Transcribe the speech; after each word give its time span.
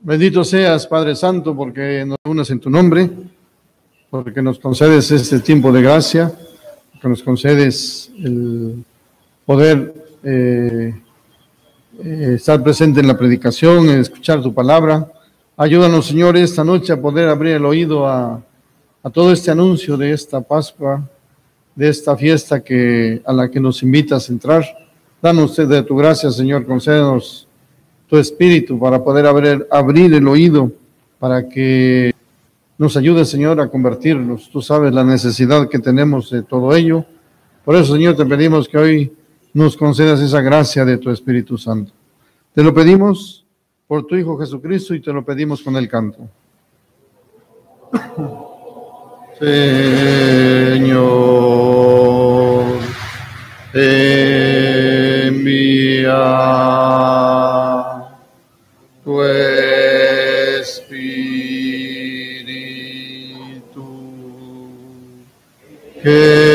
Bendito 0.00 0.44
seas, 0.44 0.86
Padre 0.86 1.16
Santo, 1.16 1.56
porque 1.56 2.04
nos 2.06 2.18
unes 2.24 2.48
en 2.50 2.60
tu 2.60 2.70
nombre, 2.70 3.10
porque 4.08 4.40
nos 4.40 4.60
concedes 4.60 5.10
este 5.10 5.40
tiempo 5.40 5.72
de 5.72 5.82
gracia, 5.82 6.32
porque 6.92 7.08
nos 7.08 7.20
concedes 7.20 8.08
el 8.16 8.84
poder 9.44 9.92
eh, 10.22 10.94
estar 12.00 12.62
presente 12.62 13.00
en 13.00 13.08
la 13.08 13.18
predicación, 13.18 13.88
en 13.88 13.98
escuchar 13.98 14.40
tu 14.40 14.54
palabra. 14.54 15.10
Ayúdanos, 15.56 16.06
Señor, 16.06 16.36
esta 16.36 16.62
noche 16.62 16.92
a 16.92 17.02
poder 17.02 17.28
abrir 17.28 17.56
el 17.56 17.64
oído 17.64 18.06
a, 18.06 18.40
todo 19.12 19.32
este 19.32 19.50
anuncio 19.50 19.96
de 19.96 20.12
esta 20.12 20.40
Pascua, 20.40 21.02
de 21.74 21.88
esta 21.88 22.16
fiesta 22.16 22.62
a 23.24 23.32
la 23.32 23.50
que 23.50 23.58
nos 23.58 23.82
invitas 23.82 24.28
a 24.28 24.32
entrar. 24.32 24.64
Danos 25.20 25.56
de 25.56 25.82
tu 25.82 25.96
gracia, 25.96 26.30
Señor, 26.30 26.64
concédenos 26.66 27.47
tu 28.08 28.16
espíritu 28.16 28.78
para 28.78 29.02
poder 29.04 29.26
abrir, 29.26 29.66
abrir 29.70 30.12
el 30.14 30.26
oído, 30.26 30.72
para 31.18 31.48
que 31.48 32.14
nos 32.78 32.96
ayude, 32.96 33.24
Señor, 33.24 33.60
a 33.60 33.68
convertirnos. 33.68 34.48
Tú 34.50 34.62
sabes 34.62 34.94
la 34.94 35.04
necesidad 35.04 35.68
que 35.68 35.78
tenemos 35.78 36.30
de 36.30 36.42
todo 36.42 36.74
ello. 36.74 37.04
Por 37.64 37.76
eso, 37.76 37.94
Señor, 37.94 38.16
te 38.16 38.24
pedimos 38.24 38.68
que 38.68 38.78
hoy 38.78 39.12
nos 39.52 39.76
concedas 39.76 40.20
esa 40.20 40.40
gracia 40.40 40.84
de 40.84 40.96
tu 40.96 41.10
Espíritu 41.10 41.58
Santo. 41.58 41.92
Te 42.54 42.62
lo 42.62 42.72
pedimos 42.72 43.44
por 43.86 44.06
tu 44.06 44.14
Hijo 44.16 44.38
Jesucristo 44.38 44.94
y 44.94 45.00
te 45.00 45.12
lo 45.12 45.24
pedimos 45.24 45.62
con 45.62 45.76
el 45.76 45.88
canto. 45.88 46.28
Señor, 49.38 49.58
envía 53.72 54.48
que 66.02 66.47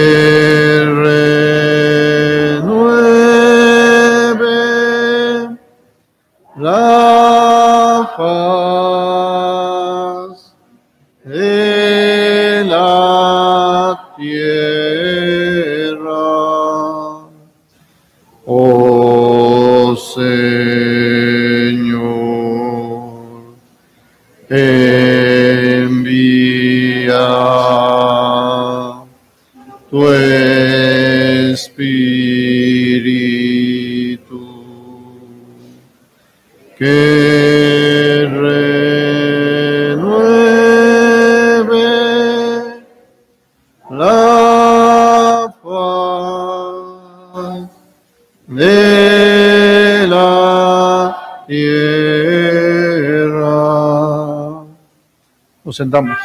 Sentamos. 55.73 56.15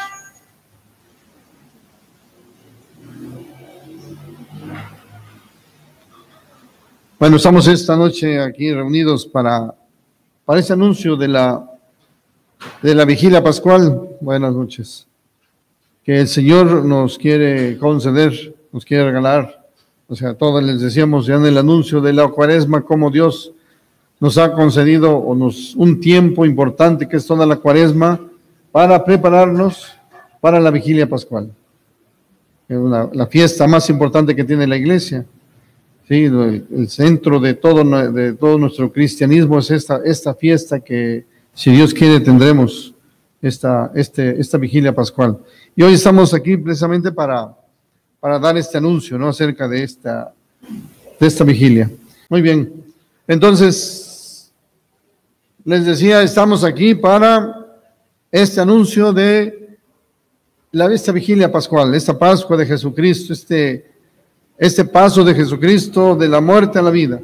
Bueno, 7.19 7.37
estamos 7.37 7.67
esta 7.67 7.97
noche 7.97 8.39
aquí 8.41 8.73
reunidos 8.73 9.25
para, 9.25 9.75
para 10.45 10.61
este 10.61 10.75
anuncio 10.75 11.17
de 11.17 11.29
la, 11.29 11.67
de 12.83 12.95
la 12.95 13.07
vigilia 13.07 13.43
pascual. 13.43 14.17
Buenas 14.21 14.53
noches. 14.53 15.07
Que 16.05 16.21
el 16.21 16.29
Señor 16.29 16.85
nos 16.85 17.17
quiere 17.17 17.79
conceder, 17.79 18.55
nos 18.71 18.85
quiere 18.85 19.07
regalar. 19.07 19.67
O 20.09 20.15
sea, 20.15 20.35
todos 20.35 20.63
les 20.63 20.81
decíamos 20.81 21.25
ya 21.25 21.37
en 21.37 21.47
el 21.47 21.57
anuncio 21.57 22.03
de 22.03 22.13
la 22.13 22.29
cuaresma, 22.29 22.83
como 22.83 23.11
Dios 23.11 23.53
nos 24.21 24.37
ha 24.37 24.53
concedido 24.53 25.17
o 25.17 25.35
nos, 25.35 25.75
un 25.75 26.01
tiempo 26.01 26.45
importante 26.45 27.09
que 27.09 27.17
es 27.17 27.27
toda 27.27 27.47
la 27.47 27.57
cuaresma 27.57 28.28
para 28.73 29.05
prepararnos 29.05 29.95
para 30.41 30.61
la 30.61 30.71
vigilia 30.71 31.09
pascual. 31.09 31.51
Es 32.69 32.79
la 32.79 33.27
fiesta 33.27 33.67
más 33.67 33.89
importante 33.89 34.37
que 34.37 34.45
tiene 34.45 34.67
la 34.67 34.77
iglesia. 34.77 35.25
Sí, 36.07 36.25
el, 36.25 36.67
el 36.75 36.89
centro 36.89 37.39
de 37.41 37.55
todo, 37.55 37.85
de 38.13 38.33
todo 38.35 38.59
nuestro 38.59 38.91
cristianismo 38.91 39.59
es 39.59 39.71
esta, 39.71 40.01
esta 40.05 40.35
fiesta 40.35 40.81
que, 40.81 41.25
si 41.55 41.73
Dios 41.73 41.93
quiere, 41.93 42.21
tendremos 42.21 42.95
esta, 43.43 43.91
este, 43.95 44.41
esta 44.41 44.59
vigilia 44.59 44.95
pascual. 44.95 45.39
Y 45.75 45.83
hoy 45.83 45.95
estamos 45.95 46.33
aquí 46.33 46.57
precisamente 46.57 47.11
para, 47.11 47.55
para 48.21 48.39
dar 48.39 48.57
este 48.57 48.79
anuncio 48.79 49.19
¿no? 49.19 49.29
acerca 49.29 49.67
de 49.69 49.83
esta, 49.83 50.33
de 51.19 51.27
esta 51.27 51.45
vigilia. 51.45 51.91
Muy 52.29 52.43
bien, 52.43 52.73
entonces, 53.27 54.53
les 55.65 55.85
decía, 55.85 56.23
estamos 56.23 56.65
aquí 56.65 56.95
para 56.95 57.58
este 58.31 58.61
anuncio 58.61 59.13
de 59.13 59.79
la, 60.73 60.93
esta 60.93 61.13
vigilia 61.13 61.51
pascual, 61.51 61.95
esta 61.95 62.19
Pascua 62.19 62.57
de 62.57 62.67
Jesucristo, 62.67 63.33
este 63.33 63.89
este 64.59 64.85
paso 64.85 65.23
de 65.23 65.35
Jesucristo 65.35 66.17
de 66.17 66.29
la 66.29 66.41
muerte 66.41 66.81
a 66.81 66.83
la 66.83 66.91
vida, 66.91 67.21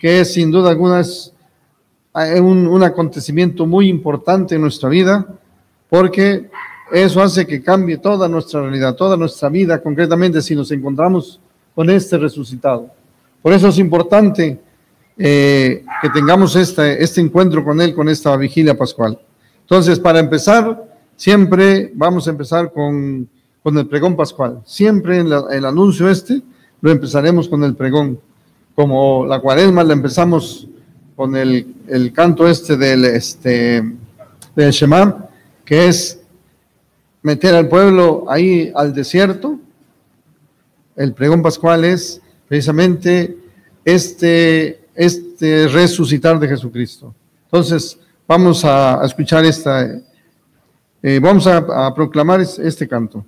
que 0.00 0.20
es 0.20 0.32
sin 0.32 0.52
duda 0.52 0.70
alguna 0.70 1.00
es 1.00 1.32
eh, 2.14 2.40
un, 2.40 2.68
un 2.68 2.82
acontecimiento 2.84 3.66
muy 3.66 3.88
importante 3.88 4.54
en 4.54 4.60
nuestra 4.60 4.88
vida, 4.88 5.26
porque 5.90 6.48
eso 6.92 7.20
hace 7.20 7.44
que 7.44 7.60
cambie 7.60 7.98
toda 7.98 8.28
nuestra 8.28 8.62
realidad, 8.62 8.94
toda 8.94 9.16
nuestra 9.16 9.48
vida, 9.48 9.82
concretamente 9.82 10.40
si 10.40 10.54
nos 10.54 10.70
encontramos 10.70 11.40
con 11.74 11.90
este 11.90 12.16
resucitado. 12.16 12.88
Por 13.42 13.52
eso 13.52 13.68
es 13.68 13.78
importante 13.78 14.60
eh, 15.18 15.84
que 16.00 16.10
tengamos 16.10 16.54
este, 16.54 17.02
este 17.02 17.20
encuentro 17.20 17.64
con 17.64 17.80
Él, 17.80 17.94
con 17.94 18.08
esta 18.08 18.36
vigilia 18.36 18.78
pascual. 18.78 19.18
Entonces, 19.70 20.00
para 20.00 20.18
empezar, 20.18 20.82
siempre 21.14 21.92
vamos 21.94 22.26
a 22.26 22.30
empezar 22.30 22.72
con, 22.72 23.28
con 23.62 23.76
el 23.76 23.86
pregón 23.86 24.16
pascual. 24.16 24.62
Siempre 24.64 25.18
en 25.18 25.26
el 25.26 25.64
anuncio 25.66 26.08
este 26.08 26.40
lo 26.80 26.90
empezaremos 26.90 27.50
con 27.50 27.62
el 27.64 27.74
pregón. 27.74 28.18
Como 28.74 29.26
la 29.26 29.40
cuaresma 29.40 29.84
la 29.84 29.92
empezamos 29.92 30.66
con 31.14 31.36
el, 31.36 31.66
el 31.86 32.14
canto 32.14 32.48
este 32.48 32.78
del, 32.78 33.04
este, 33.04 33.84
del 34.56 34.70
Shema, 34.70 35.28
que 35.66 35.88
es 35.88 36.18
meter 37.20 37.54
al 37.54 37.68
pueblo 37.68 38.24
ahí 38.26 38.72
al 38.74 38.94
desierto. 38.94 39.58
El 40.96 41.12
pregón 41.12 41.42
pascual 41.42 41.84
es 41.84 42.22
precisamente 42.48 43.36
este, 43.84 44.80
este 44.94 45.68
resucitar 45.68 46.40
de 46.40 46.48
Jesucristo. 46.48 47.14
Entonces, 47.44 47.98
vamos 48.28 48.62
a, 48.64 49.00
escuchar 49.04 49.44
esta, 49.46 49.86
eh, 51.02 51.18
vamos 51.20 51.46
a, 51.46 51.94
proclamar 51.94 52.40
es- 52.42 52.58
este 52.58 52.86
canto. 52.86 53.24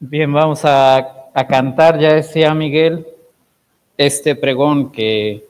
Bien, 0.00 0.32
vamos 0.32 0.64
a, 0.64 0.96
a 1.34 1.46
cantar, 1.46 1.98
ya 1.98 2.14
decía 2.14 2.54
Miguel, 2.54 3.06
este 3.96 4.34
pregón 4.34 4.92
que, 4.92 5.44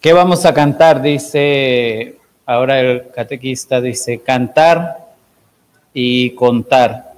que 0.00 0.12
vamos 0.12 0.44
a 0.44 0.52
cantar, 0.52 1.00
dice, 1.00 2.18
ahora 2.44 2.80
el 2.80 3.10
catequista 3.10 3.80
dice, 3.80 4.20
cantar 4.20 4.98
y 5.94 6.30
contar. 6.30 7.13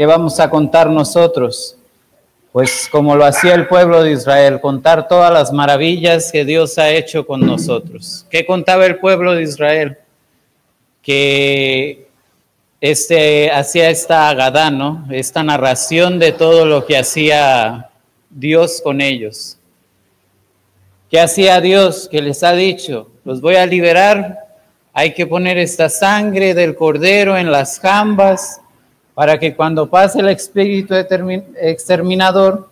¿Qué 0.00 0.06
vamos 0.06 0.40
a 0.40 0.48
contar 0.48 0.88
nosotros? 0.88 1.76
Pues 2.52 2.88
como 2.90 3.14
lo 3.16 3.26
hacía 3.26 3.52
el 3.54 3.68
pueblo 3.68 4.02
de 4.02 4.12
Israel, 4.12 4.58
contar 4.58 5.06
todas 5.06 5.30
las 5.30 5.52
maravillas 5.52 6.32
que 6.32 6.46
Dios 6.46 6.78
ha 6.78 6.88
hecho 6.88 7.26
con 7.26 7.40
nosotros. 7.40 8.24
¿Qué 8.30 8.46
contaba 8.46 8.86
el 8.86 8.96
pueblo 8.96 9.34
de 9.34 9.42
Israel? 9.42 9.98
Que 11.02 12.08
este, 12.80 13.50
hacía 13.50 13.90
esta 13.90 14.30
agadá, 14.30 14.70
¿no? 14.70 15.06
Esta 15.10 15.42
narración 15.42 16.18
de 16.18 16.32
todo 16.32 16.64
lo 16.64 16.86
que 16.86 16.96
hacía 16.96 17.90
Dios 18.30 18.80
con 18.82 19.02
ellos. 19.02 19.58
¿Qué 21.10 21.20
hacía 21.20 21.60
Dios? 21.60 22.08
Que 22.10 22.22
les 22.22 22.42
ha 22.42 22.54
dicho, 22.54 23.10
los 23.22 23.42
voy 23.42 23.56
a 23.56 23.66
liberar, 23.66 24.46
hay 24.94 25.12
que 25.12 25.26
poner 25.26 25.58
esta 25.58 25.90
sangre 25.90 26.54
del 26.54 26.74
cordero 26.74 27.36
en 27.36 27.52
las 27.52 27.78
jambas 27.78 28.59
para 29.14 29.38
que 29.38 29.54
cuando 29.54 29.88
pase 29.88 30.20
el 30.20 30.28
espíritu 30.28 30.94
exterminador, 30.94 32.70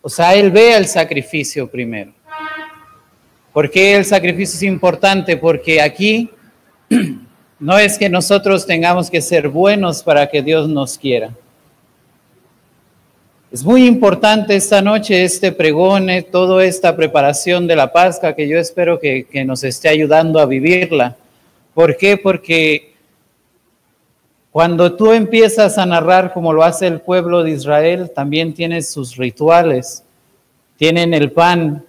o 0.00 0.08
sea, 0.08 0.34
Él 0.34 0.50
vea 0.50 0.78
el 0.78 0.86
sacrificio 0.86 1.68
primero. 1.68 2.12
¿Por 3.52 3.70
qué 3.70 3.96
el 3.96 4.04
sacrificio 4.04 4.56
es 4.56 4.62
importante? 4.62 5.36
Porque 5.36 5.80
aquí 5.80 6.30
no 7.58 7.78
es 7.78 7.98
que 7.98 8.08
nosotros 8.08 8.66
tengamos 8.66 9.10
que 9.10 9.20
ser 9.20 9.48
buenos 9.48 10.02
para 10.02 10.28
que 10.28 10.42
Dios 10.42 10.68
nos 10.68 10.96
quiera. 10.96 11.30
Es 13.50 13.64
muy 13.64 13.86
importante 13.86 14.54
esta 14.54 14.82
noche 14.82 15.24
este 15.24 15.52
pregone, 15.52 16.22
toda 16.22 16.64
esta 16.64 16.94
preparación 16.94 17.66
de 17.66 17.76
la 17.76 17.92
Pascua 17.92 18.34
que 18.34 18.46
yo 18.46 18.58
espero 18.58 19.00
que, 19.00 19.24
que 19.24 19.44
nos 19.44 19.64
esté 19.64 19.88
ayudando 19.88 20.38
a 20.38 20.46
vivirla. 20.46 21.16
¿Por 21.72 21.96
qué? 21.96 22.18
Porque 22.18 22.87
cuando 24.58 24.94
tú 24.94 25.12
empiezas 25.12 25.78
a 25.78 25.86
narrar 25.86 26.32
como 26.32 26.52
lo 26.52 26.64
hace 26.64 26.88
el 26.88 27.00
pueblo 27.00 27.44
de 27.44 27.52
Israel, 27.52 28.10
también 28.12 28.52
tienes 28.52 28.90
sus 28.90 29.14
rituales. 29.14 30.02
Tienen 30.76 31.14
el 31.14 31.30
pan 31.30 31.84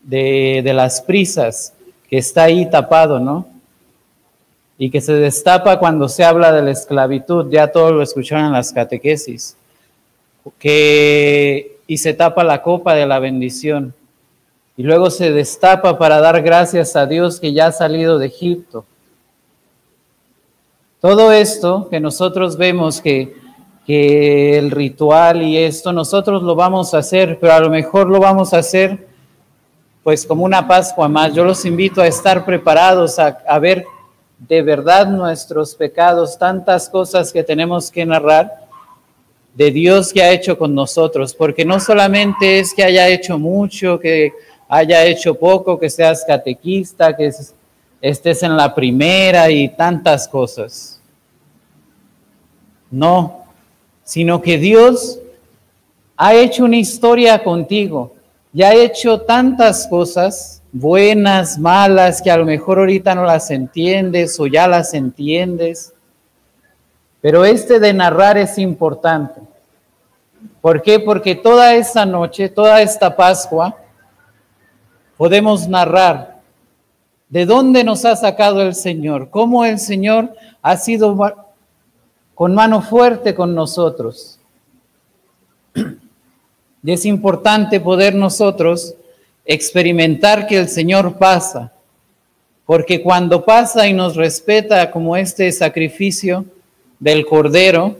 de, 0.00 0.62
las 0.72 1.02
prisas 1.02 1.72
que 2.08 2.18
está 2.18 2.44
ahí 2.44 2.70
tapado, 2.70 3.18
¿no? 3.18 3.48
Y 4.78 4.90
que 4.90 5.00
se 5.00 5.14
destapa 5.14 5.80
cuando 5.80 6.08
se 6.08 6.22
habla 6.22 6.52
de 6.52 6.62
la 6.62 6.70
esclavitud. 6.70 7.50
Ya 7.50 7.66
todos 7.72 7.90
lo 7.90 8.00
escucharon 8.00 8.46
en 8.46 8.52
las 8.52 8.72
catequesis 8.72 9.56
que, 10.60 11.78
y 11.88 11.98
se 11.98 12.14
tapa 12.14 12.44
la 12.44 12.62
copa 12.62 12.94
de 12.94 13.06
la 13.06 13.18
bendición. 13.18 13.92
Y 14.76 14.84
luego 14.84 15.10
se 15.10 15.32
destapa 15.32 15.98
para 15.98 16.20
dar 16.20 16.42
gracias 16.42 16.94
a 16.94 17.06
Dios 17.06 17.40
que 17.40 17.52
ya 17.52 17.66
ha 17.66 17.72
salido 17.72 18.20
de 18.20 18.26
Egipto. 18.26 18.84
Todo 21.04 21.32
esto 21.32 21.86
que 21.90 22.00
nosotros 22.00 22.56
vemos 22.56 22.98
que, 22.98 23.36
el 23.86 24.70
ritual 24.70 25.42
y 25.42 25.58
esto, 25.58 25.92
nosotros 25.92 26.42
lo 26.42 26.54
vamos 26.54 26.94
a 26.94 26.98
hacer, 27.00 27.36
pero 27.38 27.52
a 27.52 27.60
lo 27.60 27.68
mejor 27.68 28.08
lo 28.08 28.18
vamos 28.18 28.54
a 28.54 28.60
hacer 28.60 29.06
pues 30.02 30.24
como 30.24 30.46
una 30.46 30.66
Pascua 30.66 31.06
más. 31.06 31.34
Yo 31.34 31.44
los 31.44 31.62
invito 31.66 32.00
a 32.00 32.06
estar 32.06 32.42
preparados, 32.46 33.18
a, 33.18 33.38
a 33.46 33.58
ver 33.58 33.84
de 34.38 34.62
verdad 34.62 35.06
nuestros 35.06 35.74
pecados, 35.74 36.38
tantas 36.38 36.88
cosas 36.88 37.30
que 37.30 37.42
tenemos 37.42 37.90
que 37.90 38.06
narrar 38.06 38.66
de 39.52 39.70
Dios 39.70 40.10
que 40.10 40.22
ha 40.22 40.32
hecho 40.32 40.56
con 40.56 40.74
nosotros, 40.74 41.34
porque 41.34 41.66
no 41.66 41.80
solamente 41.80 42.60
es 42.60 42.72
que 42.72 42.82
haya 42.82 43.08
hecho 43.08 43.38
mucho, 43.38 44.00
que 44.00 44.32
haya 44.70 45.04
hecho 45.04 45.34
poco, 45.34 45.78
que 45.78 45.90
seas 45.90 46.24
catequista, 46.26 47.14
que 47.14 47.30
estés 48.00 48.42
en 48.42 48.56
la 48.56 48.74
primera 48.74 49.50
y 49.50 49.68
tantas 49.68 50.26
cosas. 50.26 50.93
No, 52.94 53.44
sino 54.04 54.40
que 54.40 54.58
Dios 54.58 55.18
ha 56.16 56.34
hecho 56.34 56.64
una 56.64 56.76
historia 56.76 57.42
contigo 57.42 58.14
y 58.52 58.62
ha 58.62 58.74
hecho 58.74 59.20
tantas 59.22 59.86
cosas, 59.86 60.62
buenas, 60.72 61.58
malas, 61.58 62.22
que 62.22 62.30
a 62.30 62.36
lo 62.36 62.44
mejor 62.44 62.78
ahorita 62.78 63.14
no 63.14 63.24
las 63.24 63.50
entiendes 63.50 64.38
o 64.38 64.46
ya 64.46 64.68
las 64.68 64.94
entiendes 64.94 65.94
pero 67.24 67.42
este 67.46 67.80
de 67.80 67.94
narrar 67.94 68.36
es 68.36 68.58
importante. 68.58 69.40
¿Por 70.60 70.82
qué? 70.82 71.00
Porque 71.00 71.34
toda 71.34 71.74
esta 71.74 72.04
noche, 72.04 72.50
toda 72.50 72.82
esta 72.82 73.16
Pascua, 73.16 73.74
podemos 75.16 75.66
narrar 75.66 76.42
de 77.30 77.46
dónde 77.46 77.82
nos 77.82 78.04
ha 78.04 78.14
sacado 78.14 78.60
el 78.60 78.74
Señor, 78.74 79.30
cómo 79.30 79.64
el 79.64 79.78
Señor 79.78 80.34
ha 80.60 80.76
sido 80.76 81.16
con 82.34 82.54
mano 82.54 82.82
fuerte 82.82 83.34
con 83.34 83.54
nosotros. 83.54 84.38
Y 86.82 86.92
es 86.92 87.04
importante 87.06 87.80
poder 87.80 88.14
nosotros 88.14 88.94
experimentar 89.46 90.46
que 90.46 90.58
el 90.58 90.68
Señor 90.68 91.16
pasa, 91.16 91.72
porque 92.66 93.02
cuando 93.02 93.44
pasa 93.44 93.86
y 93.86 93.92
nos 93.92 94.16
respeta 94.16 94.90
como 94.90 95.16
este 95.16 95.50
sacrificio, 95.52 96.44
del 97.04 97.26
cordero, 97.26 97.96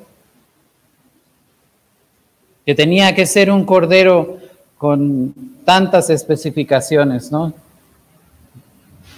que 2.65 2.75
tenía 2.75 3.15
que 3.15 3.27
ser 3.27 3.51
un 3.51 3.67
cordero 3.67 4.39
con 4.79 5.35
tantas 5.65 6.09
especificaciones, 6.09 7.31
¿no? 7.31 7.53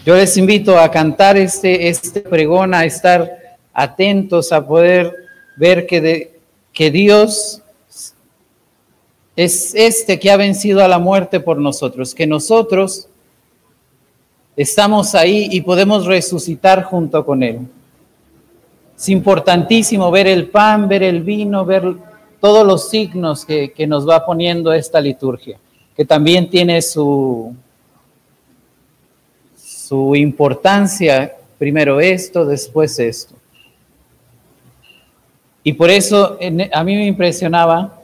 Yo 0.04 0.16
les 0.16 0.36
invito 0.36 0.76
a 0.78 0.90
cantar 0.90 1.36
este, 1.36 1.88
este 1.88 2.20
pregón, 2.20 2.74
a 2.74 2.84
estar 2.84 3.45
atentos, 3.78 4.52
a 4.52 4.66
poder 4.66 5.14
ver 5.58 5.86
que, 5.86 6.00
de, 6.00 6.40
que 6.72 6.90
Dios 6.90 7.60
es 9.36 9.74
este 9.74 10.18
que 10.18 10.30
ha 10.30 10.38
vencido 10.38 10.82
a 10.82 10.88
la 10.88 10.98
muerte 10.98 11.40
por 11.40 11.58
nosotros, 11.58 12.14
que 12.14 12.26
nosotros 12.26 13.06
estamos 14.56 15.14
ahí 15.14 15.48
y 15.52 15.60
podemos 15.60 16.06
resucitar 16.06 16.84
junto 16.84 17.22
con 17.26 17.42
Él. 17.42 17.58
Es 18.96 19.10
importantísimo 19.10 20.10
ver 20.10 20.26
el 20.26 20.48
pan, 20.48 20.88
ver 20.88 21.02
el 21.02 21.22
vino, 21.22 21.66
ver 21.66 21.96
todos 22.40 22.66
los 22.66 22.88
signos 22.88 23.44
que, 23.44 23.86
nos 23.86 24.08
va 24.08 24.24
poniendo 24.24 24.72
esta 24.72 25.02
liturgia, 25.02 25.58
que 25.94 26.06
también 26.06 26.48
tiene 26.48 26.80
su, 26.80 27.54
su 29.54 30.16
importancia, 30.16 31.36
primero 31.58 32.00
esto, 32.00 32.46
después 32.46 32.98
esto. 32.98 33.34
Y 35.66 35.72
por 35.72 35.90
eso 35.90 36.38
a 36.72 36.84
mí 36.84 36.94
me 36.94 37.06
impresionaba 37.06 38.00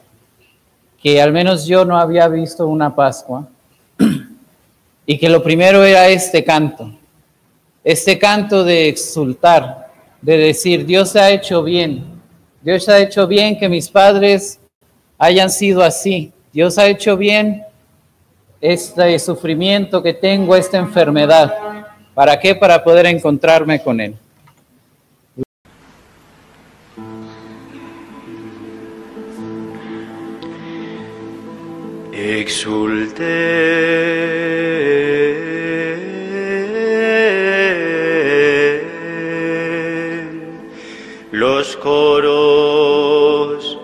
que 1.01 1.23
al 1.23 1.31
menos 1.31 1.65
yo 1.65 1.85
no 1.85 1.97
había 1.97 2.27
visto 2.27 2.67
una 2.67 2.93
Pascua 2.93 3.49
y 5.07 5.17
que 5.17 5.29
lo 5.29 5.45
primero 5.45 5.85
era 5.85 6.09
este 6.09 6.43
canto, 6.43 6.91
este 7.85 8.19
canto 8.19 8.65
de 8.65 8.89
exultar, 8.89 9.93
de 10.21 10.39
decir, 10.39 10.85
Dios 10.85 11.15
ha 11.15 11.31
hecho 11.31 11.63
bien, 11.63 12.03
Dios 12.63 12.89
ha 12.89 12.99
hecho 12.99 13.29
bien 13.29 13.57
que 13.57 13.69
mis 13.69 13.89
padres 13.89 14.59
hayan 15.17 15.49
sido 15.49 15.85
así, 15.85 16.33
Dios 16.53 16.79
ha 16.79 16.89
hecho 16.89 17.17
bien 17.17 17.63
este 18.61 19.21
sufrimiento 19.21 20.03
que 20.03 20.15
tengo, 20.15 20.57
esta 20.57 20.79
enfermedad. 20.79 21.55
¿Para 22.13 22.41
qué? 22.41 22.57
Para 22.57 22.83
poder 22.83 23.07
encontrarme 23.07 23.81
con 23.81 24.01
Él. 24.01 24.17
Exulte. 32.25 33.19
Los 41.33 41.77
coros 41.79 43.77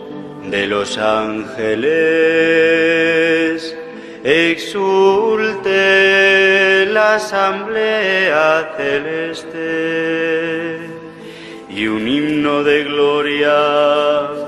de 0.44 0.68
los 0.68 0.96
ángeles, 0.98 1.88
exulte 4.22 5.66
la 6.86 7.16
asamblea 7.16 8.72
celeste. 8.76 10.78
Y 11.68 11.88
un 11.88 12.06
himno 12.06 12.62
de 12.62 12.84
gloria 12.84 14.47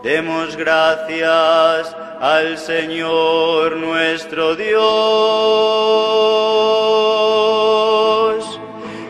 Demos 0.04 0.58
gracias 0.58 1.96
al 2.20 2.58
Señor 2.58 3.78
nuestro 3.78 4.58
Dios. 4.58 4.76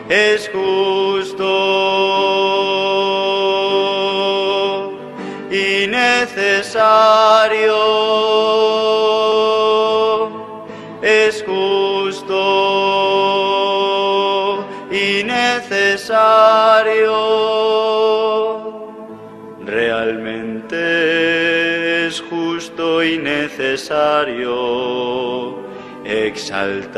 Es 0.08 0.48
justo 0.50 2.55
necesario. 5.86 7.76
Es 11.02 11.44
justo 11.46 12.34
y 14.90 15.24
necesario. 15.24 16.16
Realmente 19.64 20.76
es 22.06 22.20
justo 22.22 23.02
y 23.02 23.18
necesario 23.18 24.56
exaltar 26.04 26.96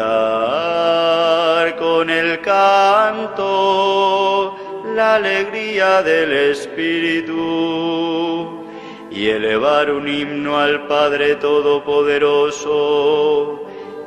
con 1.77 2.11
el 2.11 2.41
canto 2.41 3.49
la 4.95 5.15
alegría 5.17 6.03
del 6.03 6.33
Espíritu 6.33 7.39
y 9.11 9.29
elevar 9.29 9.91
un 9.91 10.07
himno 10.07 10.59
al 10.59 10.87
Padre 10.87 11.37
Todopoderoso 11.37 12.69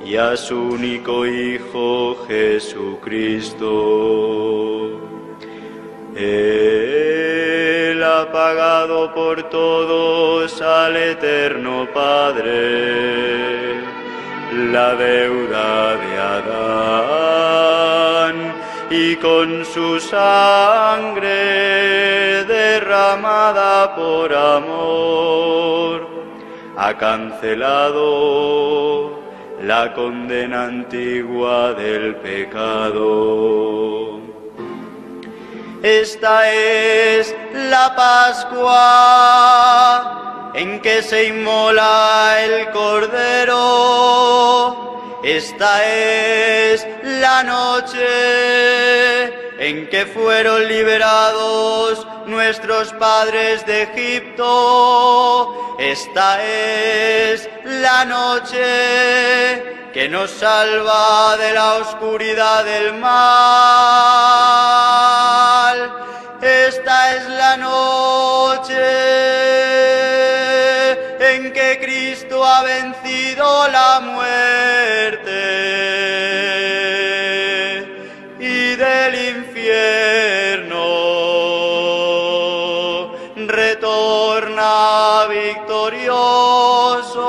y 0.05 0.15
a 0.15 0.38
su 0.38 0.60
único 0.60 1.25
Hijo 1.25 2.17
Jesucristo. 2.27 3.70
Él 6.15 8.03
ha 8.03 8.31
pagado 8.31 9.13
por 9.13 9.43
todos 9.50 10.62
al 10.62 10.98
eterno 10.98 11.88
Padre 11.93 13.62
la 14.72 14.96
deuda 14.96 15.96
de 15.96 16.17
Adán 16.20 17.41
y 18.93 19.15
con 19.15 19.63
su 19.63 20.01
sangre 20.01 21.29
derramada 22.43 23.95
por 23.95 24.36
amor 24.36 26.05
ha 26.75 26.98
cancelado 26.98 29.17
la 29.63 29.93
condena 29.93 30.65
antigua 30.65 31.74
del 31.74 32.17
pecado. 32.17 34.19
Esta 35.81 36.51
es 36.51 37.33
la 37.53 37.95
Pascua 37.95 38.51
en 40.53 40.81
que 40.81 41.01
se 41.01 41.27
inmola 41.27 42.43
el 42.43 42.69
Cordero. 42.71 44.12
Esta 45.23 45.85
es 45.85 46.87
la 47.03 47.43
noche 47.43 48.01
en 49.59 49.87
que 49.87 50.07
fueron 50.07 50.67
liberados 50.67 52.07
nuestros 52.25 52.91
padres 52.93 53.63
de 53.67 53.83
Egipto. 53.83 55.75
Esta 55.77 56.43
es 56.43 57.47
la 57.65 58.03
noche 58.05 59.91
que 59.93 60.09
nos 60.09 60.31
salva 60.31 61.37
de 61.37 61.53
la 61.53 61.75
oscuridad 61.75 62.65
del 62.65 62.93
mal. 62.93 63.11
Esta 66.41 67.15
es 67.15 67.27
la 67.29 67.57
noche 67.57 68.73
en 71.35 71.53
que 71.53 71.79
Cristo 71.79 72.43
ha 72.43 72.63
vencido 72.63 73.67
la 73.67 73.99
muerte 73.99 74.80
victorioso. 85.31 87.27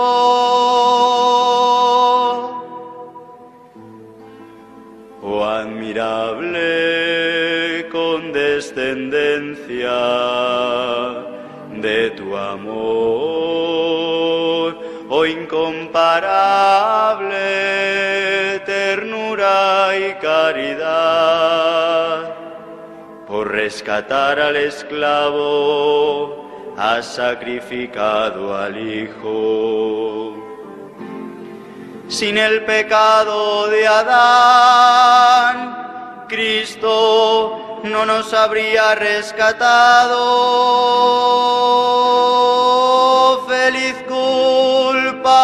Oh 5.25 5.44
admirable 5.44 6.59
condescendencia 7.90 10.00
de 11.80 12.11
tu 12.11 12.37
amor, 12.37 12.75
oh 15.09 15.25
incomparable 15.25 17.38
ternura 18.66 19.97
y 19.97 20.14
caridad. 20.14 22.35
Por 23.26 23.52
rescatar 23.52 24.40
al 24.40 24.56
esclavo, 24.56 26.51
has 26.76 27.07
sacrificado 27.07 28.57
al 28.57 28.76
Hijo. 28.79 30.37
Sin 32.09 32.37
el 32.38 32.64
pecado 32.64 33.69
de 33.69 33.87
Adán, 33.88 35.57
Cristo 36.29 37.81
no 37.85 38.07
nos 38.07 38.33
habría 38.35 38.95
rescatado. 38.95 40.19
Feliz 43.49 43.97
culpa 44.09 45.38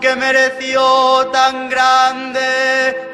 que 0.00 0.16
mereció 0.16 1.26
tan 1.32 1.68
grande 1.68 3.11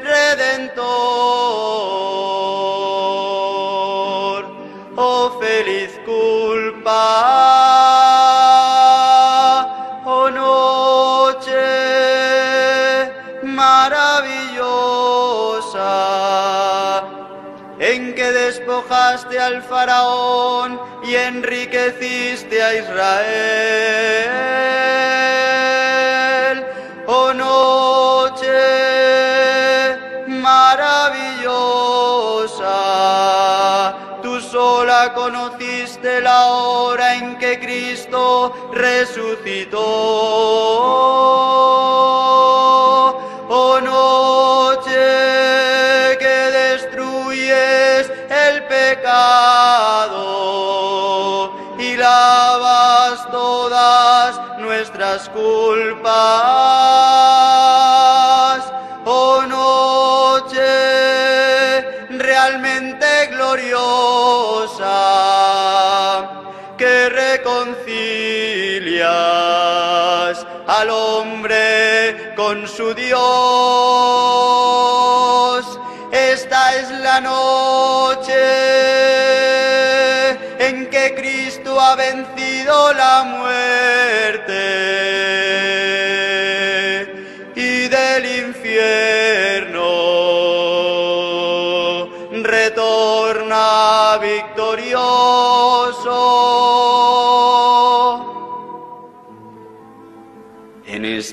oh 10.05 10.29
noche 10.29 11.67
maravillosa 13.43 14.69
en 17.79 18.13
que 18.15 18.31
despojaste 18.31 19.39
al 19.39 19.63
faraón 19.63 20.79
y 21.03 21.15
enriqueciste 21.15 22.61
a 22.61 22.73
Israel. 22.75 24.29
La 36.21 36.45
hora 36.47 37.15
en 37.15 37.37
que 37.37 37.59
Cristo 37.59 38.71
resucitó. 38.73 39.79
Oh 43.51 43.79
noche 43.81 44.91
que 46.19 46.51
destruyes 46.61 48.11
el 48.29 48.63
pecado 48.65 50.19
y 51.79 51.95
lavas 51.95 53.29
todas 53.31 54.59
nuestras 54.59 55.29
culpas. 55.29 57.08
Al 69.03 70.89
hombre 70.89 72.33
con 72.35 72.67
su 72.67 72.93
Dios. 72.93 73.19
Esta 76.11 76.75
es 76.75 76.89
la 76.91 77.21
noche 77.21 78.33
en 80.67 80.89
que 80.89 81.15
Cristo 81.15 81.79
ha 81.79 81.95
vencido 81.95 82.93
la 82.93 83.23
muerte 83.23 83.48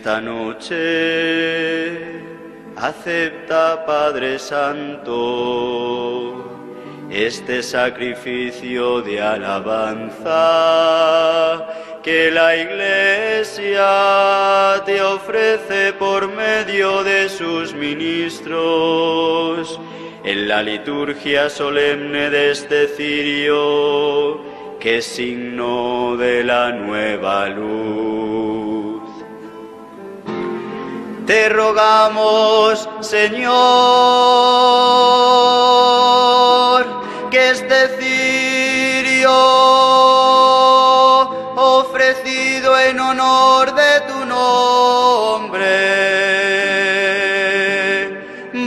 esta 0.06 0.20
noche 0.20 0.76
acepta, 2.76 3.84
Padre 3.84 4.38
Santo, 4.38 5.10
este 7.10 7.60
sacrificio 7.60 9.02
de 9.02 9.20
alabanza 9.20 10.22
que 12.04 12.30
la 12.30 12.56
Iglesia 12.56 13.84
te 14.86 15.02
ofrece 15.02 15.92
por 15.94 16.28
medio 16.28 17.02
de 17.02 17.28
sus 17.28 17.74
ministros 17.74 19.80
en 20.22 20.46
la 20.46 20.62
liturgia 20.62 21.50
solemne 21.50 22.30
de 22.30 22.52
este 22.52 22.86
cirio, 22.86 24.40
que 24.78 24.98
es 24.98 25.04
signo 25.04 26.16
de 26.16 26.44
la 26.44 26.70
nueva 26.70 27.48
luz. 27.48 28.65
Te 31.26 31.48
rogamos, 31.48 32.88
Señor, 33.00 33.56
que 37.30 37.50
este 37.50 37.88
cirio 37.98 39.32
ofrecido 41.56 42.78
en 42.78 43.00
honor 43.00 43.74
de 43.74 44.00
tu 44.02 44.24
nombre 44.24 44.76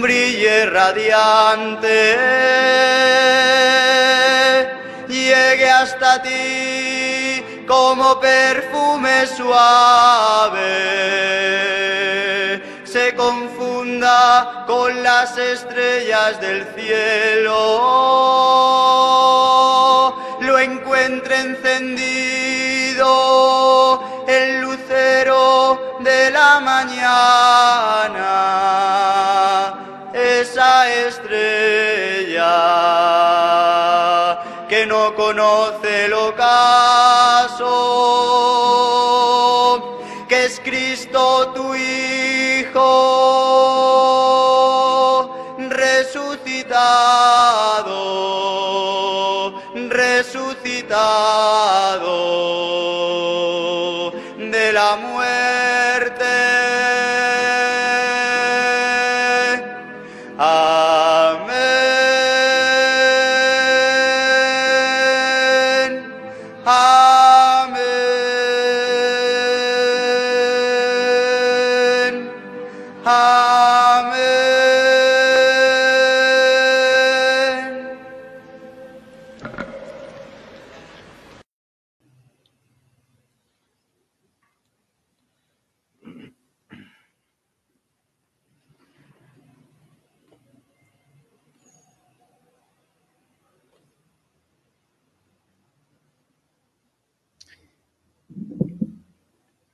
brille 0.01 0.65
radiante, 0.65 2.17
llegue 5.07 5.69
hasta 5.69 6.21
ti 6.21 7.65
como 7.67 8.19
perfume 8.19 9.27
suave, 9.27 10.59
confunda 13.15 14.65
con 14.67 15.03
las 15.03 15.37
estrellas 15.37 16.39
del 16.41 16.65
cielo, 16.75 17.55
lo 20.41 20.59
encuentre 20.59 21.39
encendido 21.39 22.99
el 24.27 24.61
lucero 24.61 25.97
de 25.99 26.31
la 26.31 26.59
mañana, 26.59 28.19
esa 30.13 30.89
estrella 30.89 31.49
que 34.69 34.85
no 34.85 35.15
conoce 35.15 36.05
el 36.05 36.13
ocaso, 36.13 37.69
de 54.37 54.73
la 54.73 54.95
muerte. 54.95 55.58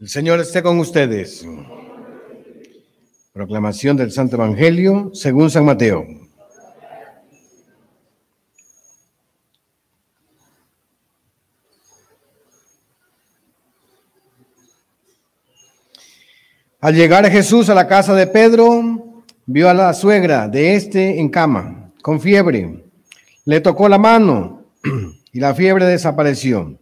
El 0.06 0.12
Señor 0.12 0.40
esté 0.40 0.62
con 0.62 0.78
ustedes. 0.78 1.44
Proclamación 3.34 3.98
del 3.98 4.12
Santo 4.12 4.36
Evangelio 4.36 5.10
según 5.16 5.50
San 5.50 5.66
Mateo. 5.66 6.06
Al 16.80 16.94
llegar 16.94 17.28
Jesús 17.32 17.68
a 17.70 17.74
la 17.74 17.88
casa 17.88 18.14
de 18.14 18.28
Pedro, 18.28 19.24
vio 19.48 19.72
a 19.72 19.74
la 19.74 19.92
suegra 19.96 20.48
de 20.48 20.76
este 20.76 21.20
en 21.20 21.30
cama, 21.30 21.92
con 22.04 22.22
fiebre. 22.22 22.86
Le 23.46 23.60
tocó 23.60 23.90
la 23.90 23.98
mano 23.98 24.68
y 25.34 25.40
la 25.40 25.56
fiebre 25.56 25.86
desapareció. 25.86 26.78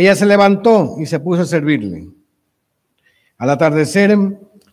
Ella 0.00 0.14
se 0.16 0.24
levantó 0.24 0.96
y 0.98 1.04
se 1.04 1.20
puso 1.20 1.42
a 1.42 1.44
servirle. 1.44 2.08
Al 3.36 3.50
atardecer 3.50 4.16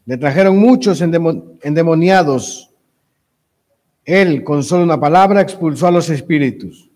le 0.05 0.17
trajeron 0.17 0.57
muchos 0.57 1.01
endemo- 1.01 1.57
endemoniados. 1.63 2.73
Él, 4.05 4.45
con 4.45 4.63
solo 4.63 4.85
una 4.85 4.97
palabra, 4.97 5.41
expulsó 5.41 5.87
a 5.87 5.91
los 5.91 6.09
espíritus. 6.09 6.89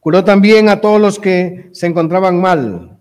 Curó 0.00 0.24
también 0.24 0.70
a 0.70 0.80
todos 0.80 0.98
los 0.98 1.18
que 1.18 1.68
se 1.72 1.86
encontraban 1.86 2.40
mal, 2.40 2.98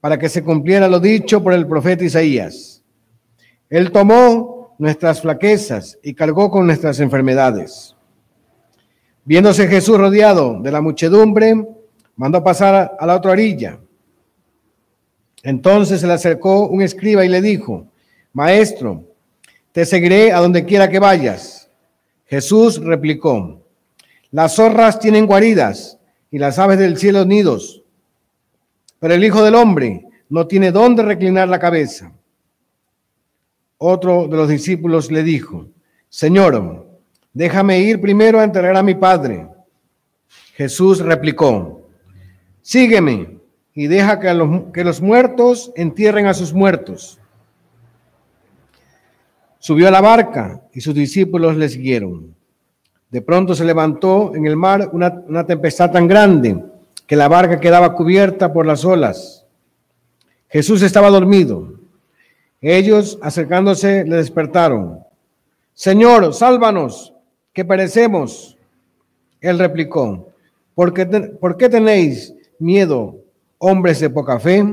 para 0.00 0.18
que 0.18 0.30
se 0.30 0.42
cumpliera 0.42 0.88
lo 0.88 0.98
dicho 0.98 1.42
por 1.42 1.52
el 1.52 1.66
profeta 1.66 2.04
Isaías. 2.04 2.82
Él 3.68 3.92
tomó 3.92 4.74
nuestras 4.78 5.20
flaquezas 5.20 5.98
y 6.02 6.14
cargó 6.14 6.50
con 6.50 6.64
nuestras 6.64 7.00
enfermedades. 7.00 7.94
Viéndose 9.26 9.68
Jesús 9.68 9.98
rodeado 9.98 10.58
de 10.62 10.72
la 10.72 10.80
muchedumbre, 10.80 11.68
mandó 12.16 12.42
pasar 12.42 12.96
a 12.98 13.06
la 13.06 13.16
otra 13.16 13.32
orilla. 13.32 13.78
Entonces 15.42 16.00
se 16.00 16.06
le 16.06 16.14
acercó 16.14 16.66
un 16.66 16.82
escriba 16.82 17.24
y 17.24 17.28
le 17.28 17.42
dijo, 17.42 17.86
Maestro, 18.32 19.04
te 19.72 19.84
seguiré 19.84 20.32
a 20.32 20.40
donde 20.40 20.64
quiera 20.64 20.88
que 20.88 20.98
vayas. 20.98 21.68
Jesús 22.26 22.82
replicó, 22.82 23.60
las 24.30 24.56
zorras 24.56 24.98
tienen 24.98 25.26
guaridas 25.26 25.98
y 26.30 26.38
las 26.38 26.58
aves 26.58 26.78
del 26.78 26.96
cielo 26.96 27.24
nidos, 27.24 27.82
pero 28.98 29.14
el 29.14 29.22
Hijo 29.22 29.44
del 29.44 29.54
Hombre 29.54 30.06
no 30.28 30.46
tiene 30.46 30.72
dónde 30.72 31.02
reclinar 31.02 31.48
la 31.48 31.58
cabeza. 31.58 32.12
Otro 33.78 34.26
de 34.26 34.36
los 34.36 34.48
discípulos 34.48 35.10
le 35.10 35.22
dijo, 35.22 35.68
Señor, 36.08 36.86
déjame 37.32 37.80
ir 37.80 38.00
primero 38.00 38.40
a 38.40 38.44
enterrar 38.44 38.76
a 38.76 38.82
mi 38.82 38.94
Padre. 38.94 39.46
Jesús 40.54 41.00
replicó, 41.00 41.83
sígueme 42.64 43.38
y 43.74 43.88
deja 43.88 44.18
que 44.18 44.32
los, 44.32 44.72
que 44.72 44.84
los 44.84 45.02
muertos 45.02 45.70
entierren 45.76 46.26
a 46.26 46.32
sus 46.34 46.54
muertos. 46.54 47.20
Subió 49.58 49.88
a 49.88 49.90
la 49.90 50.00
barca 50.00 50.62
y 50.72 50.80
sus 50.80 50.94
discípulos 50.94 51.56
le 51.56 51.68
siguieron. 51.68 52.34
De 53.10 53.20
pronto 53.22 53.54
se 53.54 53.64
levantó 53.64 54.34
en 54.34 54.46
el 54.46 54.56
mar 54.56 54.88
una, 54.92 55.22
una 55.28 55.46
tempestad 55.46 55.90
tan 55.92 56.08
grande 56.08 56.62
que 57.06 57.16
la 57.16 57.28
barca 57.28 57.60
quedaba 57.60 57.94
cubierta 57.94 58.52
por 58.52 58.66
las 58.66 58.84
olas. 58.84 59.44
Jesús 60.48 60.82
estaba 60.82 61.10
dormido. 61.10 61.74
Ellos, 62.60 63.18
acercándose, 63.20 64.04
le 64.04 64.16
despertaron. 64.16 65.00
Señor, 65.74 66.32
sálvanos, 66.32 67.12
que 67.52 67.64
perecemos. 67.64 68.56
Él 69.40 69.58
replicó, 69.58 70.30
¿por 70.74 70.94
qué, 70.94 71.04
te- 71.04 71.20
por 71.20 71.56
qué 71.58 71.68
tenéis 71.68 72.34
miedo, 72.64 73.20
hombres 73.58 74.00
de 74.00 74.10
poca 74.10 74.40
fe? 74.40 74.64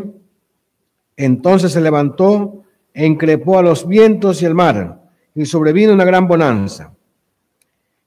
Entonces 1.16 1.74
se 1.74 1.82
levantó 1.82 2.64
e 2.94 3.06
increpó 3.06 3.60
a 3.60 3.62
los 3.62 3.88
vientos 3.88 4.42
y 4.42 4.46
el 4.46 4.56
mar, 4.56 5.02
y 5.36 5.46
sobrevino 5.46 5.94
una 5.94 6.06
gran 6.06 6.28
bonanza. 6.28 6.94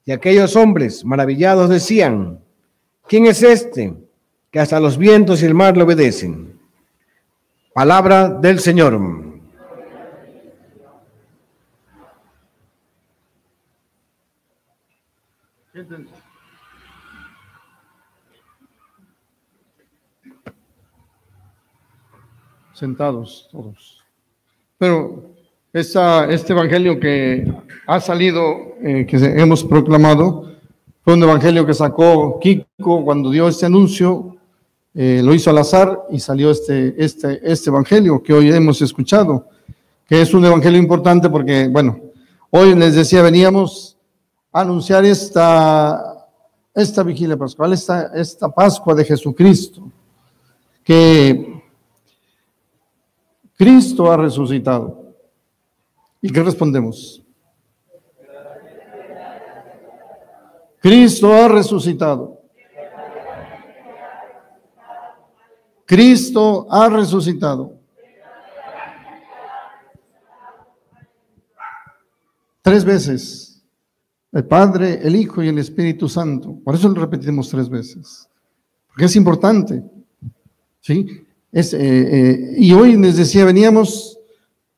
Y 0.03 0.11
aquellos 0.11 0.55
hombres 0.55 1.05
maravillados 1.05 1.69
decían, 1.69 2.39
¿quién 3.07 3.25
es 3.25 3.41
este 3.41 3.95
que 4.51 4.59
hasta 4.59 4.79
los 4.79 4.97
vientos 4.97 5.41
y 5.41 5.45
el 5.45 5.55
mar 5.55 5.77
le 5.77 5.83
obedecen? 5.83 6.59
Palabra 7.73 8.29
del 8.29 8.59
Señor. 8.59 8.99
Sentados 22.75 23.47
todos. 23.51 24.03
Pero 24.77 25.31
esta, 25.73 26.29
este 26.29 26.53
evangelio 26.53 26.99
que 26.99 27.51
ha 27.87 27.99
salido, 27.99 28.75
eh, 28.81 29.05
que 29.07 29.17
hemos 29.17 29.63
proclamado, 29.63 30.51
fue 31.03 31.13
un 31.13 31.23
evangelio 31.23 31.65
que 31.65 31.73
sacó 31.73 32.39
Kiko 32.39 33.03
cuando 33.03 33.31
dio 33.31 33.47
este 33.47 33.65
anuncio, 33.65 34.35
eh, 34.93 35.21
lo 35.23 35.33
hizo 35.33 35.49
al 35.49 35.57
azar 35.57 36.03
y 36.09 36.19
salió 36.19 36.51
este, 36.51 36.95
este, 36.97 37.39
este 37.43 37.69
evangelio 37.69 38.21
que 38.21 38.33
hoy 38.33 38.51
hemos 38.51 38.81
escuchado, 38.81 39.47
que 40.07 40.21
es 40.21 40.33
un 40.33 40.45
evangelio 40.45 40.79
importante 40.79 41.29
porque, 41.29 41.67
bueno, 41.67 41.99
hoy 42.49 42.75
les 42.75 42.95
decía, 42.95 43.21
veníamos 43.21 43.97
a 44.51 44.61
anunciar 44.61 45.03
esta, 45.05 46.27
esta 46.73 47.03
vigilia 47.03 47.37
pascual, 47.37 47.73
esta, 47.73 48.11
esta 48.15 48.49
Pascua 48.49 48.95
de 48.95 49.05
Jesucristo, 49.05 49.91
que 50.83 51.54
Cristo 53.57 54.11
ha 54.11 54.17
resucitado. 54.17 55.15
¿Y 56.21 56.29
qué 56.29 56.43
respondemos? 56.43 57.21
Cristo 60.81 61.33
ha 61.33 61.47
resucitado. 61.47 62.41
Cristo 65.85 66.67
ha 66.69 66.89
resucitado. 66.89 67.79
Tres 72.61 72.83
veces. 72.83 73.63
El 74.31 74.45
Padre, 74.45 74.99
el 75.01 75.15
Hijo 75.15 75.41
y 75.41 75.47
el 75.47 75.59
Espíritu 75.59 76.09
Santo. 76.09 76.57
Por 76.63 76.75
eso 76.75 76.89
lo 76.89 76.99
repetimos 76.99 77.49
tres 77.49 77.69
veces. 77.69 78.27
Porque 78.87 79.05
es 79.05 79.15
importante. 79.15 79.83
¿Sí? 80.81 81.24
Eh, 81.57 81.61
eh, 81.73 82.55
y 82.57 82.73
hoy 82.73 82.97
les 82.97 83.15
decía, 83.15 83.45
veníamos 83.45 84.19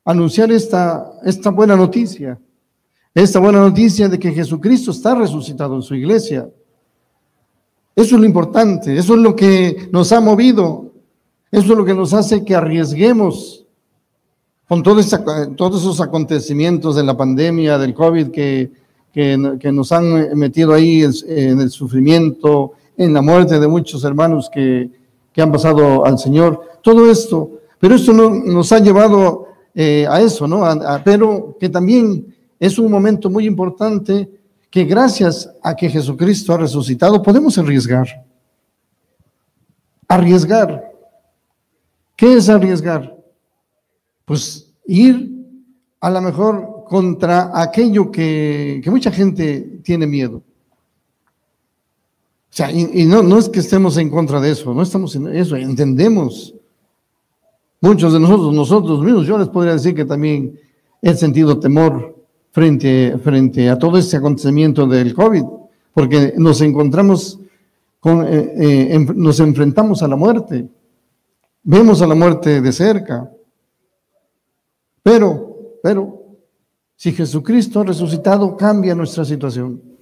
anunciar 0.06 0.52
esta, 0.52 1.12
esta 1.24 1.50
buena 1.50 1.76
noticia, 1.76 2.40
esta 3.16 3.40
buena 3.40 3.62
noticia 3.62 4.08
de 4.08 4.20
que 4.20 4.32
Jesucristo 4.32 4.92
está 4.92 5.16
resucitado 5.16 5.76
en 5.76 5.82
su 5.82 5.96
iglesia. 5.96 6.48
Eso 7.96 8.14
es 8.14 8.22
lo 8.22 8.28
importante, 8.28 8.96
eso 8.96 9.16
es 9.16 9.22
lo 9.22 9.36
que 9.36 9.90
nos 9.92 10.12
ha 10.12 10.22
movido, 10.22 10.94
eso 11.52 11.72
es 11.72 11.78
lo 11.80 11.84
que 11.84 11.96
nos 11.96 12.14
hace 12.14 12.46
que 12.46 12.54
arriesguemos 12.54 13.66
con 14.68 14.84
todo 14.84 15.02
todos 15.56 15.82
esos 15.82 16.00
acontecimientos 16.00 16.96
de 16.96 17.04
la 17.04 17.18
pandemia, 17.18 17.80
del 17.80 17.96
COVID, 17.96 18.28
que, 18.28 18.70
que 19.12 19.72
nos 19.72 19.92
han 19.92 20.38
metido 20.38 20.76
ahí 20.76 21.04
en 21.26 21.60
el 21.60 21.72
sufrimiento, 21.72 22.74
en 22.98 23.16
la 23.16 23.24
muerte 23.24 23.60
de 23.60 23.68
muchos 23.68 24.04
hermanos 24.04 24.48
que, 24.54 24.92
que 25.38 25.44
han 25.44 25.52
pasado 25.52 26.04
al 26.04 26.18
Señor. 26.18 26.80
Todo 26.82 27.12
esto, 27.12 27.60
pero 27.80 27.94
esto 27.94 28.12
no, 28.12 28.28
nos 28.28 28.72
ha 28.72 28.80
llevado 28.80 29.46
eh, 29.76 30.08
a 30.10 30.20
eso, 30.20 30.48
¿no? 30.48 30.64
pero 31.06 31.56
que 31.60 31.70
también 31.70 32.36
es 32.60 32.80
un 32.80 32.90
momento 32.90 33.30
muy 33.30 33.46
importante 33.46 34.28
que 34.72 34.86
gracias 34.86 35.48
a 35.62 35.76
que 35.76 35.92
Jesucristo 35.92 36.56
ha 36.56 36.58
resucitado 36.58 37.22
podemos 37.22 37.56
arriesgar. 37.60 38.08
Arriesgar. 40.08 40.92
¿Qué 42.16 42.34
es 42.38 42.50
arriesgar? 42.50 43.16
Pues 44.26 44.74
ir 44.88 45.32
a 46.02 46.10
lo 46.10 46.20
mejor 46.20 46.84
contra 46.88 47.52
aquello 47.54 48.10
que, 48.10 48.82
mucha 48.88 49.12
gente 49.12 49.82
tiene 49.84 50.08
miedo. 50.08 50.42
Sea, 52.58 52.72
y, 52.72 53.06
no, 53.06 53.22
no 53.22 53.38
es 53.38 53.50
que 53.50 53.60
estemos 53.60 53.98
en 53.98 54.10
contra 54.10 54.42
de 54.42 54.50
eso, 54.50 54.74
no 54.74 54.82
estamos 54.82 55.16
en 55.16 55.28
eso, 55.28 55.56
entendemos 55.56 56.56
Muchos 57.80 58.14
de 58.14 58.20
nosotros, 58.20 58.52
nosotros 58.52 59.04
mismos, 59.04 59.28
yo 59.28 59.38
les 59.38 59.48
podría 59.50 59.74
decir 59.74 59.94
que 59.94 60.06
también 60.06 60.60
he 61.00 61.14
sentido 61.14 61.60
temor 61.60 62.16
frente, 62.50 63.16
frente 63.24 63.70
a 63.70 63.78
todo 63.78 64.00
este 64.00 64.18
acontecimiento 64.18 64.88
del 64.88 65.14
COVID, 65.14 65.44
porque 65.94 66.34
nos 66.36 66.60
encontramos 66.62 67.40
con, 68.00 68.26
eh, 68.26 68.96
eh, 68.96 69.08
nos 69.14 69.40
enfrentamos 69.40 70.02
a 70.02 70.08
la 70.08 70.16
muerte, 70.16 70.68
vemos 71.62 72.02
a 72.02 72.08
la 72.08 72.16
muerte 72.16 72.60
de 72.60 72.72
cerca. 72.72 73.32
Pero, 75.04 75.78
pero, 75.84 76.24
si 76.96 77.12
Jesucristo 77.12 77.84
resucitado, 77.84 78.58
cambia 78.58 78.96
nuestra 78.96 79.24
situación. 79.24 79.97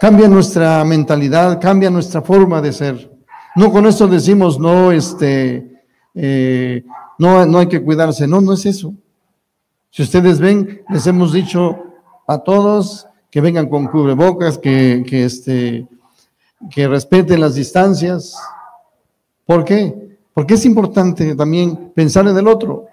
Cambia 0.00 0.28
nuestra 0.28 0.82
mentalidad, 0.82 1.60
cambia 1.60 1.90
nuestra 1.90 2.22
forma 2.22 2.62
de 2.62 2.72
ser. 2.72 3.10
No 3.54 3.70
con 3.70 3.84
esto 3.84 4.08
decimos, 4.08 4.58
no, 4.58 4.90
este, 4.92 5.82
eh, 6.14 6.82
no, 7.18 7.44
no 7.44 7.58
hay 7.58 7.66
que 7.66 7.82
cuidarse. 7.82 8.26
No, 8.26 8.40
no 8.40 8.54
es 8.54 8.64
eso. 8.64 8.94
Si 9.90 10.02
ustedes 10.02 10.40
ven, 10.40 10.80
les 10.88 11.06
hemos 11.06 11.34
dicho 11.34 11.76
a 12.26 12.38
todos 12.38 13.08
que 13.30 13.42
vengan 13.42 13.68
con 13.68 13.88
cubrebocas, 13.88 14.56
que, 14.56 15.04
que, 15.06 15.24
este, 15.26 15.86
que 16.70 16.88
respeten 16.88 17.38
las 17.38 17.54
distancias. 17.54 18.34
¿Por 19.44 19.66
qué? 19.66 20.16
Porque 20.32 20.54
es 20.54 20.64
importante 20.64 21.34
también 21.34 21.92
pensar 21.94 22.26
en 22.26 22.38
el 22.38 22.48
otro. 22.48 22.86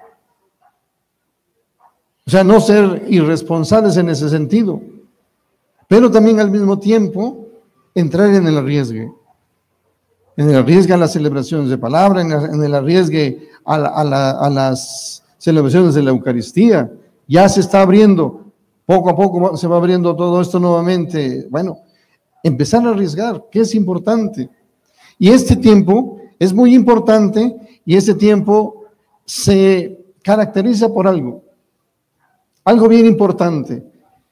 O 2.25 2.29
sea, 2.29 2.43
no 2.43 2.59
ser 2.59 3.05
irresponsables 3.07 3.95
en 3.95 4.09
ese 4.09 4.27
sentido, 4.27 4.81
pero 5.87 6.11
también 6.11 6.39
al 6.39 6.51
mismo 6.51 6.79
tiempo 6.79 7.47
entrar 7.95 8.33
en 8.33 8.47
el 8.47 8.57
arriesgue 8.57 9.09
en 10.37 10.49
el 10.49 10.55
arriesgue 10.55 10.93
a 10.93 10.97
las 10.97 11.13
celebraciones 11.13 11.69
de 11.69 11.79
palabra, 11.79 12.21
en, 12.21 12.63
el 12.63 12.75
arriesgue 12.75 13.49
a, 13.65 14.03
las 14.51 15.23
celebraciones 15.39 15.95
de 15.95 16.03
la 16.03 16.11
Eucaristía. 16.11 16.91
Ya 17.27 17.49
se 17.49 17.61
está 17.61 17.81
abriendo, 17.81 18.45
poco 18.85 19.09
a 19.09 19.15
poco 19.15 19.57
se 19.57 19.67
va 19.67 19.77
abriendo 19.77 20.15
todo 20.15 20.39
esto 20.39 20.59
nuevamente. 20.59 21.47
Bueno, 21.49 21.79
empezar 22.43 22.85
a 22.85 22.91
arriesgar, 22.91 23.45
que 23.51 23.61
es 23.61 23.73
importante. 23.73 24.47
Y 25.17 25.29
este 25.31 25.55
tiempo 25.55 26.19
es 26.37 26.53
muy 26.53 26.75
importante 26.75 27.55
y 27.83 27.95
este 27.95 28.13
tiempo 28.13 28.83
se 29.25 30.05
caracteriza 30.21 30.93
por 30.93 31.07
algo, 31.07 31.43
algo 32.63 32.87
bien 32.87 33.07
importante 33.07 33.83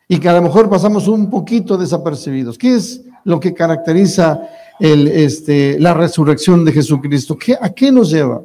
y 0.07 0.19
que 0.19 0.29
a 0.29 0.33
lo 0.33 0.41
mejor 0.41 0.69
pasamos 0.69 1.07
un 1.07 1.29
poquito 1.29 1.77
desapercibidos. 1.77 2.57
¿Qué 2.57 2.75
es 2.75 3.01
lo 3.23 3.39
que 3.39 3.53
caracteriza 3.53 4.47
el, 4.79 5.07
este, 5.07 5.79
la 5.79 5.93
resurrección 5.93 6.65
de 6.65 6.71
Jesucristo. 6.71 7.37
¿Qué, 7.37 7.57
¿A 7.59 7.69
qué 7.69 7.91
nos 7.91 8.09
lleva? 8.09 8.41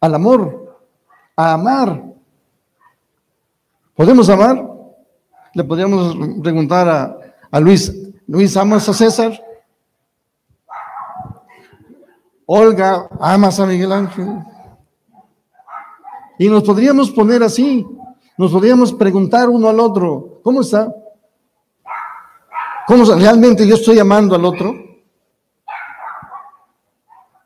Al 0.00 0.14
amor, 0.14 0.78
a 1.36 1.54
amar. 1.54 2.02
¿Podemos 3.94 4.28
amar? 4.28 4.70
Le 5.54 5.64
podríamos 5.64 6.16
preguntar 6.42 6.88
a, 6.88 7.16
a 7.50 7.60
Luis, 7.60 7.92
Luis, 8.26 8.56
¿amas 8.56 8.88
a 8.88 8.92
César? 8.92 9.40
Olga, 12.46 13.08
¿amas 13.20 13.60
a 13.60 13.66
Miguel 13.66 13.92
Ángel? 13.92 14.28
Y 16.38 16.48
nos 16.48 16.64
podríamos 16.64 17.10
poner 17.10 17.42
así, 17.42 17.86
nos 18.36 18.50
podríamos 18.50 18.92
preguntar 18.92 19.48
uno 19.48 19.68
al 19.68 19.78
otro, 19.78 20.40
¿cómo 20.42 20.62
está? 20.62 20.92
¿Cómo 22.86 23.04
realmente 23.14 23.66
yo 23.66 23.76
estoy 23.76 23.98
amando 23.98 24.34
al 24.34 24.44
otro? 24.44 24.74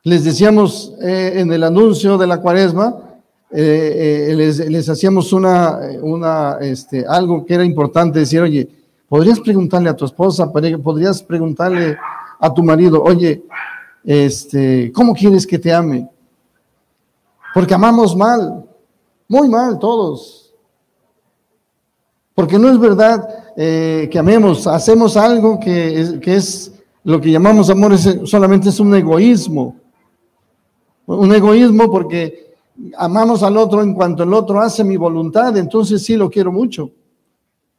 Les 0.04 0.24
decíamos 0.24 0.94
eh, 1.02 1.34
en 1.36 1.52
el 1.52 1.62
anuncio 1.62 2.16
de 2.16 2.26
la 2.26 2.40
cuaresma, 2.40 2.96
eh, 3.50 4.28
eh, 4.30 4.68
les, 4.68 4.88
hacíamos 4.88 5.32
una, 5.32 5.78
una, 6.02 6.58
este, 6.60 7.04
algo 7.06 7.44
que 7.44 7.54
era 7.54 7.64
importante, 7.64 8.20
decir, 8.20 8.40
oye, 8.40 8.68
podrías 9.08 9.38
preguntarle 9.40 9.90
a 9.90 9.96
tu 9.96 10.06
esposa, 10.06 10.50
podrías 10.50 11.22
preguntarle 11.22 11.96
a 12.40 12.52
tu 12.52 12.62
marido, 12.62 13.02
oye, 13.02 13.42
este, 14.04 14.90
¿cómo 14.92 15.14
quieres 15.14 15.46
que 15.46 15.58
te 15.58 15.72
ame? 15.72 16.08
Porque 17.54 17.74
amamos 17.74 18.16
mal, 18.16 18.64
muy 19.28 19.48
mal 19.48 19.78
todos. 19.78 20.47
Porque 22.38 22.56
no 22.56 22.70
es 22.70 22.78
verdad 22.78 23.28
que 23.56 24.16
amemos, 24.16 24.68
hacemos 24.68 25.16
algo 25.16 25.58
que 25.58 26.00
es, 26.00 26.12
que 26.20 26.36
es 26.36 26.72
lo 27.02 27.20
que 27.20 27.32
llamamos 27.32 27.68
amor, 27.68 27.94
es, 27.94 28.16
solamente 28.26 28.68
es 28.68 28.78
un 28.78 28.94
egoísmo. 28.94 29.74
Un 31.06 31.34
egoísmo 31.34 31.90
porque 31.90 32.54
amamos 32.96 33.42
al 33.42 33.56
otro 33.56 33.82
en 33.82 33.92
cuanto 33.92 34.22
el 34.22 34.32
otro 34.32 34.60
hace 34.60 34.84
mi 34.84 34.96
voluntad, 34.96 35.56
entonces 35.56 36.04
sí 36.04 36.16
lo 36.16 36.30
quiero 36.30 36.52
mucho. 36.52 36.92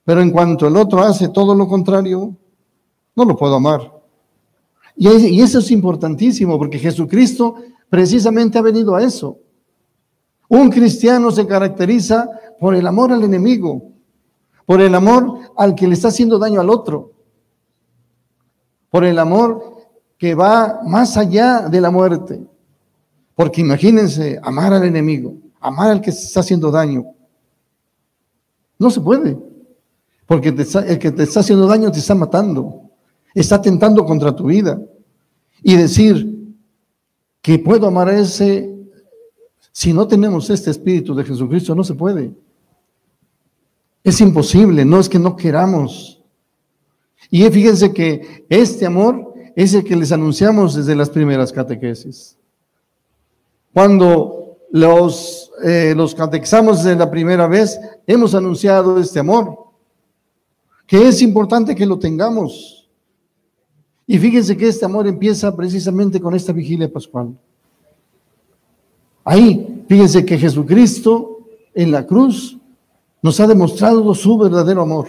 Pero 0.03 0.19
en 0.19 0.29
cuanto 0.29 0.67
el 0.67 0.75
otro 0.75 1.03
hace 1.03 1.29
todo 1.29 1.55
lo 1.55 1.65
contrario, 1.65 2.35
no 3.15 3.23
lo 3.23 3.37
puedo 3.37 3.55
amar. 3.55 3.93
Y, 4.97 5.39
eso 5.39 5.59
es 5.59 5.71
importantísimo 5.71 6.57
porque 6.57 6.79
Jesucristo 6.79 7.55
precisamente 7.89 8.59
ha 8.59 8.61
venido 8.61 8.93
a 8.93 9.03
eso. 9.03 9.37
Un 10.49 10.69
cristiano 10.69 11.31
se 11.31 11.47
caracteriza 11.47 12.29
por 12.59 12.75
el 12.75 12.85
amor 12.85 13.13
al 13.13 13.23
enemigo, 13.23 13.93
por 14.69 14.81
el 14.81 14.93
amor 14.93 15.39
al 15.57 15.73
que 15.73 15.87
le 15.87 15.95
está 15.95 16.09
haciendo 16.09 16.37
daño 16.37 16.61
al 16.61 16.69
otro, 16.69 17.11
por 18.91 19.03
el 19.03 19.17
amor 19.17 19.87
que 20.15 20.35
va 20.35 20.81
más 20.85 21.17
allá 21.17 21.61
de 21.61 21.81
la 21.81 21.89
muerte 21.89 22.45
Porque 23.33 23.61
imagínense, 23.61 24.39
amar 24.43 24.71
al 24.71 24.83
enemigo, 24.83 25.33
amar 25.59 25.89
al 25.89 26.01
que 26.01 26.11
se 26.11 26.23
está 26.27 26.41
haciendo 26.41 26.69
daño. 26.69 27.03
No 28.77 28.91
se 28.91 29.01
puede. 29.01 29.39
Porque 30.27 30.49
el 30.49 30.99
que 30.99 31.11
te 31.13 31.23
está 31.23 31.39
haciendo 31.39 31.65
daño 31.65 31.91
te 31.91 31.97
está 31.97 32.13
matando. 32.13 32.91
Está 33.33 33.55
atentando 33.55 34.05
contra 34.05 34.35
tu 34.35 34.45
vida. 34.45 34.79
Y 35.63 35.77
decir 35.77 36.53
que 37.41 37.57
puedo 37.57 37.87
amar 37.87 38.09
a 38.09 38.19
ese, 38.19 38.71
si 39.71 39.93
no 39.93 40.07
tenemos 40.07 40.47
este 40.51 40.69
espíritu 40.69 41.15
de 41.15 41.23
Jesucristo, 41.23 41.73
no 41.73 41.83
se 41.83 41.95
puede. 41.95 42.35
Es 44.03 44.21
imposible, 44.21 44.85
no 44.85 44.99
es 44.99 45.09
que 45.09 45.19
no 45.19 45.35
queramos. 45.35 46.21
Y 47.29 47.43
fíjense 47.49 47.93
que 47.93 48.45
este 48.49 48.85
amor 48.85 49.33
es 49.55 49.73
el 49.73 49.83
que 49.83 49.95
les 49.95 50.11
anunciamos 50.11 50.75
desde 50.75 50.95
las 50.95 51.09
primeras 51.09 51.51
catequesis. 51.51 52.37
Cuando 53.73 54.57
los, 54.71 55.51
eh, 55.63 55.93
los 55.95 56.15
catexamos 56.15 56.83
desde 56.83 56.97
la 56.97 57.11
primera 57.11 57.47
vez, 57.47 57.79
hemos 58.07 58.33
anunciado 58.33 58.99
este 58.99 59.19
amor, 59.19 59.57
que 60.87 61.07
es 61.07 61.21
importante 61.21 61.75
que 61.75 61.85
lo 61.85 61.99
tengamos. 61.99 62.89
Y 64.07 64.17
fíjense 64.17 64.57
que 64.57 64.67
este 64.67 64.85
amor 64.85 65.07
empieza 65.07 65.55
precisamente 65.55 66.19
con 66.19 66.33
esta 66.33 66.51
vigilia 66.51 66.91
pascual. 66.91 67.37
Ahí, 69.23 69.85
fíjense 69.87 70.25
que 70.25 70.37
Jesucristo 70.37 71.41
en 71.75 71.91
la 71.91 72.07
cruz 72.07 72.58
nos 73.21 73.39
ha 73.39 73.47
demostrado 73.47 74.13
su 74.13 74.37
verdadero 74.37 74.81
amor, 74.81 75.07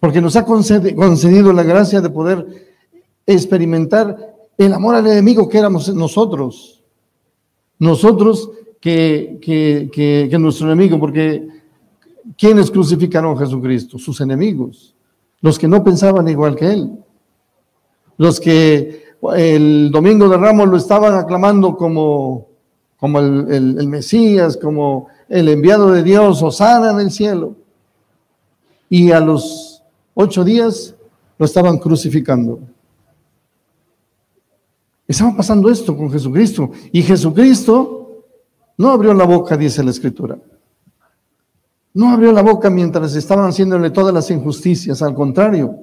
porque 0.00 0.20
nos 0.20 0.36
ha 0.36 0.44
concedido 0.44 1.52
la 1.52 1.62
gracia 1.62 2.00
de 2.00 2.10
poder 2.10 2.46
experimentar 3.26 4.34
el 4.58 4.72
amor 4.72 4.94
al 4.94 5.06
enemigo 5.06 5.48
que 5.48 5.58
éramos 5.58 5.94
nosotros, 5.94 6.82
nosotros 7.78 8.50
que, 8.80 10.28
nuestro 10.40 10.66
enemigo, 10.66 10.98
porque 10.98 11.46
¿quiénes 12.36 12.70
crucificaron 12.70 13.36
a 13.36 13.40
Jesucristo? 13.40 13.98
Sus 13.98 14.20
enemigos, 14.20 14.94
los 15.40 15.58
que 15.58 15.68
no 15.68 15.84
pensaban 15.84 16.28
igual 16.28 16.56
que 16.56 16.72
él, 16.72 16.92
los 18.16 18.40
que 18.40 19.02
el 19.36 19.90
domingo 19.90 20.28
de 20.28 20.36
Ramos 20.36 20.68
lo 20.68 20.76
estaban 20.76 21.14
aclamando 21.14 21.76
como, 21.76 22.48
como 22.96 23.20
el 23.20 23.88
Mesías, 23.88 24.56
como 24.56 25.08
el 25.32 25.48
enviado 25.48 25.90
de 25.90 26.02
Dios, 26.02 26.42
Osana 26.42 26.90
en 26.90 27.00
el 27.00 27.10
cielo. 27.10 27.56
Y 28.90 29.12
a 29.12 29.18
los 29.18 29.82
ocho 30.12 30.44
días 30.44 30.94
lo 31.38 31.46
estaban 31.46 31.78
crucificando. 31.78 32.60
Estaba 35.08 35.34
pasando 35.34 35.70
esto 35.70 35.96
con 35.96 36.12
Jesucristo. 36.12 36.70
Y 36.92 37.00
Jesucristo 37.02 38.24
no 38.76 38.90
abrió 38.90 39.14
la 39.14 39.24
boca, 39.24 39.56
dice 39.56 39.82
la 39.82 39.90
Escritura. 39.90 40.36
No 41.94 42.10
abrió 42.10 42.30
la 42.30 42.42
boca 42.42 42.68
mientras 42.68 43.14
estaban 43.16 43.48
haciéndole 43.48 43.88
todas 43.88 44.12
las 44.12 44.30
injusticias. 44.30 45.00
Al 45.00 45.14
contrario, 45.14 45.78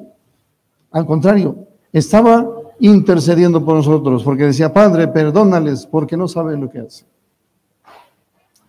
al 0.92 1.08
contrario, 1.08 1.68
estaba 1.92 2.48
intercediendo 2.80 3.66
por 3.66 3.78
nosotros 3.78 4.24
porque 4.24 4.46
decía, 4.46 4.72
Padre, 4.72 5.08
perdónales 5.08 5.88
porque 5.88 6.16
no 6.16 6.28
saben 6.28 6.62
lo 6.62 6.70
que 6.70 6.82
hacen. 6.82 7.09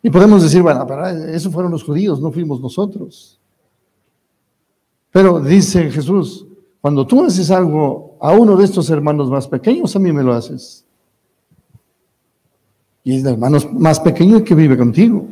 Y 0.03 0.11
podemos 0.11 0.43
decir, 0.43 0.63
bueno, 0.63 0.87
pero 0.87 1.07
eso 1.07 1.51
fueron 1.51 1.73
los 1.73 1.85
judíos, 1.85 2.21
no 2.21 2.33
fuimos 2.33 2.61
nosotros. 2.61 3.39
Pero 5.11 5.41
dice 5.41 5.91
Jesús, 5.91 6.47
cuando 6.81 7.07
tú 7.07 7.25
haces 7.25 7.51
algo 7.51 8.17
a 8.21 8.33
uno 8.33 8.57
de 8.57 8.65
estos 8.65 8.89
hermanos 8.89 9.29
más 9.29 9.47
pequeños, 9.47 9.95
a 9.95 9.99
mí 9.99 10.13
me 10.13 10.23
lo 10.23 10.33
haces. 10.33 10.87
Y 13.05 13.17
es 13.17 13.25
el 13.25 13.33
hermano 13.33 13.59
más 13.73 14.01
pequeño 14.01 14.39
el 14.39 14.45
que 14.45 14.55
vive 14.55 14.77
contigo, 14.77 15.27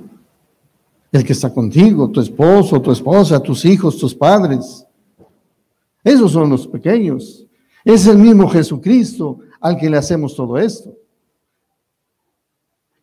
el 1.12 1.24
que 1.24 1.32
está 1.32 1.52
contigo, 1.52 2.10
tu 2.10 2.20
esposo, 2.20 2.82
tu 2.82 2.90
esposa, 2.90 3.40
tus 3.40 3.64
hijos, 3.64 3.96
tus 3.96 4.14
padres. 4.14 4.86
Esos 6.04 6.32
son 6.32 6.50
los 6.50 6.66
pequeños. 6.66 7.46
Es 7.84 8.06
el 8.06 8.18
mismo 8.18 8.48
Jesucristo 8.48 9.38
al 9.60 9.76
que 9.76 9.88
le 9.88 9.96
hacemos 9.96 10.34
todo 10.34 10.58
esto. 10.58 10.92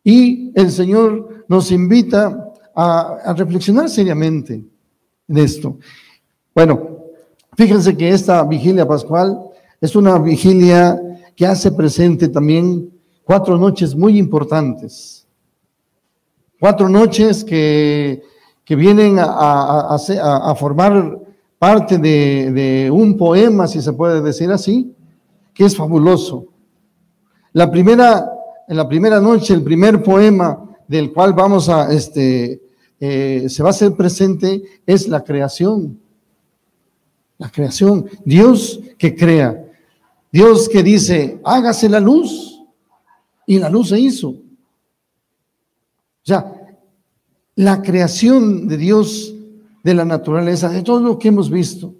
Y 0.04 0.52
el 0.54 0.70
Señor 0.70 1.35
nos 1.48 1.70
invita 1.70 2.52
a, 2.74 3.34
reflexionar 3.36 3.88
seriamente 3.88 4.64
en 5.28 5.38
esto. 5.38 5.78
Bueno, 6.54 6.98
fíjense 7.56 7.96
que 7.96 8.08
esta 8.10 8.42
vigilia 8.44 8.86
pascual 8.86 9.38
es 9.80 9.96
una 9.96 10.18
vigilia 10.18 11.00
que 11.34 11.46
hace 11.46 11.72
presente 11.72 12.28
también 12.28 12.90
cuatro 13.24 13.58
noches 13.58 13.94
muy 13.94 14.18
importantes. 14.18 15.26
Cuatro 16.58 16.88
noches 16.88 17.44
que, 17.44 18.22
vienen 18.68 19.16
a, 19.20 20.54
formar 20.58 21.18
parte 21.58 21.98
de, 21.98 22.52
de, 22.52 22.90
un 22.90 23.16
poema, 23.16 23.66
si 23.66 23.80
se 23.80 23.92
puede 23.92 24.20
decir 24.20 24.50
así, 24.50 24.94
que 25.54 25.64
es 25.64 25.76
fabuloso. 25.76 26.46
La 27.52 27.70
primera 27.70 28.32
en 28.68 28.76
la 28.76 28.88
primera 28.88 29.20
noche, 29.20 29.54
el 29.54 29.62
primer 29.62 30.02
poema 30.02 30.65
del 30.88 31.12
cual 31.12 31.32
vamos 31.32 31.68
a, 31.68 31.92
este, 31.92 32.62
eh, 32.98 33.46
se 33.48 33.62
va 33.62 33.68
a 33.68 33.70
hacer 33.70 33.92
presente 33.94 34.62
es 34.86 35.08
la 35.08 35.22
creación. 35.22 35.98
La 37.38 37.50
creación. 37.50 38.08
Dios 38.24 38.80
que 38.98 39.14
crea. 39.14 39.64
Dios 40.32 40.68
que 40.68 40.82
dice, 40.82 41.40
hágase 41.44 41.88
la 41.88 42.00
luz. 42.00 42.62
Y 43.46 43.58
la 43.58 43.68
luz 43.68 43.90
se 43.90 44.00
hizo. 44.00 44.34
Sea, 46.22 46.52
la 47.54 47.82
creación 47.82 48.66
de 48.66 48.76
Dios, 48.76 49.34
de 49.82 49.94
la 49.94 50.04
naturaleza, 50.04 50.68
de 50.68 50.82
todo 50.82 51.00
lo 51.00 51.18
que 51.18 51.28
hemos 51.28 51.50
visto. 51.50 51.94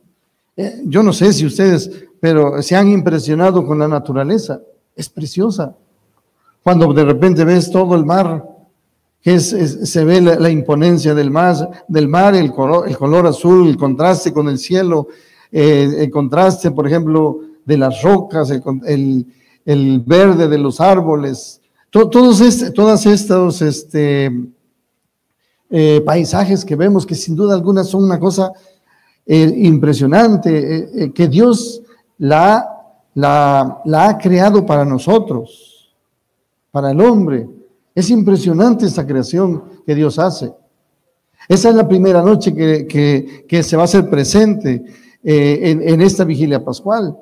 Eh, 0.57 0.83
yo 0.85 1.03
no 1.03 1.13
sé 1.13 1.33
si 1.33 1.47
ustedes, 1.47 1.91
pero 2.19 2.61
se 2.63 2.75
han 2.75 2.89
impresionado 2.89 3.65
con 3.65 3.79
la 3.79 3.87
naturaleza. 3.87 4.61
Es 4.95 5.09
preciosa. 5.09 5.77
Cuando 6.63 6.93
de 6.93 7.05
repente 7.05 7.45
ves 7.45 7.71
todo 7.71 7.95
el 7.95 8.05
mar, 8.05 8.56
que 9.27 9.41
se 9.41 10.05
ve 10.05 10.21
la, 10.21 10.49
imponencia 10.51 11.13
del 11.13 11.33
mar, 11.33 11.85
del 11.89 12.07
mar 12.07 12.37
el, 12.37 12.53
color, 12.53 12.89
el 12.89 12.97
color 12.97 13.27
azul, 13.27 13.67
el 13.67 13.77
contraste 13.77 14.33
con 14.33 14.49
el 14.49 14.57
cielo, 14.57 15.09
eh, 15.51 15.97
el 15.99 16.11
contraste, 16.13 16.71
por 16.71 16.87
ejemplo, 16.87 17.41
de 17.65 17.77
las 17.77 18.03
rocas, 18.03 18.51
el, 18.51 19.27
el, 19.65 20.01
verde 20.07 20.47
de 20.47 20.59
los 20.59 20.81
árboles, 20.81 21.61
todos 21.91 22.41
este, 22.41 22.71
todas 22.71 23.05
estos 23.05 23.63
este, 23.63 24.31
eh, 25.71 26.01
paisajes 26.07 26.65
que 26.65 26.77
vemos, 26.77 27.05
que 27.05 27.17
sin 27.17 27.35
duda 27.35 27.57
alguna 27.57 27.83
son 27.83 28.05
una 28.05 28.21
cosa 28.21 28.53
eh, 29.27 29.53
impresionante, 29.57 31.11
que 31.13 31.27
Dios 31.27 31.83
la, 32.19 32.65
la, 33.15 33.83
la 33.87 34.09
ha 34.09 34.19
creado 34.19 34.65
para 34.65 34.85
nosotros 34.85 35.91
para 36.71 36.93
el 36.93 37.01
hombre. 37.01 37.56
Es 37.97 38.11
impresionante 38.11 38.85
esta 38.85 39.07
creación 39.07 39.83
que 39.87 39.95
Dios 39.95 40.19
hace. 40.19 40.53
Esa 41.49 41.71
es 41.71 41.75
la 41.75 41.89
primera 41.89 42.21
noche 42.23 42.55
que, 42.55 43.63
se 43.63 43.77
va 43.77 43.83
a 43.83 43.87
hacer 43.87 44.11
presente 44.11 44.85
eh, 45.25 45.59
en, 45.83 46.01
esta 46.03 46.25
vigilia 46.25 46.63
pascual. 46.63 47.17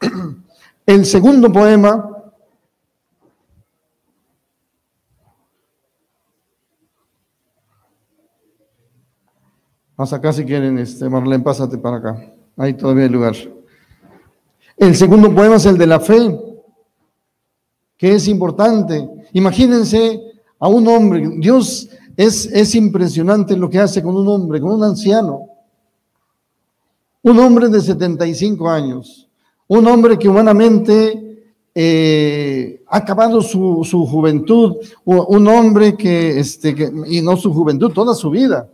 El 0.86 1.06
segundo 1.06 1.52
poema 1.52 2.14
Más 9.96 10.12
acá 10.12 10.32
si 10.32 10.44
quieren, 10.44 10.78
este, 10.78 11.08
Marlene, 11.08 11.42
pásate 11.42 11.76
para 11.76 11.96
acá. 11.96 12.32
Ahí 12.56 12.74
todavía 12.74 13.02
hay 13.02 13.10
lugar. 13.10 13.34
El 14.76 14.94
segundo 14.94 15.34
poema 15.34 15.56
es 15.56 15.66
el 15.66 15.76
de 15.76 15.86
la 15.88 15.98
fe 15.98 16.38
que 17.96 18.14
es 18.14 18.28
importante. 18.28 19.17
Imagínense 19.32 20.20
a 20.58 20.68
un 20.68 20.86
hombre, 20.88 21.28
Dios 21.38 21.88
es, 22.16 22.46
es 22.46 22.74
impresionante 22.74 23.56
lo 23.56 23.70
que 23.70 23.78
hace 23.78 24.02
con 24.02 24.16
un 24.16 24.26
hombre, 24.28 24.60
con 24.60 24.72
un 24.72 24.82
anciano. 24.82 25.46
Un 27.22 27.38
hombre 27.38 27.68
de 27.68 27.80
75 27.80 28.68
años, 28.68 29.28
un 29.66 29.86
hombre 29.86 30.18
que 30.18 30.28
humanamente 30.28 31.28
eh, 31.74 32.82
ha 32.88 32.96
acabado 32.96 33.40
su, 33.40 33.84
juventud, 34.10 34.76
un 35.04 35.46
hombre 35.46 35.96
que, 35.96 36.40
este, 36.40 36.74
que, 36.74 36.90
y 37.06 37.20
no 37.22 37.36
su 37.36 37.52
juventud, 37.52 37.92
toda 37.92 38.14
su 38.14 38.30
vida. 38.30 38.68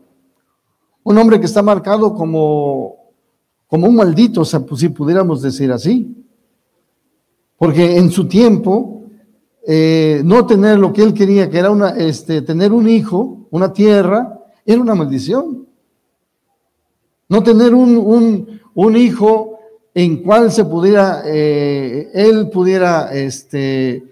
Un 1.03 1.19
hombre 1.19 1.39
que 1.39 1.47
está 1.47 1.63
marcado 1.63 2.15
como, 2.15 2.97
como 3.67 3.89
un 3.89 3.97
maldito, 3.97 4.43
pues, 4.67 4.81
si 4.81 4.89
pudiéramos 4.89 5.43
decir 5.43 5.71
así. 5.71 6.17
Porque 7.59 7.99
en 7.99 8.11
su 8.11 8.27
tiempo 8.27 9.04
eh, 9.67 10.21
no 10.25 10.47
tener 10.47 10.79
lo 10.79 10.93
que 10.93 11.03
él 11.03 11.15
quería, 11.15 11.49
que 11.49 11.59
era 11.59 11.71
una, 11.71 11.91
este, 11.91 12.43
tener 12.43 12.73
un 12.73 12.89
hijo, 12.89 13.47
una 13.51 13.73
tierra, 13.73 14.41
era 14.67 14.81
una 14.81 14.95
maldición. 14.95 15.67
No 17.29 17.43
tener 17.43 17.75
un, 17.75 18.61
un, 18.75 18.97
hijo 18.97 19.59
en 19.95 20.23
cual 20.23 20.53
se 20.53 20.67
pudiera, 20.67 21.23
eh, 21.25 22.11
él 22.13 22.51
pudiera 22.51 23.15
este, 23.15 24.05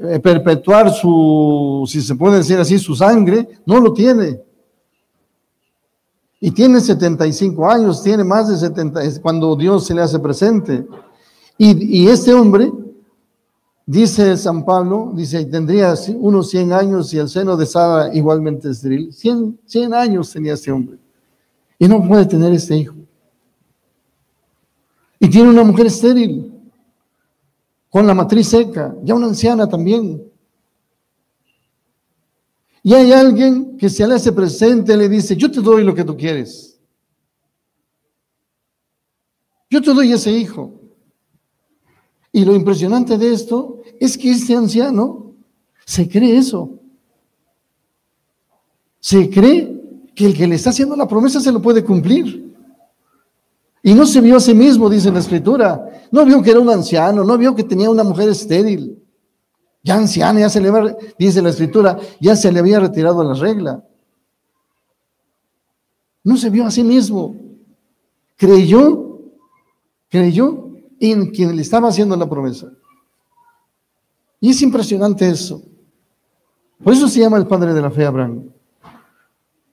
eh, 0.00 0.18
perpetuar 0.20 0.92
su, 0.92 1.84
si 1.88 2.02
se 2.02 2.16
puede 2.16 2.38
decir 2.38 2.58
así, 2.58 2.78
su 2.78 2.96
sangre, 2.96 3.48
no 3.64 3.80
lo 3.80 3.92
tiene. 3.92 4.40
Y 6.40 6.50
tiene 6.50 6.80
75 6.80 7.70
años, 7.70 8.02
tiene 8.02 8.24
más 8.24 8.48
de 8.48 8.56
70, 8.56 9.04
es 9.04 9.20
cuando 9.20 9.54
Dios 9.54 9.86
se 9.86 9.94
le 9.94 10.02
hace 10.02 10.18
presente. 10.18 10.84
Y, 11.56 12.00
y 12.02 12.08
este 12.08 12.34
hombre, 12.34 12.72
dice 13.92 14.38
San 14.38 14.64
Pablo, 14.64 15.12
dice, 15.14 15.44
tendría 15.44 15.94
unos 16.16 16.48
100 16.48 16.72
años 16.72 17.12
y 17.12 17.18
el 17.18 17.28
seno 17.28 17.56
de 17.58 17.66
Sara 17.66 18.14
igualmente 18.14 18.70
estéril. 18.70 19.12
100, 19.12 19.60
100 19.66 19.94
años 19.94 20.30
tenía 20.30 20.54
este 20.54 20.72
hombre. 20.72 20.98
Y 21.78 21.86
no 21.86 22.02
puede 22.06 22.24
tener 22.24 22.52
este 22.54 22.76
hijo. 22.76 22.94
Y 25.18 25.28
tiene 25.28 25.50
una 25.50 25.62
mujer 25.62 25.86
estéril, 25.86 26.58
con 27.90 28.06
la 28.06 28.14
matriz 28.14 28.48
seca, 28.48 28.96
ya 29.04 29.14
una 29.14 29.26
anciana 29.26 29.68
también. 29.68 30.24
Y 32.82 32.94
hay 32.94 33.12
alguien 33.12 33.76
que 33.76 33.90
se 33.90 34.06
le 34.06 34.14
hace 34.14 34.32
presente, 34.32 34.96
le 34.96 35.08
dice, 35.08 35.36
yo 35.36 35.50
te 35.50 35.60
doy 35.60 35.84
lo 35.84 35.94
que 35.94 36.02
tú 36.02 36.16
quieres. 36.16 36.80
Yo 39.68 39.82
te 39.82 39.92
doy 39.92 40.12
ese 40.12 40.32
hijo. 40.32 40.80
Y 42.32 42.46
lo 42.46 42.54
impresionante 42.54 43.18
de 43.18 43.34
esto 43.34 43.81
es 44.04 44.18
que 44.18 44.32
este 44.32 44.56
anciano 44.56 45.32
se 45.84 46.08
cree 46.08 46.36
eso. 46.36 46.70
Se 48.98 49.30
cree 49.30 49.80
que 50.12 50.26
el 50.26 50.36
que 50.36 50.48
le 50.48 50.56
está 50.56 50.70
haciendo 50.70 50.96
la 50.96 51.06
promesa 51.06 51.38
se 51.38 51.52
lo 51.52 51.62
puede 51.62 51.84
cumplir. 51.84 52.52
Y 53.80 53.94
no 53.94 54.04
se 54.04 54.20
vio 54.20 54.36
a 54.36 54.40
sí 54.40 54.54
mismo, 54.54 54.90
dice 54.90 55.12
la 55.12 55.20
escritura. 55.20 56.08
No 56.10 56.24
vio 56.24 56.42
que 56.42 56.50
era 56.50 56.58
un 56.58 56.70
anciano, 56.70 57.22
no 57.22 57.38
vio 57.38 57.54
que 57.54 57.62
tenía 57.62 57.90
una 57.90 58.02
mujer 58.02 58.28
estéril. 58.28 59.00
Ya 59.84 59.94
anciana, 59.94 60.40
ya 60.40 60.48
se 60.48 60.60
le 60.60 60.70
va, 60.70 60.96
dice 61.16 61.40
la 61.40 61.50
escritura, 61.50 61.96
ya 62.20 62.34
se 62.34 62.50
le 62.50 62.58
había 62.58 62.80
retirado 62.80 63.22
la 63.22 63.34
regla. 63.34 63.84
No 66.24 66.36
se 66.36 66.50
vio 66.50 66.66
a 66.66 66.72
sí 66.72 66.82
mismo. 66.82 67.36
Creyó, 68.36 69.20
creyó 70.08 70.70
en 70.98 71.30
quien 71.30 71.54
le 71.54 71.62
estaba 71.62 71.88
haciendo 71.88 72.16
la 72.16 72.28
promesa. 72.28 72.72
Y 74.42 74.50
es 74.50 74.60
impresionante 74.60 75.28
eso. 75.28 75.62
Por 76.82 76.92
eso 76.92 77.06
se 77.06 77.20
llama 77.20 77.36
el 77.36 77.46
padre 77.46 77.72
de 77.72 77.80
la 77.80 77.92
fe 77.92 78.04
Abraham. 78.04 78.50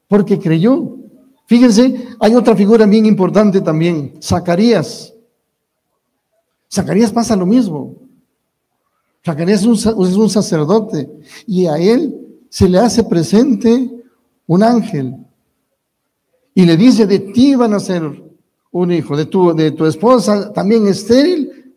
Porque 0.08 0.38
creyó. 0.38 0.96
Fíjense, 1.48 2.08
hay 2.20 2.36
otra 2.36 2.56
figura 2.56 2.86
bien 2.86 3.08
importante 3.08 3.62
también, 3.62 4.14
Zacarías. 4.22 5.12
Zacarías 6.72 7.12
pasa 7.12 7.36
lo 7.36 7.48
mismo. 7.48 7.96
Zacarías 9.26 9.62
es 9.62 9.66
un, 9.66 10.30
sacerdote 10.30 11.10
y 11.48 11.66
a 11.66 11.78
él 11.80 12.16
se 12.50 12.70
le 12.70 12.78
hace 12.78 13.04
presente 13.04 13.90
un 14.46 14.62
ángel 14.62 15.16
y 16.54 16.64
le 16.64 16.78
dice, 16.78 17.08
de 17.08 17.18
ti 17.18 17.56
van 17.56 17.74
a 17.74 17.80
ser 17.80 18.04
un 18.70 18.92
hijo, 18.92 19.18
de 19.18 19.26
tu, 19.26 19.56
de 19.56 19.72
tu 19.72 19.88
esposa 19.88 20.54
también 20.54 20.86
estéril, 20.88 21.74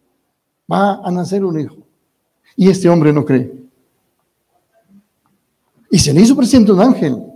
va 0.71 1.01
a 1.03 1.11
nacer 1.11 1.43
un 1.43 1.59
hijo. 1.59 1.82
Y 2.57 2.69
este 2.69 2.89
hombre 2.89 3.13
no 3.13 3.25
cree. 3.25 3.53
Y 5.91 5.99
se 5.99 6.13
le 6.13 6.23
hizo 6.23 6.37
presente 6.37 6.73
un 6.73 6.81
ángel 6.81 7.33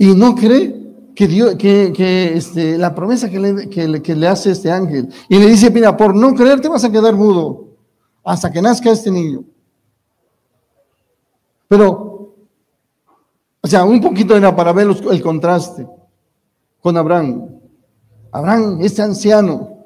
y 0.00 0.14
no 0.14 0.34
cree 0.34 1.12
que, 1.14 1.28
Dios, 1.28 1.56
que, 1.56 2.32
este, 2.34 2.78
la 2.78 2.94
promesa 2.94 3.28
que 3.28 3.38
le, 3.38 3.68
que, 3.68 4.16
le, 4.16 4.26
hace 4.26 4.52
este 4.52 4.70
ángel. 4.72 5.12
Y 5.28 5.38
le 5.38 5.46
dice, 5.46 5.70
mira, 5.70 5.94
por 5.94 6.14
no 6.14 6.34
creer 6.34 6.58
te 6.58 6.68
vas 6.68 6.82
a 6.84 6.90
quedar 6.90 7.14
mudo 7.14 7.66
hasta 8.24 8.50
que 8.50 8.62
nazca 8.62 8.90
este 8.90 9.10
niño. 9.10 9.44
Pero, 11.68 12.34
o 13.60 13.68
sea, 13.68 13.84
un 13.84 14.00
poquito 14.00 14.34
era 14.34 14.56
para 14.56 14.72
ver 14.72 14.88
el 14.88 15.22
contraste 15.22 15.86
con 16.80 16.96
Abraham. 16.96 17.60
Abraham, 18.32 18.78
este 18.80 19.02
anciano, 19.02 19.79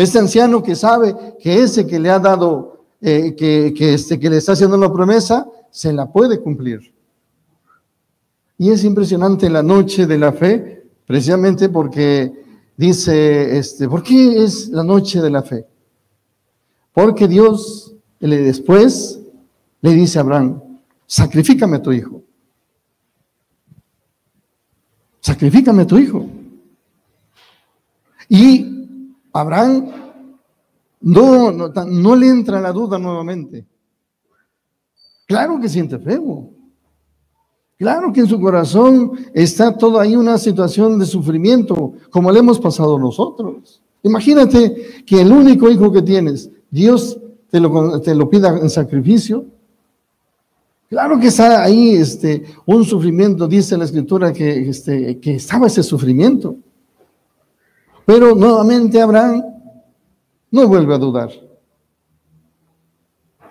este 0.00 0.18
anciano 0.18 0.62
que 0.62 0.74
sabe 0.74 1.14
que 1.40 1.62
ese 1.62 1.86
que 1.86 1.98
le 1.98 2.10
ha 2.10 2.18
dado, 2.18 2.84
eh, 3.00 3.34
que, 3.34 3.94
este, 3.94 4.18
que 4.18 4.30
le 4.30 4.36
está 4.36 4.52
haciendo 4.52 4.76
la 4.76 4.92
promesa, 4.92 5.46
se 5.70 5.92
la 5.92 6.10
puede 6.10 6.40
cumplir. 6.40 6.94
Y 8.58 8.70
es 8.70 8.84
impresionante 8.84 9.48
la 9.50 9.62
noche 9.62 10.06
de 10.06 10.18
la 10.18 10.32
fe, 10.32 10.84
precisamente 11.06 11.68
porque 11.68 12.32
dice, 12.76 13.58
este, 13.58 13.88
¿por 13.88 14.02
qué 14.02 14.44
es 14.44 14.68
la 14.68 14.84
noche 14.84 15.20
de 15.20 15.30
la 15.30 15.42
fe? 15.42 15.66
Porque 16.92 17.26
Dios 17.26 17.94
le 18.20 18.38
después 18.38 19.20
le 19.80 19.92
dice 19.92 20.18
a 20.18 20.22
Abraham, 20.22 20.62
sacrifícame 21.06 21.76
a 21.76 21.82
tu 21.82 21.92
hijo. 21.92 22.22
Sacrifícame 25.20 25.82
a 25.82 25.86
tu 25.86 25.98
hijo. 25.98 26.26
Y 28.28 28.79
Abraham 29.32 29.90
no, 31.00 31.50
no, 31.50 31.68
no 31.68 32.16
le 32.16 32.28
entra 32.28 32.60
la 32.60 32.72
duda 32.72 32.98
nuevamente. 32.98 33.66
Claro 35.26 35.60
que 35.60 35.68
siente 35.68 35.98
feo. 35.98 36.50
Claro 37.78 38.12
que 38.12 38.20
en 38.20 38.26
su 38.26 38.38
corazón 38.38 39.12
está 39.32 39.74
toda 39.76 40.02
ahí 40.02 40.14
una 40.14 40.36
situación 40.36 40.98
de 40.98 41.06
sufrimiento, 41.06 41.94
como 42.10 42.30
le 42.30 42.40
hemos 42.40 42.60
pasado 42.60 42.98
nosotros. 42.98 43.80
Imagínate 44.02 45.04
que 45.06 45.20
el 45.22 45.32
único 45.32 45.70
hijo 45.70 45.90
que 45.90 46.02
tienes, 46.02 46.50
Dios 46.70 47.18
te 47.50 47.58
lo, 47.58 48.00
te 48.00 48.14
lo 48.14 48.28
pida 48.28 48.58
en 48.58 48.68
sacrificio. 48.68 49.46
Claro 50.90 51.18
que 51.18 51.28
está 51.28 51.62
ahí 51.62 51.94
este, 51.94 52.44
un 52.66 52.84
sufrimiento, 52.84 53.46
dice 53.46 53.78
la 53.78 53.84
escritura 53.84 54.32
que, 54.32 54.68
este, 54.68 55.18
que 55.18 55.36
estaba 55.36 55.68
ese 55.68 55.82
sufrimiento. 55.82 56.56
Pero 58.04 58.34
nuevamente 58.34 59.00
Abraham 59.00 59.44
no 60.50 60.68
vuelve 60.68 60.94
a 60.94 60.98
dudar. 60.98 61.30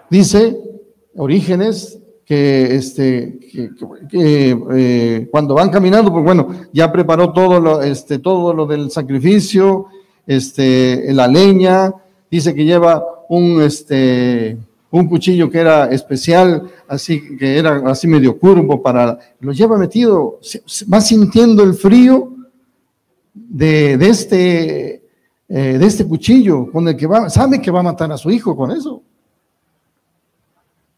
Dice 0.10 0.58
Orígenes 1.16 2.00
que, 2.26 2.76
este, 2.76 3.40
que, 4.10 4.58
eh, 4.72 5.28
cuando 5.32 5.56
van 5.56 5.70
caminando, 5.70 6.12
pues 6.12 6.24
bueno, 6.24 6.48
ya 6.72 6.92
preparó 6.92 7.34
todo 7.34 7.60
lo, 7.60 7.82
este, 7.82 8.20
todo 8.20 8.54
lo 8.54 8.66
del 8.66 8.92
sacrificio, 8.92 9.88
este, 10.28 11.12
la 11.14 11.28
leña, 11.28 11.92
dice 12.30 12.54
que 12.54 12.66
lleva 12.66 13.04
un, 13.30 13.62
este, 13.62 14.58
un 14.92 15.08
cuchillo 15.08 15.50
que 15.50 15.60
era 15.60 15.86
especial, 15.86 16.70
así 16.88 17.36
que 17.38 17.58
era 17.58 17.82
así 17.86 18.08
medio 18.08 18.38
curvo 18.38 18.82
para, 18.82 19.18
lo 19.40 19.52
lleva 19.52 19.78
metido, 19.78 20.40
va 20.92 21.02
sintiendo 21.02 21.64
el 21.64 21.74
frío 21.74 22.32
de, 23.34 23.98
de 23.98 24.10
este, 24.10 25.04
eh, 25.48 25.78
de 25.78 25.86
este 25.86 26.08
cuchillo 26.08 26.72
con 26.72 26.88
el 26.88 26.96
que 26.96 27.08
va, 27.08 27.30
sabe 27.30 27.62
que 27.62 27.72
va 27.72 27.80
a 27.80 27.84
matar 27.84 28.12
a 28.12 28.18
su 28.18 28.30
hijo 28.30 28.56
con 28.56 28.72
eso. 28.72 29.02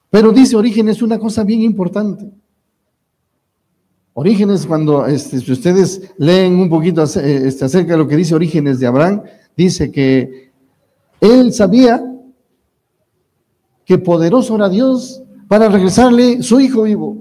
Pero 0.09 0.31
dice 0.31 0.57
Orígenes 0.57 1.01
una 1.01 1.17
cosa 1.17 1.43
bien 1.43 1.61
importante. 1.61 2.29
Orígenes, 4.13 4.65
cuando 4.65 5.05
este, 5.05 5.39
si 5.39 5.51
ustedes 5.53 6.13
leen 6.17 6.55
un 6.55 6.69
poquito 6.69 7.01
este, 7.03 7.65
acerca 7.65 7.93
de 7.93 7.97
lo 7.97 8.07
que 8.07 8.17
dice 8.17 8.35
Orígenes 8.35 8.79
de 8.79 8.87
Abraham, 8.87 9.23
dice 9.55 9.89
que 9.89 10.51
él 11.21 11.53
sabía 11.53 12.03
que 13.85 13.97
poderoso 13.97 14.55
era 14.55 14.67
Dios 14.67 15.23
para 15.47 15.69
regresarle 15.69 16.43
su 16.43 16.59
hijo 16.59 16.83
vivo. 16.83 17.17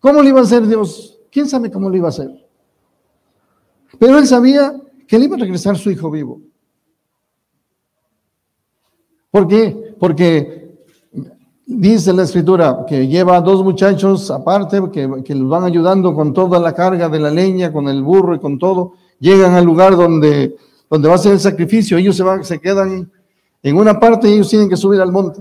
¿Cómo 0.00 0.22
le 0.22 0.30
iba 0.30 0.40
a 0.40 0.42
hacer 0.42 0.66
Dios? 0.66 1.18
¿Quién 1.30 1.48
sabe 1.48 1.70
cómo 1.70 1.88
le 1.88 1.98
iba 1.98 2.08
a 2.08 2.10
hacer? 2.10 2.43
Pero 3.98 4.18
él 4.18 4.26
sabía 4.26 4.74
que 5.06 5.18
le 5.18 5.26
iba 5.26 5.36
a 5.36 5.40
regresar 5.40 5.76
su 5.76 5.90
hijo 5.90 6.10
vivo. 6.10 6.40
¿Por 9.30 9.48
qué? 9.48 9.94
Porque 9.98 10.64
Dice 11.66 12.12
la 12.12 12.24
escritura 12.24 12.84
que 12.86 13.08
lleva 13.08 13.38
a 13.38 13.40
dos 13.40 13.64
muchachos 13.64 14.30
aparte 14.30 14.82
que, 14.92 15.22
que 15.24 15.34
los 15.34 15.48
van 15.48 15.64
ayudando 15.64 16.14
con 16.14 16.34
toda 16.34 16.58
la 16.58 16.74
carga 16.74 17.08
de 17.08 17.18
la 17.18 17.30
leña, 17.30 17.72
con 17.72 17.88
el 17.88 18.02
burro 18.02 18.34
y 18.34 18.38
con 18.38 18.58
todo. 18.58 18.92
Llegan 19.18 19.54
al 19.54 19.64
lugar 19.64 19.96
donde, 19.96 20.56
donde 20.90 21.08
va 21.08 21.14
a 21.14 21.18
ser 21.18 21.32
el 21.32 21.40
sacrificio. 21.40 21.96
Ellos 21.96 22.16
se, 22.16 22.22
van, 22.22 22.44
se 22.44 22.60
quedan 22.60 23.10
en 23.62 23.76
una 23.76 23.98
parte 23.98 24.28
y 24.28 24.34
ellos 24.34 24.50
tienen 24.50 24.68
que 24.68 24.76
subir 24.76 25.00
al 25.00 25.10
monte. 25.10 25.40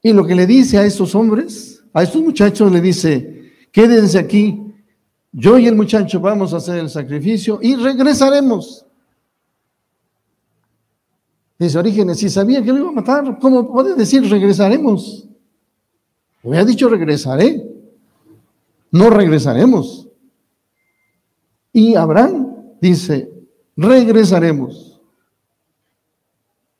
Y 0.00 0.12
lo 0.12 0.24
que 0.24 0.36
le 0.36 0.46
dice 0.46 0.78
a 0.78 0.84
estos 0.84 1.12
hombres, 1.16 1.82
a 1.92 2.04
estos 2.04 2.22
muchachos, 2.22 2.70
le 2.70 2.80
dice, 2.80 3.52
quédense 3.72 4.16
aquí, 4.16 4.71
yo 5.32 5.58
y 5.58 5.66
el 5.66 5.74
muchacho 5.74 6.20
vamos 6.20 6.52
a 6.52 6.58
hacer 6.58 6.78
el 6.78 6.90
sacrificio 6.90 7.58
y 7.62 7.74
regresaremos. 7.74 8.84
Dice 11.58 11.78
Orígenes, 11.78 12.18
si 12.18 12.28
sabía 12.28 12.62
que 12.62 12.72
lo 12.72 12.78
iba 12.78 12.88
a 12.88 12.92
matar, 12.92 13.38
¿cómo 13.38 13.72
puede 13.72 13.94
decir 13.94 14.28
regresaremos? 14.28 15.26
Hubiera 16.42 16.64
dicho 16.64 16.88
regresaré. 16.88 17.68
No 18.90 19.08
regresaremos. 19.08 20.08
Y 21.72 21.94
Abraham 21.94 22.76
dice, 22.80 23.32
regresaremos. 23.76 25.00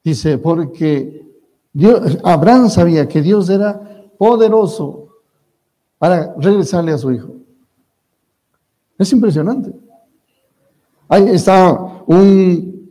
Dice, 0.04 0.36
porque 0.36 1.24
Abraham 2.22 2.68
sabía 2.68 3.08
que 3.08 3.22
Dios 3.22 3.48
era 3.48 3.80
poderoso 4.18 5.08
para 5.96 6.34
regresarle 6.36 6.92
a 6.92 6.98
su 6.98 7.12
hijo. 7.12 7.41
Es 8.98 9.12
impresionante. 9.12 9.72
Ahí 11.08 11.28
está 11.28 11.72
un, 12.06 12.90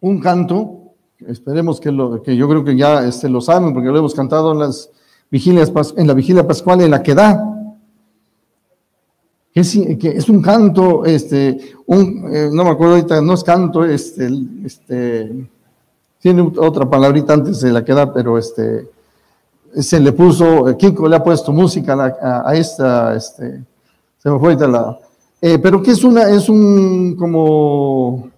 un 0.00 0.20
canto, 0.20 0.94
esperemos 1.26 1.80
que, 1.80 1.92
lo, 1.92 2.22
que 2.22 2.36
yo 2.36 2.48
creo 2.48 2.64
que 2.64 2.76
ya 2.76 3.06
este, 3.06 3.28
lo 3.28 3.40
saben, 3.40 3.72
porque 3.72 3.88
lo 3.88 3.98
hemos 3.98 4.14
cantado 4.14 4.52
en 4.52 4.58
las 4.60 4.90
vigilias, 5.30 5.72
en 5.96 6.06
la 6.06 6.14
vigilia 6.14 6.46
pascual 6.46 6.80
en 6.80 6.90
la 6.90 7.02
que 7.02 7.14
da. 7.14 7.46
Es, 9.52 9.78
que 9.98 10.08
es 10.08 10.28
un 10.28 10.40
canto, 10.40 11.04
este, 11.04 11.58
un, 11.86 12.24
eh, 12.32 12.48
no 12.52 12.64
me 12.64 12.70
acuerdo 12.70 12.94
ahorita, 12.94 13.20
no 13.20 13.34
es 13.34 13.44
canto, 13.44 13.84
este, 13.84 14.30
este, 14.64 15.48
tiene 16.20 16.52
otra 16.56 16.88
palabrita 16.88 17.34
antes 17.34 17.60
de 17.60 17.72
la 17.72 17.84
que 17.84 17.92
da, 17.92 18.12
pero 18.12 18.38
este, 18.38 18.88
se 19.74 20.00
le 20.00 20.12
puso, 20.12 20.76
Kiko 20.78 21.08
le 21.08 21.16
ha 21.16 21.22
puesto 21.22 21.52
música 21.52 21.94
a, 21.94 22.48
a, 22.48 22.54
esta, 22.54 23.14
este, 23.16 23.64
se 24.18 24.30
me 24.30 24.38
fue 24.38 24.50
ahorita 24.50 24.68
la, 24.68 24.98
eh, 25.42 25.58
pero 25.58 25.82
que 25.82 25.92
es 25.92 26.04
una, 26.04 26.28
es 26.28 26.48
un 26.48 27.16
como, 27.16 28.30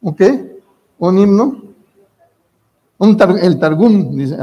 ¿un 0.00 0.14
qué? 0.16 0.58
Un 0.98 1.18
himno, 1.18 1.62
un 2.98 3.16
el 3.40 3.58
Targum, 3.58 4.16
dice, 4.16 4.36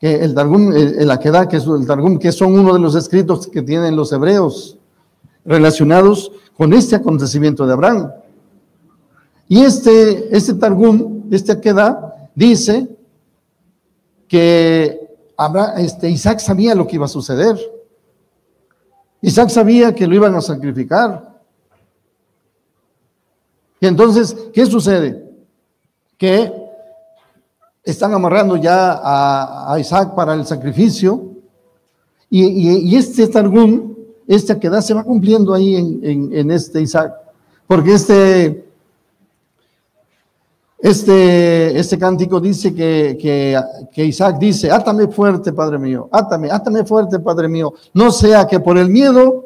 que 0.00 0.14
el 0.16 0.34
Targum, 0.34 0.72
el, 0.72 1.06
la 1.06 1.18
que 1.18 1.30
da, 1.30 1.48
que 1.48 1.58
es 1.58 1.66
el 1.66 1.86
Targum, 1.86 2.18
que 2.18 2.32
son 2.32 2.58
uno 2.58 2.72
de 2.72 2.80
los 2.80 2.94
escritos 2.94 3.46
que 3.46 3.62
tienen 3.62 3.96
los 3.96 4.12
hebreos 4.12 4.78
relacionados 5.44 6.32
con 6.56 6.72
este 6.72 6.96
acontecimiento 6.96 7.66
de 7.66 7.72
Abraham. 7.74 8.10
Y 9.48 9.62
este, 9.62 10.34
este 10.34 10.54
Targum, 10.54 11.24
este 11.30 11.52
Aqueda, 11.52 12.30
dice 12.34 12.88
que 14.26 15.06
Abraham, 15.36 15.78
este, 15.78 16.08
Isaac 16.08 16.40
sabía 16.40 16.74
lo 16.74 16.86
que 16.86 16.96
iba 16.96 17.04
a 17.04 17.08
suceder. 17.08 17.56
Isaac 19.26 19.48
sabía 19.48 19.92
que 19.92 20.06
lo 20.06 20.14
iban 20.14 20.36
a 20.36 20.40
sacrificar. 20.40 21.36
Y 23.80 23.86
entonces, 23.88 24.36
¿qué 24.54 24.64
sucede? 24.66 25.34
Que 26.16 26.52
están 27.82 28.14
amarrando 28.14 28.56
ya 28.56 29.00
a, 29.02 29.76
Isaac 29.80 30.14
para 30.14 30.34
el 30.34 30.46
sacrificio. 30.46 31.32
Y, 32.30 32.94
este 32.94 33.26
Targum, 33.26 33.96
este 34.28 34.52
Aqueda, 34.52 34.80
se 34.80 34.94
va 34.94 35.02
cumpliendo 35.02 35.52
ahí 35.52 35.74
en, 35.74 36.32
en 36.32 36.50
este 36.52 36.82
Isaac. 36.82 37.12
Porque 37.66 37.94
este 37.94 38.65
este, 40.78 41.78
este 41.78 41.98
cántico 41.98 42.38
dice 42.38 42.74
que, 42.74 43.16
que, 43.92 44.04
Isaac 44.04 44.38
dice, 44.38 44.70
átame 44.70 45.08
fuerte, 45.08 45.52
Padre 45.52 45.78
mío, 45.78 46.08
átame, 46.12 46.50
átame 46.50 46.84
fuerte, 46.84 47.18
Padre 47.18 47.48
mío, 47.48 47.72
no 47.94 48.10
sea 48.10 48.46
que 48.46 48.60
por 48.60 48.76
el 48.76 48.90
miedo 48.90 49.44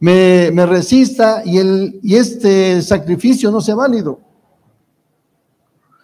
me, 0.00 0.50
me 0.52 0.66
resista 0.66 1.42
y, 1.44 1.58
el, 1.58 2.00
y 2.02 2.16
este 2.16 2.82
sacrificio 2.82 3.50
no 3.50 3.60
sea 3.60 3.76
válido. 3.76 4.20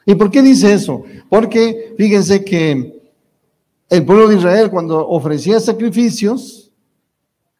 ¿Y 0.07 0.15
por 0.15 0.31
qué 0.31 0.41
dice 0.41 0.73
eso? 0.73 1.03
Porque 1.29 1.95
fíjense 1.97 2.45
que 2.45 3.01
el 3.89 4.05
pueblo 4.07 4.29
de 4.29 4.37
Israel 4.37 4.71
cuando 4.71 5.07
ofrecía 5.07 5.59
sacrificios, 5.59 6.71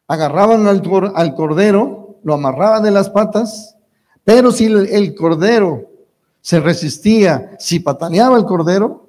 agarraban 0.07 0.65
al, 0.67 0.81
al 1.15 1.35
cordero, 1.35 2.19
lo 2.23 2.33
amarraban 2.33 2.83
de 2.83 2.91
las 2.91 3.09
patas, 3.09 3.75
pero 4.23 4.51
si 4.51 4.65
el 4.65 5.13
cordero 5.15 5.92
se 6.43 6.59
resistía, 6.59 7.55
si 7.57 7.79
pataleaba 7.79 8.37
el 8.37 8.43
cordero, 8.43 9.07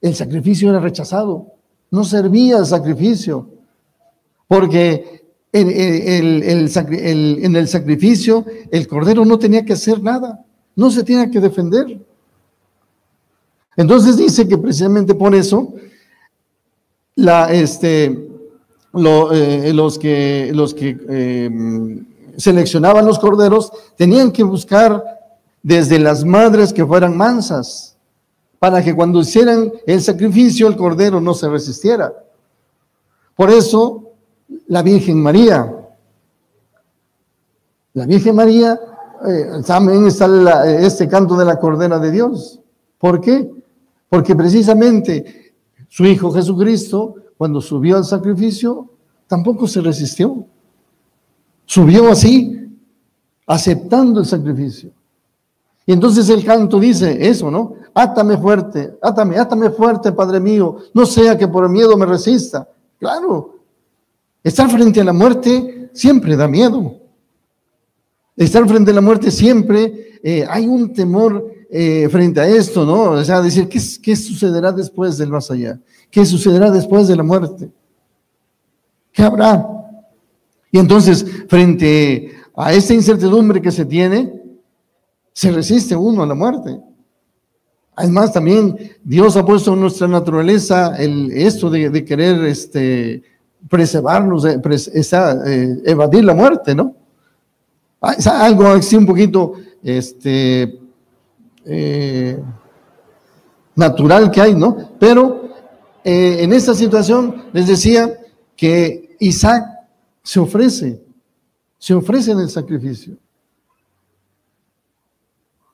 el 0.00 0.14
sacrificio 0.14 0.70
era 0.70 0.78
rechazado. 0.78 1.54
No 1.90 2.04
servía 2.04 2.58
el 2.58 2.66
sacrificio. 2.66 3.50
Porque 4.46 5.24
en, 5.52 5.68
en 5.68 7.56
el 7.56 7.68
sacrificio 7.68 8.46
el 8.70 8.86
cordero 8.86 9.24
no 9.24 9.40
tenía 9.40 9.64
que 9.64 9.72
hacer 9.72 10.00
nada. 10.00 10.44
No 10.76 10.92
se 10.92 11.02
tenía 11.02 11.28
que 11.28 11.40
defender. 11.40 11.98
Entonces 13.76 14.16
dice 14.16 14.46
que 14.46 14.56
precisamente 14.56 15.14
por 15.14 15.34
eso 15.34 15.74
la, 17.16 17.52
este, 17.52 18.04
eh, 18.04 19.72
los 19.74 19.98
que, 19.98 20.52
los 20.54 20.74
que 20.74 20.96
eh, 21.08 21.50
seleccionaban 22.36 23.04
los 23.04 23.18
corderos 23.18 23.72
tenían 23.96 24.30
que 24.30 24.42
buscar 24.42 25.19
desde 25.62 25.98
las 25.98 26.24
madres 26.24 26.72
que 26.72 26.86
fueran 26.86 27.16
mansas, 27.16 27.96
para 28.58 28.82
que 28.82 28.94
cuando 28.94 29.20
hicieran 29.20 29.72
el 29.86 30.02
sacrificio 30.02 30.68
el 30.68 30.76
cordero 30.76 31.20
no 31.20 31.34
se 31.34 31.48
resistiera. 31.48 32.12
Por 33.34 33.50
eso 33.50 34.12
la 34.68 34.82
Virgen 34.82 35.22
María, 35.22 35.74
la 37.94 38.06
Virgen 38.06 38.36
María, 38.36 38.78
eh, 39.26 39.62
también 39.66 40.06
está 40.06 40.64
este 40.78 41.08
canto 41.08 41.36
de 41.36 41.44
la 41.44 41.58
Cordera 41.58 41.98
de 41.98 42.10
Dios. 42.10 42.60
¿Por 42.98 43.20
qué? 43.20 43.50
Porque 44.08 44.34
precisamente 44.34 45.54
su 45.88 46.04
Hijo 46.06 46.32
Jesucristo, 46.32 47.14
cuando 47.36 47.60
subió 47.60 47.96
al 47.96 48.04
sacrificio, 48.04 48.90
tampoco 49.26 49.66
se 49.66 49.80
resistió. 49.80 50.44
Subió 51.64 52.10
así, 52.10 52.68
aceptando 53.46 54.20
el 54.20 54.26
sacrificio. 54.26 54.90
Y 55.90 55.92
entonces 55.92 56.28
el 56.28 56.44
canto 56.44 56.78
dice 56.78 57.18
eso, 57.18 57.50
¿no? 57.50 57.74
Átame 57.92 58.38
fuerte, 58.38 58.96
átame, 59.02 59.36
átame 59.36 59.70
fuerte, 59.70 60.12
Padre 60.12 60.38
mío, 60.38 60.76
no 60.94 61.04
sea 61.04 61.36
que 61.36 61.48
por 61.48 61.68
miedo 61.68 61.96
me 61.96 62.06
resista. 62.06 62.68
Claro, 62.96 63.58
estar 64.44 64.70
frente 64.70 65.00
a 65.00 65.04
la 65.04 65.12
muerte 65.12 65.90
siempre 65.92 66.36
da 66.36 66.46
miedo. 66.46 66.94
Estar 68.36 68.68
frente 68.68 68.92
a 68.92 68.94
la 68.94 69.00
muerte 69.00 69.32
siempre 69.32 70.20
eh, 70.22 70.46
hay 70.48 70.68
un 70.68 70.92
temor 70.92 71.52
eh, 71.68 72.08
frente 72.08 72.38
a 72.38 72.46
esto, 72.46 72.86
¿no? 72.86 73.10
O 73.10 73.24
sea, 73.24 73.42
decir, 73.42 73.68
¿qué, 73.68 73.80
¿qué 74.00 74.14
sucederá 74.14 74.70
después 74.70 75.18
del 75.18 75.30
más 75.30 75.50
allá? 75.50 75.80
¿Qué 76.08 76.24
sucederá 76.24 76.70
después 76.70 77.08
de 77.08 77.16
la 77.16 77.24
muerte? 77.24 77.68
¿Qué 79.10 79.24
habrá? 79.24 79.68
Y 80.70 80.78
entonces, 80.78 81.26
frente 81.48 82.30
a 82.54 82.72
esta 82.72 82.94
incertidumbre 82.94 83.60
que 83.60 83.72
se 83.72 83.84
tiene, 83.84 84.39
se 85.32 85.50
resiste 85.52 85.96
uno 85.96 86.22
a 86.22 86.26
la 86.26 86.34
muerte. 86.34 86.80
Además, 87.96 88.32
también 88.32 88.76
Dios 89.04 89.36
ha 89.36 89.44
puesto 89.44 89.74
en 89.74 89.80
nuestra 89.80 90.08
naturaleza 90.08 90.96
el, 90.96 91.30
esto 91.32 91.68
de, 91.68 92.04
querer 92.04 92.44
este, 92.44 93.22
preservarnos, 93.68 94.44
eh, 94.44 95.82
evadir 95.84 96.24
la 96.24 96.34
muerte, 96.34 96.74
¿no? 96.74 96.94
Ah, 98.00 98.14
algo 98.40 98.66
así 98.68 98.96
un 98.96 99.04
poquito 99.04 99.52
este, 99.82 100.80
eh, 101.66 102.42
natural 103.76 104.30
que 104.30 104.40
hay, 104.40 104.54
¿no? 104.54 104.92
Pero 104.98 105.50
eh, 106.02 106.38
en 106.40 106.52
esta 106.52 106.74
situación 106.74 107.44
les 107.52 107.66
decía 107.66 108.18
que 108.56 109.16
Isaac 109.20 109.64
se 110.22 110.40
ofrece, 110.40 111.02
se 111.78 111.92
ofrece 111.92 112.32
en 112.32 112.40
el 112.40 112.48
sacrificio. 112.48 113.16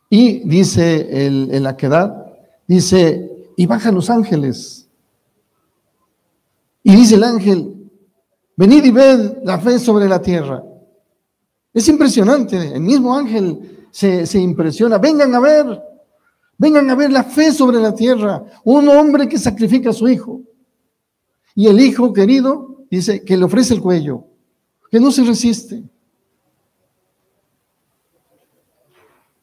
Y 0.09 0.49
dice 0.49 1.27
el, 1.27 1.49
en 1.53 1.63
la 1.63 1.77
quedad, 1.77 2.33
dice, 2.67 3.51
y 3.57 3.67
bajan 3.67 3.95
los 3.95 4.11
ángeles. 4.11 4.89
Y 6.83 6.95
dice 6.95 7.17
el 7.17 7.25
ángel, 7.25 7.91
venid 8.57 8.85
y 8.85 8.91
ved 8.91 9.39
la 9.43 9.59
fe 9.59 9.79
sobre 9.79 10.09
la 10.09 10.23
tierra. 10.23 10.63
Es 11.73 11.89
impresionante, 11.89 12.75
el 12.75 12.81
mismo 12.81 13.15
ángel 13.15 13.89
se, 13.91 14.25
se 14.27 14.39
impresiona, 14.39 14.99
vengan 14.99 15.35
a 15.35 15.41
ver, 15.41 15.83
vengan 16.57 16.89
a 16.89 16.95
ver 16.95 17.11
la 17.11 17.25
fe 17.25 17.53
sobre 17.53 17.81
la 17.81 17.95
tierra, 17.95 18.45
un 18.65 18.89
hombre 18.89 19.29
que 19.29 19.39
sacrifica 19.39 19.91
a 19.91 19.93
su 19.93 20.09
hijo. 20.09 20.41
Y 21.55 21.67
el 21.67 21.81
hijo 21.81 22.13
querido 22.13 22.85
dice 22.91 23.25
que 23.25 23.37
le 23.37 23.45
ofrece 23.45 23.75
el 23.75 23.81
cuello, 23.81 24.25
que 24.91 25.01
no 25.01 25.11
se 25.11 25.25
resiste. 25.25 25.83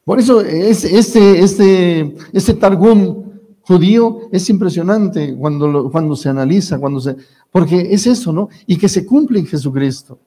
Por 0.04 0.20
eso 0.20 0.40
este, 0.42 0.98
este, 0.98 2.14
este 2.32 2.54
Targum 2.54 3.24
judío 3.62 4.28
es 4.30 4.48
impresionante 4.50 5.34
cuando, 5.36 5.90
cuando 5.90 6.14
se 6.14 6.28
analiza, 6.28 6.78
cuando 6.78 7.00
se, 7.00 7.16
porque 7.50 7.88
es 7.90 8.06
eso, 8.06 8.32
¿no? 8.32 8.48
Y 8.66 8.76
que 8.76 8.88
se 8.88 9.06
cumple 9.06 9.38
en 9.38 9.46
Jesucristo, 9.46 10.18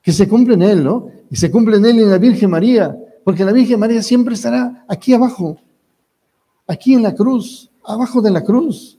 que 0.00 0.12
se 0.12 0.28
cumple 0.28 0.54
en 0.54 0.62
Él, 0.62 0.84
¿no? 0.84 1.08
Y 1.30 1.36
se 1.36 1.50
cumple 1.50 1.76
en 1.76 1.86
Él 1.86 1.96
y 1.96 2.02
en 2.02 2.10
la 2.10 2.18
Virgen 2.18 2.50
María, 2.50 2.96
porque 3.24 3.44
la 3.44 3.52
Virgen 3.52 3.80
María 3.80 4.02
siempre 4.02 4.34
estará 4.34 4.84
aquí 4.88 5.12
abajo, 5.12 5.58
aquí 6.68 6.94
en 6.94 7.02
la 7.02 7.14
cruz, 7.14 7.68
abajo 7.84 8.22
de 8.22 8.30
la 8.30 8.44
cruz. 8.44 8.98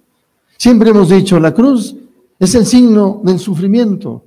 Siempre 0.58 0.90
hemos 0.90 1.10
dicho, 1.10 1.40
la 1.40 1.54
cruz 1.54 1.96
es 2.38 2.56
el 2.56 2.66
signo 2.66 3.22
del 3.24 3.40
sufrimiento. 3.40 4.24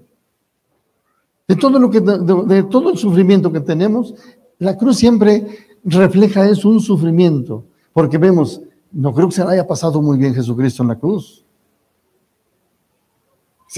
De 1.46 1.54
todo, 1.54 1.78
lo 1.78 1.90
que, 1.90 2.00
de 2.00 2.62
todo 2.64 2.90
el 2.90 2.98
sufrimiento 2.98 3.52
que 3.52 3.60
tenemos, 3.60 4.14
la 4.58 4.76
cruz 4.76 4.96
siempre 4.96 5.46
refleja 5.84 6.48
eso, 6.48 6.68
un 6.68 6.80
sufrimiento, 6.80 7.64
porque 7.92 8.18
vemos, 8.18 8.60
no 8.92 9.12
creo 9.12 9.28
que 9.28 9.34
se 9.34 9.44
le 9.44 9.52
haya 9.52 9.66
pasado 9.66 10.00
muy 10.02 10.18
bien 10.18 10.34
Jesucristo 10.34 10.82
en 10.82 10.88
la 10.88 10.98
cruz. 10.98 11.44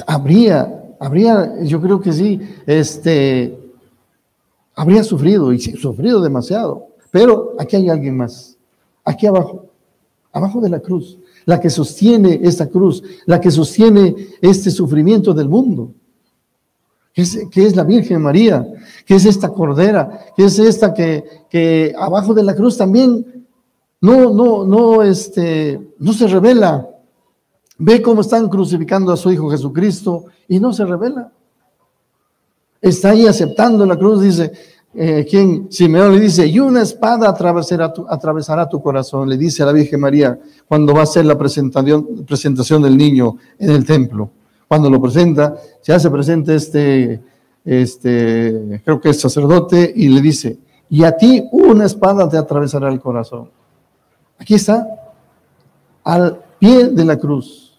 Habría, 0.07 0.95
habría, 1.01 1.62
yo 1.64 1.81
creo 1.81 2.01
que 2.01 2.12
sí, 2.12 2.41
este, 2.66 3.59
habría 4.74 5.03
sufrido 5.03 5.53
y 5.53 5.61
sufrido 5.61 6.20
demasiado. 6.20 6.87
Pero 7.11 7.57
aquí 7.59 7.76
hay 7.76 7.89
alguien 7.89 8.16
más, 8.16 8.57
aquí 9.05 9.26
abajo, 9.26 9.66
abajo 10.33 10.61
de 10.61 10.68
la 10.68 10.81
cruz, 10.81 11.18
la 11.47 11.59
que 11.59 11.70
sostiene 11.70 12.41
esta 12.43 12.66
cruz, 12.68 13.03
la 13.26 13.41
que 13.41 13.51
sostiene 13.51 14.14
este 14.41 14.70
sufrimiento 14.70 15.33
del 15.33 15.49
mundo, 15.49 15.93
es, 17.14 17.47
que 17.51 17.64
es 17.64 17.74
la 17.74 17.85
Virgen 17.85 18.22
María, 18.22 18.66
que 19.09 19.14
es 19.14 19.24
esta 19.24 19.48
cordera, 19.48 20.26
que 20.36 20.44
es 20.44 20.59
esta 20.59 20.92
que, 20.92 21.24
que 21.48 21.94
abajo 21.98 22.34
de 22.34 22.42
la 22.42 22.54
cruz 22.54 22.76
también 22.76 23.46
no, 24.02 24.34
no, 24.34 24.66
no, 24.66 25.02
este, 25.02 25.94
no 25.98 26.12
se 26.12 26.26
revela. 26.26 26.86
Ve 27.78 28.02
cómo 28.02 28.20
están 28.20 28.50
crucificando 28.50 29.11
a 29.11 29.16
su 29.16 29.32
Hijo 29.32 29.48
Jesucristo 29.48 30.26
y 30.46 30.61
no 30.61 30.74
se 30.74 30.84
revela. 30.84 31.32
Está 32.82 33.12
ahí 33.12 33.26
aceptando 33.26 33.86
la 33.86 33.96
cruz, 33.96 34.20
dice, 34.20 34.52
eh, 34.92 35.26
quien 35.26 35.72
Simeón 35.72 36.12
le 36.12 36.20
dice, 36.20 36.46
y 36.46 36.61
una 36.61 36.82
espada 36.82 37.30
atravesará 37.30 38.68
tu, 38.68 38.82
corazón, 38.82 39.26
le 39.26 39.38
dice 39.38 39.62
a 39.62 39.66
la 39.66 39.72
Virgen 39.72 40.00
María 40.00 40.38
cuando 40.66 40.92
va 40.92 41.00
a 41.00 41.04
hacer 41.04 41.24
la 41.24 41.38
presentación, 41.38 42.26
presentación 42.26 42.82
del 42.82 42.94
niño 42.94 43.38
en 43.59 43.70
el 43.70 43.86
templo. 43.86 44.28
Cuando 44.68 44.90
lo 44.90 45.00
presenta, 45.00 45.56
se 45.80 45.94
hace 45.94 46.11
presente 46.11 46.54
este, 46.56 47.22
este, 47.69 48.81
creo 48.83 48.99
que 48.99 49.11
es 49.11 49.21
sacerdote, 49.21 49.93
y 49.95 50.09
le 50.09 50.23
dice, 50.23 50.59
y 50.89 51.05
a 51.05 51.16
ti 51.16 51.47
una 51.53 51.85
espada 51.85 52.29
te 52.29 52.39
atravesará 52.39 52.89
el 52.89 52.99
corazón. 52.99 53.51
Aquí 54.39 54.55
está, 54.55 54.87
al 56.03 56.41
pie 56.59 56.89
de 56.89 57.05
la 57.05 57.19
cruz. 57.19 57.79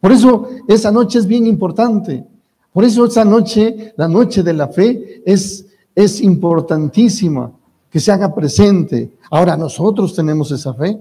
Por 0.00 0.12
eso 0.12 0.48
esa 0.68 0.92
noche 0.92 1.18
es 1.18 1.26
bien 1.26 1.46
importante. 1.46 2.24
Por 2.72 2.84
eso 2.84 3.04
esa 3.04 3.24
noche, 3.24 3.92
la 3.96 4.06
noche 4.06 4.42
de 4.42 4.52
la 4.52 4.68
fe, 4.68 5.22
es, 5.26 5.66
es 5.94 6.20
importantísima 6.20 7.52
que 7.90 7.98
se 7.98 8.12
haga 8.12 8.32
presente. 8.34 9.16
Ahora 9.30 9.56
nosotros 9.56 10.14
tenemos 10.14 10.50
esa 10.52 10.72
fe. 10.74 10.98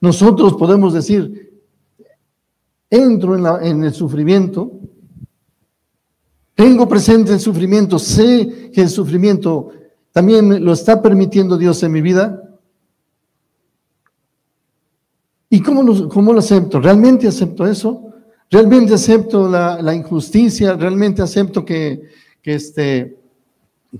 Nosotros 0.00 0.54
podemos 0.54 0.92
decir, 0.92 1.62
entro 2.90 3.36
en, 3.36 3.42
la, 3.42 3.60
en 3.62 3.84
el 3.84 3.94
sufrimiento, 3.94 4.72
tengo 6.60 6.86
presente 6.86 7.32
el 7.32 7.40
sufrimiento, 7.40 7.98
sé 7.98 8.70
que 8.70 8.82
el 8.82 8.90
sufrimiento 8.90 9.70
también 10.12 10.62
lo 10.62 10.74
está 10.74 11.00
permitiendo 11.00 11.56
Dios 11.56 11.82
en 11.82 11.90
mi 11.90 12.02
vida. 12.02 12.38
¿Y 15.48 15.62
cómo 15.62 15.82
lo, 15.82 16.06
cómo 16.10 16.34
lo 16.34 16.40
acepto? 16.40 16.78
¿Realmente 16.78 17.26
acepto 17.26 17.66
eso? 17.66 18.12
¿Realmente 18.50 18.92
acepto 18.92 19.48
la, 19.48 19.80
la 19.80 19.94
injusticia? 19.94 20.74
¿Realmente 20.74 21.22
acepto 21.22 21.64
que, 21.64 22.02
que, 22.42 22.56
este, 22.56 23.16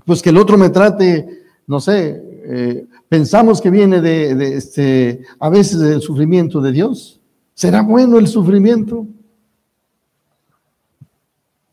pues 0.05 0.21
que 0.21 0.29
el 0.29 0.37
otro 0.37 0.55
me 0.55 0.69
trate, 0.69 1.41
no 1.65 1.79
sé, 1.79 2.23
eh, 2.45 2.85
pensamos 3.09 3.59
que 3.59 3.71
viene 3.71 4.01
de, 4.01 4.35
de, 4.35 4.57
este, 4.57 5.23
a 5.39 5.49
veces 5.49 5.79
del 5.79 6.01
sufrimiento 6.01 6.61
de 6.61 6.71
Dios? 6.71 7.19
¿Será 7.55 7.81
bueno 7.81 8.19
el 8.19 8.27
sufrimiento? 8.27 9.07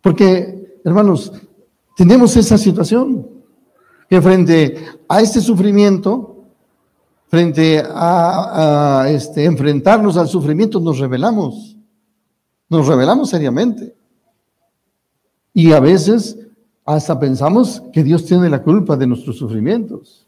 Porque, 0.00 0.57
hermanos, 0.88 1.32
tenemos 1.96 2.36
esa 2.36 2.56
situación 2.56 3.28
que 4.08 4.20
frente 4.22 4.76
a 5.08 5.20
este 5.20 5.40
sufrimiento, 5.40 6.44
frente 7.28 7.82
a, 7.84 9.06
este, 9.08 9.44
enfrentarnos 9.44 10.16
al 10.16 10.28
sufrimiento, 10.28 10.80
nos 10.80 10.98
rebelamos. 10.98 11.76
Nos 12.70 12.86
rebelamos 12.86 13.30
seriamente. 13.30 13.94
Y 15.52 15.72
a 15.72 15.80
veces 15.80 16.38
hasta 16.84 17.18
pensamos 17.18 17.82
que 17.92 18.02
Dios 18.02 18.24
tiene 18.24 18.48
la 18.48 18.62
culpa 18.62 18.96
de 18.96 19.06
nuestros 19.06 19.36
sufrimientos. 19.36 20.26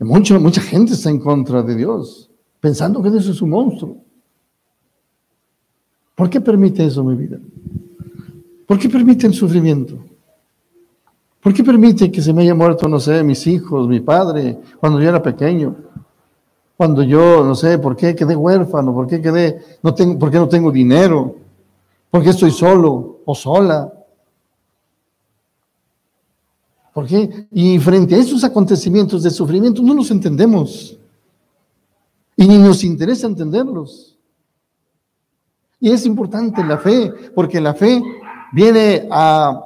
Mucha, 0.00 0.38
mucha 0.38 0.60
gente 0.60 0.94
está 0.94 1.10
en 1.10 1.20
contra 1.20 1.62
de 1.62 1.76
Dios, 1.76 2.30
pensando 2.60 3.02
que 3.02 3.10
Dios 3.10 3.26
es 3.28 3.40
un 3.40 3.50
monstruo. 3.50 3.98
¿Por 6.14 6.28
qué 6.28 6.40
permite 6.40 6.84
eso 6.84 7.04
mi 7.04 7.14
vida? 7.14 7.38
¿Por 8.66 8.78
qué 8.78 8.88
permite 8.88 9.26
el 9.26 9.34
sufrimiento? 9.34 9.98
¿Por 11.40 11.52
qué 11.52 11.62
permite 11.62 12.10
que 12.10 12.22
se 12.22 12.32
me 12.32 12.42
haya 12.42 12.54
muerto, 12.54 12.88
no 12.88 12.98
sé, 12.98 13.22
mis 13.22 13.46
hijos, 13.46 13.86
mi 13.86 14.00
padre, 14.00 14.58
cuando 14.80 15.00
yo 15.00 15.10
era 15.10 15.22
pequeño? 15.22 15.76
Cuando 16.76 17.02
yo, 17.02 17.44
no 17.44 17.54
sé, 17.54 17.78
¿por 17.78 17.94
qué 17.94 18.14
quedé 18.14 18.34
huérfano? 18.34 18.94
¿Por 18.94 19.06
qué 19.06 19.20
quedé, 19.20 19.62
no 19.82 19.94
tengo, 19.94 20.18
por 20.18 20.30
qué 20.30 20.38
no 20.38 20.48
tengo 20.48 20.72
dinero? 20.72 21.36
¿Por 22.10 22.22
qué 22.22 22.30
estoy 22.30 22.50
solo 22.50 23.20
o 23.24 23.34
sola? 23.34 23.92
¿Por 26.94 27.06
qué? 27.06 27.46
Y 27.50 27.78
frente 27.78 28.14
a 28.14 28.18
esos 28.18 28.42
acontecimientos 28.42 29.22
de 29.22 29.30
sufrimiento 29.30 29.82
no 29.82 29.94
los 29.94 30.10
entendemos. 30.10 30.96
Y 32.36 32.48
ni 32.48 32.56
nos 32.56 32.82
interesa 32.84 33.26
entenderlos. 33.26 34.16
Y 35.78 35.90
es 35.90 36.06
importante 36.06 36.64
la 36.64 36.78
fe, 36.78 37.12
porque 37.34 37.60
la 37.60 37.74
fe 37.74 38.02
viene 38.54 39.06
a 39.10 39.60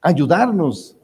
ayudarnos 0.00 0.94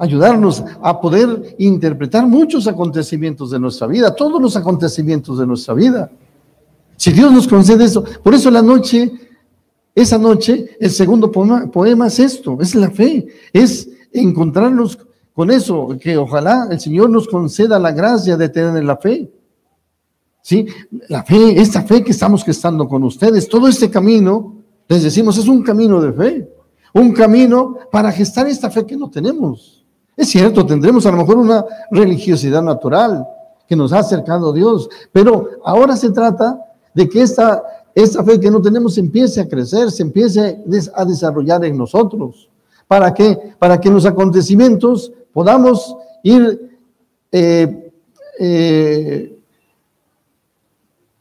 ayudarnos 0.00 0.64
a 0.80 0.98
poder 0.98 1.56
interpretar 1.58 2.26
muchos 2.26 2.66
acontecimientos 2.66 3.50
de 3.50 3.60
nuestra 3.60 3.86
vida, 3.86 4.14
todos 4.14 4.40
los 4.40 4.56
acontecimientos 4.56 5.38
de 5.38 5.46
nuestra 5.46 5.74
vida. 5.74 6.10
Si 6.96 7.12
Dios 7.12 7.30
nos 7.30 7.46
concede 7.46 7.84
eso, 7.84 8.02
por 8.22 8.34
eso 8.34 8.50
la 8.50 8.62
noche, 8.62 9.12
esa 9.94 10.16
noche, 10.16 10.70
el 10.80 10.90
segundo 10.90 11.30
poema, 11.30 12.06
es 12.06 12.18
esto, 12.18 12.56
es 12.62 12.74
la 12.74 12.90
fe, 12.90 13.26
es 13.52 13.90
encontrarnos 14.10 14.98
con 15.34 15.50
eso, 15.50 15.94
que 16.00 16.16
ojalá 16.16 16.68
el 16.70 16.80
Señor 16.80 17.10
nos 17.10 17.28
conceda 17.28 17.78
la 17.78 17.92
gracia 17.92 18.38
de 18.38 18.48
tener 18.48 18.82
la 18.82 18.96
fe. 18.96 19.30
¿Sí? 20.40 20.66
La 21.08 21.22
fe, 21.22 21.60
esta 21.60 21.82
fe 21.82 22.02
que 22.02 22.12
estamos 22.12 22.42
gestando 22.42 22.88
con 22.88 23.04
ustedes, 23.04 23.46
todo 23.46 23.68
este 23.68 23.90
camino, 23.90 24.59
les 24.90 25.04
decimos, 25.04 25.38
es 25.38 25.46
un 25.46 25.62
camino 25.62 26.00
de 26.00 26.12
fe, 26.12 26.52
un 26.94 27.12
camino 27.12 27.76
para 27.92 28.10
gestar 28.10 28.48
esta 28.48 28.68
fe 28.70 28.84
que 28.84 28.96
no 28.96 29.08
tenemos. 29.08 29.84
Es 30.16 30.30
cierto, 30.30 30.66
tendremos 30.66 31.06
a 31.06 31.12
lo 31.12 31.18
mejor 31.18 31.36
una 31.36 31.64
religiosidad 31.92 32.60
natural 32.60 33.24
que 33.68 33.76
nos 33.76 33.92
ha 33.92 34.00
acercado 34.00 34.50
a 34.50 34.52
Dios, 34.52 34.90
pero 35.12 35.48
ahora 35.64 35.96
se 35.96 36.10
trata 36.10 36.60
de 36.92 37.08
que 37.08 37.22
esta, 37.22 37.62
esta 37.94 38.24
fe 38.24 38.40
que 38.40 38.50
no 38.50 38.60
tenemos 38.60 38.98
empiece 38.98 39.40
a 39.40 39.48
crecer, 39.48 39.92
se 39.92 40.02
empiece 40.02 40.60
a 40.92 41.04
desarrollar 41.04 41.64
en 41.64 41.78
nosotros. 41.78 42.48
¿Para 42.88 43.14
qué? 43.14 43.38
Para 43.60 43.80
que 43.80 43.86
en 43.86 43.94
los 43.94 44.06
acontecimientos 44.06 45.12
podamos 45.32 45.96
ir, 46.24 46.78
eh, 47.30 47.92
eh, 48.40 49.39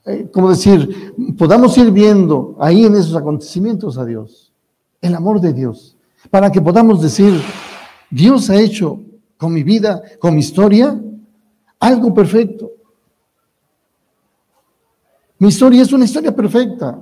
eh, 0.10 0.30
¿cómo 0.32 0.50
decir? 0.50 1.14
Podamos 1.38 1.78
ir 1.78 1.92
viendo 1.92 2.56
ahí 2.60 2.86
en 2.86 2.96
esos 2.96 3.16
acontecimientos 3.16 3.98
a 3.98 4.06
Dios, 4.06 4.52
el 5.02 5.16
amor 5.16 5.40
de 5.40 5.54
Dios, 5.54 5.98
para 6.30 6.52
que 6.52 6.62
podamos 6.62 7.02
decir, 7.02 7.40
Dios 8.10 8.50
ha 8.50 8.60
hecho 8.60 9.02
con 9.38 9.54
mi 9.54 9.64
vida, 9.64 10.02
con 10.20 10.34
mi 10.34 10.40
historia, 10.40 11.00
algo 11.80 12.14
perfecto. 12.14 12.72
Mi 15.38 15.48
historia 15.48 15.82
es 15.84 15.94
una 15.94 16.06
historia 16.06 16.36
perfecta. 16.36 17.00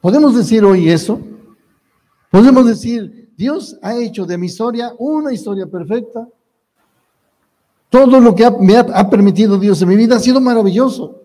¿Podemos 0.00 0.36
decir 0.36 0.64
hoy 0.64 0.88
eso? 0.88 1.20
¿Podemos 2.30 2.66
decir, 2.66 3.32
Dios 3.36 3.76
ha 3.82 3.96
hecho 3.96 4.26
de 4.26 4.38
mi 4.38 4.46
historia 4.46 4.92
una 4.98 5.32
historia 5.32 5.66
perfecta? 5.66 6.28
Todo 7.90 8.20
lo 8.20 8.34
que 8.34 8.50
me 8.60 8.76
ha 8.76 9.08
permitido 9.08 9.58
Dios 9.58 9.80
en 9.80 9.88
mi 9.88 9.96
vida 9.96 10.16
ha 10.16 10.20
sido 10.20 10.40
maravilloso. 10.40 11.22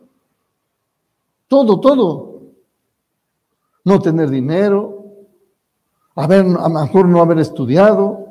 Todo, 1.48 1.80
todo. 1.80 2.42
No 3.84 4.00
tener 4.00 4.30
dinero, 4.30 5.04
a, 6.16 6.28
ver, 6.28 6.46
a 6.46 6.70
lo 6.70 6.70
mejor 6.70 7.08
no 7.08 7.22
haber 7.22 7.40
estudiado, 7.40 8.28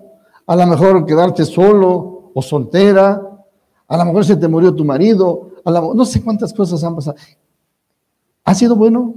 a 0.46 0.56
lo 0.56 0.66
mejor 0.66 1.04
quedarte 1.04 1.44
solo 1.44 2.30
o 2.34 2.40
soltera, 2.42 3.20
a 3.86 3.96
lo 3.96 4.04
mejor 4.06 4.24
se 4.24 4.36
te 4.36 4.48
murió 4.48 4.74
tu 4.74 4.84
marido, 4.84 5.50
a 5.64 5.70
no 5.70 6.04
sé 6.04 6.22
cuántas 6.22 6.54
cosas 6.54 6.82
han 6.82 6.94
pasado. 6.94 7.16
¿Ha 8.44 8.54
sido 8.54 8.76
bueno? 8.76 9.14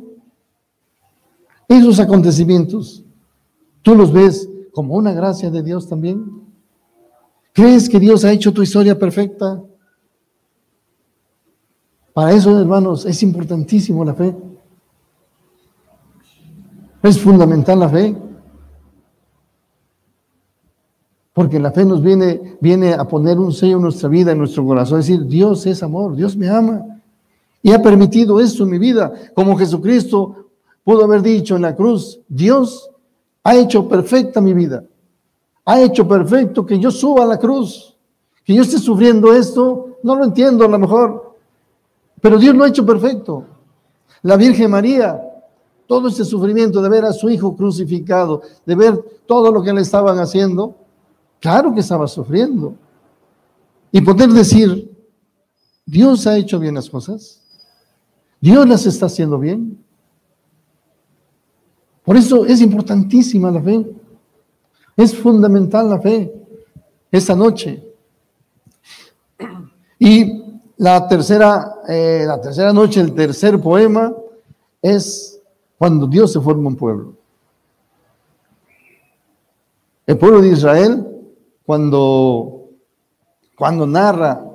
Esos 1.67 1.99
acontecimientos, 1.99 3.03
¿tú 3.81 3.95
los 3.95 4.11
ves 4.11 4.49
como 4.73 4.95
una 4.95 5.13
gracia 5.13 5.49
de 5.49 5.63
Dios 5.63 5.87
también? 5.87 6.44
¿Crees 7.55 7.87
que 7.87 8.01
Dios 8.01 8.25
ha 8.25 8.33
hecho 8.33 8.51
tu 8.51 8.61
historia 8.61 8.99
perfecta? 8.99 9.63
Para 12.13 12.33
eso, 12.33 12.59
hermanos, 12.59 13.05
es 13.05 13.23
importantísimo 13.23 14.03
la 14.03 14.13
fe. 14.13 14.35
Es 17.01 17.17
fundamental 17.17 17.79
la 17.79 17.87
fe. 17.87 18.13
Porque 21.31 21.57
la 21.57 21.71
fe 21.71 21.85
nos 21.85 22.03
viene, 22.03 22.57
viene 22.59 22.93
a 22.93 23.07
poner 23.07 23.39
un 23.39 23.53
sello 23.53 23.77
en 23.77 23.83
nuestra 23.83 24.09
vida, 24.09 24.33
en 24.33 24.39
nuestro 24.39 24.65
corazón, 24.65 24.97
decir, 24.99 25.25
Dios 25.25 25.65
es 25.65 25.81
amor, 25.81 26.13
Dios 26.13 26.35
me 26.35 26.49
ama. 26.49 27.01
Y 27.61 27.71
ha 27.71 27.81
permitido 27.81 28.41
esto 28.41 28.63
en 28.63 28.71
mi 28.71 28.79
vida, 28.79 29.13
como 29.33 29.55
Jesucristo 29.55 30.49
pudo 30.83 31.05
haber 31.05 31.21
dicho 31.21 31.55
en 31.55 31.61
la 31.61 31.73
cruz, 31.73 32.19
Dios 32.27 32.91
ha 33.45 33.55
hecho 33.55 33.87
perfecta 33.87 34.41
mi 34.41 34.53
vida. 34.53 34.83
Ha 35.65 35.81
hecho 35.81 36.07
perfecto 36.07 36.65
que 36.65 36.79
yo 36.79 36.91
suba 36.91 37.23
a 37.23 37.27
la 37.27 37.39
cruz, 37.39 37.95
que 38.43 38.53
yo 38.53 38.61
esté 38.61 38.77
sufriendo 38.77 39.33
esto, 39.33 39.97
no 40.03 40.15
lo 40.15 40.23
entiendo 40.23 40.65
a 40.65 40.67
lo 40.67 40.77
mejor, 40.77 41.35
pero 42.21 42.37
Dios 42.37 42.55
lo 42.55 42.63
ha 42.63 42.69
hecho 42.69 42.85
perfecto. 42.85 43.45
La 44.21 44.37
Virgen 44.37 44.71
María, 44.71 45.19
todo 45.87 46.07
este 46.07 46.23
sufrimiento 46.23 46.81
de 46.81 46.89
ver 46.89 47.05
a 47.05 47.13
su 47.13 47.29
hijo 47.29 47.55
crucificado, 47.55 48.41
de 48.65 48.75
ver 48.75 48.99
todo 49.25 49.51
lo 49.51 49.63
que 49.63 49.73
le 49.73 49.81
estaban 49.81 50.19
haciendo, 50.19 50.75
claro 51.39 51.73
que 51.73 51.81
estaba 51.81 52.07
sufriendo. 52.07 52.75
Y 53.91 54.01
poder 54.01 54.29
decir, 54.29 54.91
Dios 55.85 56.27
ha 56.27 56.37
hecho 56.37 56.59
bien 56.59 56.75
las 56.75 56.89
cosas, 56.89 57.41
Dios 58.39 58.67
las 58.67 58.85
está 58.85 59.07
haciendo 59.07 59.39
bien. 59.39 59.83
Por 62.03 62.17
eso 62.17 62.45
es 62.45 62.61
importantísima 62.61 63.49
la 63.49 63.61
fe. 63.61 63.85
Es 64.95 65.15
fundamental 65.15 65.89
la 65.89 65.99
fe 65.99 66.33
esta 67.11 67.35
noche. 67.35 67.83
Y 69.99 70.43
la 70.77 71.07
tercera, 71.07 71.75
eh, 71.87 72.23
la 72.27 72.39
tercera 72.39 72.73
noche, 72.73 73.01
el 73.01 73.13
tercer 73.13 73.59
poema 73.59 74.13
es 74.81 75.39
cuando 75.77 76.07
Dios 76.07 76.31
se 76.33 76.41
forma 76.41 76.67
un 76.67 76.75
pueblo. 76.75 77.13
El 80.05 80.17
pueblo 80.17 80.41
de 80.41 80.49
Israel, 80.49 81.05
cuando, 81.65 82.65
cuando 83.57 83.87
narra 83.87 84.45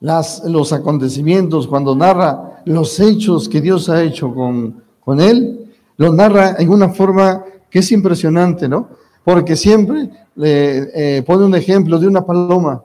las, 0.00 0.44
los 0.44 0.72
acontecimientos, 0.72 1.66
cuando 1.66 1.94
narra 1.94 2.62
los 2.64 3.00
hechos 3.00 3.48
que 3.48 3.60
Dios 3.60 3.88
ha 3.88 4.02
hecho 4.02 4.32
con, 4.32 4.82
con 5.00 5.20
él, 5.20 5.74
lo 5.96 6.12
narra 6.12 6.56
en 6.58 6.68
una 6.70 6.90
forma 6.90 7.44
que 7.68 7.80
es 7.80 7.92
impresionante, 7.92 8.68
¿no? 8.68 8.88
Porque 9.24 9.56
siempre 9.56 10.10
le 10.34 11.18
eh, 11.18 11.22
pone 11.22 11.44
un 11.44 11.54
ejemplo 11.54 11.98
de 11.98 12.06
una 12.06 12.24
paloma 12.24 12.82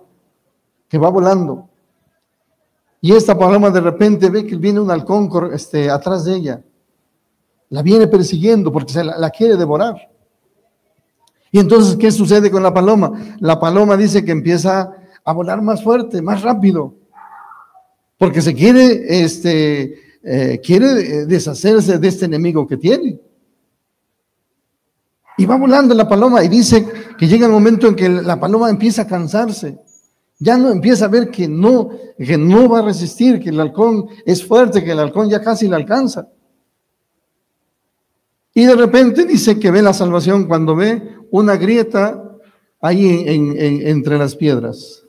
que 0.87 0.97
va 0.97 1.09
volando. 1.09 1.69
Y 3.01 3.13
esta 3.13 3.37
paloma 3.37 3.69
de 3.69 3.81
repente 3.81 4.29
ve 4.29 4.45
que 4.45 4.55
viene 4.55 4.79
un 4.79 4.89
halcón 4.91 5.29
este, 5.53 5.89
atrás 5.89 6.25
de 6.25 6.35
ella. 6.35 6.63
La 7.69 7.81
viene 7.81 8.07
persiguiendo 8.07 8.71
porque 8.71 8.93
se 8.93 9.03
la, 9.03 9.29
quiere 9.29 9.55
devorar. 9.55 9.95
Y 11.51 11.59
entonces, 11.59 11.95
¿qué 11.95 12.11
sucede 12.11 12.51
con 12.51 12.63
la 12.63 12.73
paloma? 12.73 13.37
La 13.39 13.59
paloma 13.59 13.95
dice 13.95 14.25
que 14.25 14.31
empieza 14.31 14.91
a 15.23 15.33
volar 15.33 15.61
más 15.61 15.83
fuerte, 15.83 16.21
más 16.21 16.41
rápido, 16.41 16.95
porque 18.17 18.41
se 18.41 18.53
quiere, 18.53 19.23
este, 19.23 19.99
eh, 20.23 20.59
quiere 20.63 21.25
deshacerse 21.25 21.97
de 21.97 22.07
este 22.07 22.25
enemigo 22.25 22.67
que 22.67 22.77
tiene. 22.77 23.19
Y 25.37 25.45
va 25.45 25.57
volando 25.57 25.93
la 25.93 26.07
paloma 26.07 26.43
y 26.43 26.47
dice 26.47 26.85
que 27.17 27.27
llega 27.27 27.45
el 27.45 27.51
momento 27.51 27.87
en 27.87 27.95
que 27.95 28.07
la 28.07 28.39
paloma 28.39 28.69
empieza 28.69 29.03
a 29.03 29.07
cansarse. 29.07 29.77
Ya 30.39 30.57
no 30.57 30.71
empieza 30.71 31.05
a 31.05 31.09
ver 31.09 31.29
que 31.29 31.47
no, 31.47 31.89
que 32.17 32.37
no 32.37 32.69
va 32.69 32.79
a 32.79 32.83
resistir, 32.83 33.39
que 33.39 33.49
el 33.49 33.59
halcón 33.59 34.07
es 34.25 34.45
fuerte, 34.45 34.83
que 34.83 34.91
el 34.91 34.99
halcón 34.99 35.29
ya 35.29 35.41
casi 35.41 35.67
le 35.67 35.75
alcanza. 35.75 36.29
Y 38.53 38.65
de 38.65 38.75
repente 38.75 39.25
dice 39.25 39.59
que 39.59 39.71
ve 39.71 39.81
la 39.81 39.93
salvación 39.93 40.45
cuando 40.47 40.75
ve 40.75 41.17
una 41.31 41.57
grieta 41.57 42.37
ahí 42.79 43.25
entre 43.85 44.17
las 44.17 44.35
piedras. 44.35 45.03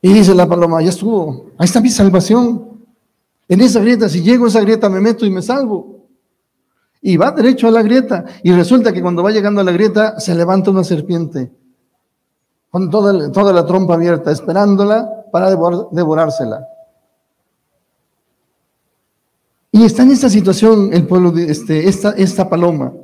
Y 0.00 0.12
dice 0.12 0.34
la 0.34 0.46
paloma, 0.46 0.82
ya 0.82 0.90
estuvo, 0.90 1.50
ahí 1.58 1.64
está 1.64 1.80
mi 1.80 1.90
salvación. 1.90 2.84
En 3.48 3.60
esa 3.60 3.80
grieta, 3.80 4.08
si 4.08 4.22
llego 4.22 4.44
a 4.44 4.48
esa 4.48 4.60
grieta 4.60 4.88
me 4.88 5.00
meto 5.00 5.26
y 5.26 5.30
me 5.30 5.42
salvo 5.42 5.93
y 7.06 7.18
va 7.18 7.32
derecho 7.32 7.68
a 7.68 7.70
la 7.70 7.82
grieta. 7.82 8.24
Y 8.42 8.52
resulta 8.52 8.90
que 8.90 9.02
cuando 9.02 9.22
va 9.22 9.30
llegando 9.30 9.60
a 9.60 9.64
la 9.64 9.72
grieta 9.72 10.18
se 10.18 10.34
levanta 10.34 10.70
una 10.70 10.82
serpiente 10.82 11.52
con 12.70 12.88
toda, 12.88 13.30
toda 13.30 13.52
la 13.52 13.66
trompa 13.66 13.92
abierta, 13.92 14.32
esperándola 14.32 15.26
para 15.30 15.50
devorársela. 15.50 16.66
Y 19.70 19.84
está 19.84 20.02
en 20.02 20.12
esta 20.12 20.30
situación 20.30 20.94
el 20.94 21.06
pueblo 21.06 21.30
de 21.30 21.50
este, 21.50 21.86
esta, 21.86 22.12
esta 22.12 22.48
paloma. 22.48 22.94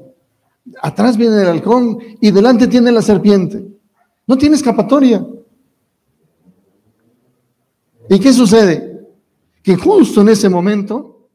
Atrás 0.81 1.19
viene 1.19 1.43
el 1.43 1.49
halcón 1.49 1.99
y 2.23 2.31
delante 2.31 2.69
tiene 2.69 2.91
la 2.91 3.03
serpiente. 3.03 3.67
No 4.27 4.39
tiene 4.39 4.57
escapatoria. 4.57 5.27
¿Y 8.09 8.19
qué 8.19 8.33
sucede? 8.33 9.07
Que 9.63 9.77
justo 9.77 10.23
en 10.23 10.31
ese 10.31 10.49
momento 10.49 11.29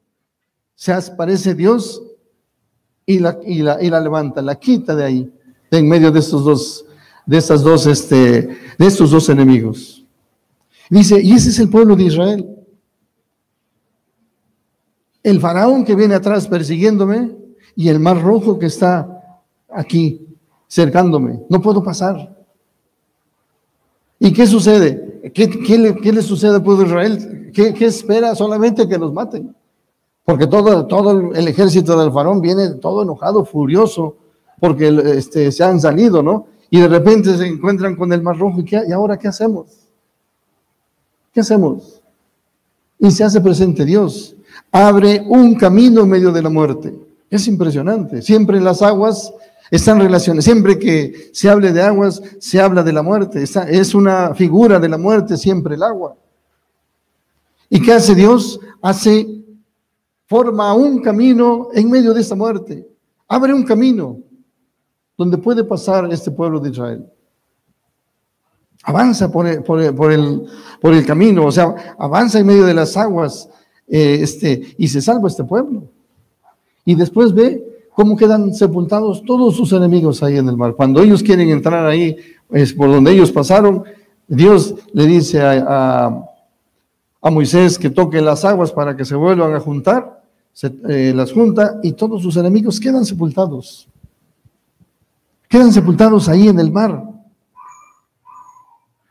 se 0.74 0.91
aparece 0.91 1.53
Dios 1.53 2.01
y 3.06 3.20
la, 3.20 3.39
y 3.45 3.62
la, 3.62 3.82
y 3.82 3.89
la 3.89 3.99
levanta, 3.99 4.41
la 4.41 4.56
quita 4.56 4.95
de 4.95 5.03
ahí, 5.03 5.34
de 5.70 5.78
en 5.78 5.88
medio 5.88 6.12
de 6.12 6.20
estos 6.20 6.43
dos, 6.43 6.86
de 7.26 7.38
estas 7.38 7.62
dos, 7.62 7.86
este, 7.86 8.16
de 8.78 8.86
estos 8.86 9.12
dos 9.12 9.30
enemigos. 9.30 10.06
Dice, 10.89 11.22
y 11.22 11.34
ese 11.34 11.49
es 11.49 11.60
el 11.60 11.70
pueblo 11.70 11.95
de 11.95 12.03
Israel. 12.03 12.47
El 15.24 15.39
faraón 15.39 15.84
que 15.84 15.95
viene 15.95 16.16
atrás 16.16 16.47
persiguiéndome 16.47 17.36
y 17.76 17.89
el 17.89 17.99
mar 17.99 18.22
rojo 18.22 18.60
que 18.60 18.68
está 18.68 19.39
aquí 19.70 20.26
cercándome. 20.68 21.41
No 21.49 21.62
puedo 21.62 21.84
pasar. 21.84 22.36
¿Y 24.20 24.32
qué 24.32 24.45
sucede? 24.45 25.32
¿Qué, 25.34 25.49
qué, 25.49 25.78
le, 25.78 25.95
qué 25.95 26.14
le, 26.14 26.22
sucede 26.22 26.56
al 26.56 26.64
pueblo 26.64 26.84
de 26.84 26.89
Israel? 26.89 27.51
¿Qué, 27.53 27.74
¿Qué 27.74 27.86
espera? 27.86 28.36
Solamente 28.36 28.88
que 28.88 28.97
los 28.97 29.12
maten. 29.12 29.56
Porque 30.26 30.47
todo, 30.47 30.88
todo 30.88 31.34
el 31.34 31.47
ejército 31.47 31.97
del 31.97 32.11
faraón 32.11 32.41
viene 32.41 32.69
todo 32.76 33.03
enojado, 33.03 33.45
furioso, 33.45 34.17
porque 34.59 34.88
este, 35.17 35.51
se 35.51 35.63
han 35.63 35.80
salido, 35.80 36.23
¿no? 36.23 36.47
Y 36.71 36.80
de 36.80 36.88
repente 36.88 37.38
se 37.38 37.45
encuentran 37.45 37.95
con 37.95 38.11
el 38.11 38.23
mar 38.23 38.38
rojo. 38.38 38.59
¿Y, 38.61 38.89
¿Y 38.89 38.91
ahora 38.91 39.17
qué 39.17 39.28
hacemos? 39.28 39.67
¿Qué 41.32 41.41
hacemos? 41.41 42.01
Y 42.97 43.11
se 43.11 43.23
hace 43.23 43.39
presente 43.39 43.86
Dios. 43.86 44.36
Abre 44.71 45.23
un 45.28 45.55
camino 45.55 46.01
en 46.01 46.09
medio 46.09 46.32
de 46.32 46.41
la 46.41 46.49
muerte. 46.49 46.93
Es 47.30 47.47
impresionante. 47.47 48.21
Siempre 48.23 48.59
las 48.59 48.82
aguas 48.82 49.32
están 49.69 49.99
relacionadas. 49.99 50.45
Siempre 50.45 50.80
que 50.80 51.30
se 51.34 51.49
hable 51.49 51.71
de 51.71 51.82
aguas, 51.82 52.21
se 52.39 52.59
habla 52.59 52.82
de 52.82 52.93
la 52.93 53.03
muerte. 53.03 53.43
es 53.43 53.95
una 53.95 54.34
figura 54.34 54.80
de 54.80 54.89
la 54.89 54.97
muerte 54.97 55.38
siempre 55.38 55.76
el 55.76 55.84
agua. 55.84 56.15
¿Y 57.69 57.82
qué 57.82 57.93
hace 57.93 58.15
Dios? 58.15 58.59
Hace 58.82 59.35
forma 60.26 60.73
un 60.73 61.01
camino 61.01 61.69
en 61.73 61.89
medio 61.89 62.13
de 62.13 62.21
esta 62.21 62.36
muerte. 62.36 62.88
Abre 63.28 63.53
un 63.53 63.63
camino 63.63 64.19
donde 65.17 65.38
puede 65.38 65.63
pasar 65.63 66.11
este 66.11 66.32
pueblo 66.32 66.59
de 66.59 66.69
Israel. 66.69 67.05
Avanza 68.84 69.32
por 69.32 69.47
el, 69.47 69.63
por 69.63 69.82
el, 70.93 71.05
camino, 71.05 71.45
o 71.45 71.51
sea, 71.51 71.95
avanza 71.97 72.39
en 72.39 72.45
medio 72.45 72.65
de 72.65 72.73
las 72.73 72.95
aguas 72.97 73.49
eh, 73.88 74.19
este, 74.21 74.76
y 74.78 74.88
se 74.88 75.01
salva 75.01 75.28
este 75.28 75.43
pueblo. 75.43 75.89
Y 76.84 76.93
después 76.93 77.34
ve 77.34 77.63
cómo 77.95 78.15
quedan 78.15 78.53
sepultados 78.53 79.23
todos 79.23 79.55
sus 79.55 79.71
enemigos 79.73 80.21
ahí 80.21 80.38
en 80.38 80.49
el 80.49 80.57
mar. 80.57 80.76
Cuando 80.76 81.01
ellos 81.01 81.23
quieren 81.23 81.49
entrar 81.49 81.86
ahí, 81.88 82.15
es 82.51 82.73
por 82.73 82.89
donde 82.89 83.11
ellos 83.11 83.32
pasaron, 83.32 83.84
Dios 84.28 84.76
le 84.93 85.07
dice 85.07 85.41
a 85.41 86.35
Moisés 87.32 87.80
que 87.80 87.89
toque 87.89 88.21
las 88.21 88.45
aguas 88.45 88.71
para 88.71 88.95
que 88.95 89.03
se 89.03 89.15
vuelvan 89.15 89.53
a 89.53 89.59
juntar, 89.59 90.23
se, 90.53 90.67
eh, 90.88 91.13
las 91.15 91.34
junta 91.34 91.80
y 91.82 91.93
todos 91.93 92.21
sus 92.21 92.38
enemigos 92.38 92.80
quedan 92.80 93.03
sepultados. 93.03 93.88
Quedan 95.49 95.71
sepultados 95.71 96.30
ahí 96.30 96.47
en 96.47 96.59
el 96.59 96.71
mar. 96.71 97.03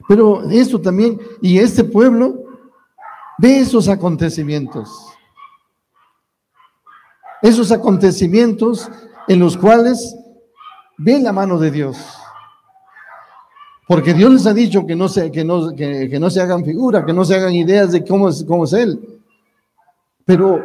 Pero 0.06 0.48
esto 0.50 0.80
también, 0.80 1.18
y 1.40 1.58
este 1.58 1.82
pueblo 1.82 2.44
ve 3.38 3.58
esos 3.58 3.88
acontecimientos. 3.88 4.88
Esos 7.42 7.72
acontecimientos 7.72 8.88
en 9.28 9.38
los 9.40 9.56
cuales 9.56 10.16
ve 10.98 11.18
la 11.18 11.32
mano 11.32 11.58
de 11.58 11.70
Dios. 11.70 11.96
Porque 13.87 14.14
Dios 14.14 14.32
les 14.32 14.47
ha 14.47 14.55
dicho 14.55 14.87
que 14.87 14.97
no 14.97 15.09
se, 15.09 15.30
que 15.30 15.45
no, 15.45 15.74
que, 15.74 16.18
no 16.18 16.30
se 16.30 16.41
hagan 16.41 16.64
figuras, 16.64 17.05
que 17.05 17.12
no 17.12 17.24
se 17.24 17.35
hagan 17.35 17.55
ideas 17.55 17.93
de 17.93 18.05
cómo 18.05 18.28
es, 18.28 18.43
cómo 18.45 18.64
es 18.64 18.72
Él. 18.72 18.99
Pero, 20.24 20.64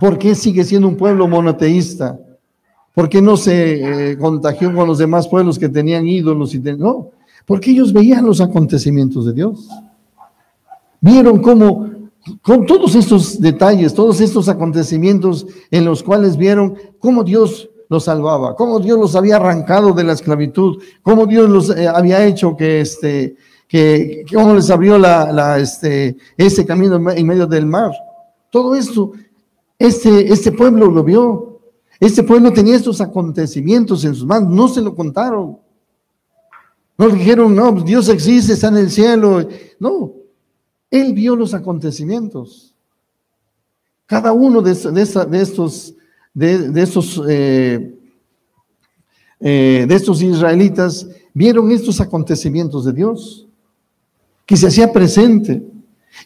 ¿por 0.00 0.18
qué 0.18 0.34
sigue 0.34 0.64
siendo 0.64 0.88
un 0.88 0.96
pueblo 0.96 1.28
monoteísta? 1.28 2.18
¿Por 2.94 3.08
qué 3.08 3.20
no 3.20 3.36
se 3.36 4.12
eh, 4.12 4.18
contagió 4.18 4.74
con 4.74 4.86
los 4.86 4.98
demás 4.98 5.28
pueblos 5.28 5.58
que 5.58 5.68
tenían 5.68 6.06
ídolos? 6.06 6.54
Y 6.54 6.60
no, 6.60 7.10
porque 7.44 7.72
ellos 7.72 7.92
veían 7.92 8.24
los 8.24 8.40
acontecimientos 8.40 9.26
de 9.26 9.32
Dios. 9.34 9.68
Vieron 11.00 11.42
cómo, 11.42 11.90
con 12.40 12.64
todos 12.64 12.94
estos 12.94 13.38
detalles, 13.38 13.92
todos 13.92 14.22
estos 14.22 14.48
acontecimientos 14.48 15.46
en 15.70 15.84
los 15.84 16.02
cuales 16.02 16.38
vieron 16.38 16.76
cómo 16.98 17.22
Dios 17.22 17.68
los 17.88 18.04
salvaba, 18.04 18.54
cómo 18.54 18.80
Dios 18.80 18.98
los 18.98 19.16
había 19.16 19.36
arrancado 19.36 19.92
de 19.92 20.04
la 20.04 20.12
esclavitud, 20.12 20.82
cómo 21.02 21.26
Dios 21.26 21.48
los 21.48 21.70
eh, 21.70 21.86
había 21.86 22.24
hecho 22.24 22.56
que 22.56 22.80
este, 22.80 23.36
que, 23.68 24.24
cómo 24.32 24.54
les 24.54 24.70
abrió 24.70 24.98
la, 24.98 25.32
la, 25.32 25.58
este, 25.58 26.16
ese 26.36 26.64
camino 26.64 26.96
en 27.10 27.26
medio 27.26 27.46
del 27.46 27.66
mar. 27.66 27.92
Todo 28.50 28.74
esto, 28.74 29.12
este, 29.78 30.32
este 30.32 30.52
pueblo 30.52 30.90
lo 30.90 31.02
vio. 31.02 31.60
Este 32.00 32.22
pueblo 32.22 32.52
tenía 32.52 32.76
estos 32.76 33.00
acontecimientos 33.00 34.04
en 34.04 34.14
sus 34.14 34.26
manos, 34.26 34.50
no 34.50 34.68
se 34.68 34.82
lo 34.82 34.94
contaron. 34.94 35.58
No 36.96 37.08
dijeron, 37.08 37.54
no, 37.54 37.72
Dios 37.72 38.08
existe, 38.08 38.52
está 38.52 38.68
en 38.68 38.76
el 38.76 38.90
cielo. 38.90 39.48
No, 39.80 40.12
él 40.90 41.12
vio 41.12 41.34
los 41.34 41.54
acontecimientos. 41.54 42.74
Cada 44.06 44.32
uno 44.32 44.60
de, 44.62 44.74
de, 44.74 45.26
de 45.26 45.40
estos, 45.40 45.94
de, 46.34 46.82
estos, 46.82 47.22
eh, 47.28 47.94
eh, 49.40 49.86
de 49.88 49.94
estos 49.94 50.20
israelitas 50.20 51.08
vieron 51.32 51.70
estos 51.70 52.00
acontecimientos 52.00 52.84
de 52.84 52.92
Dios, 52.92 53.46
que 54.44 54.56
se 54.56 54.66
hacía 54.66 54.92
presente. 54.92 55.62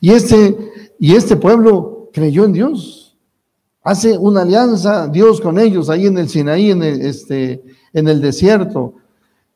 Y 0.00 0.10
este, 0.10 0.56
y 0.98 1.14
este 1.14 1.36
pueblo 1.36 2.10
creyó 2.12 2.44
en 2.44 2.52
Dios. 2.52 3.16
Hace 3.82 4.18
una 4.18 4.42
alianza 4.42 5.06
Dios 5.06 5.40
con 5.40 5.58
ellos 5.58 5.88
ahí 5.88 6.06
en 6.06 6.18
el 6.18 6.28
Sinaí, 6.28 6.70
en 6.70 6.82
el, 6.82 7.00
este, 7.02 7.62
en 7.92 8.08
el 8.08 8.20
desierto 8.20 8.94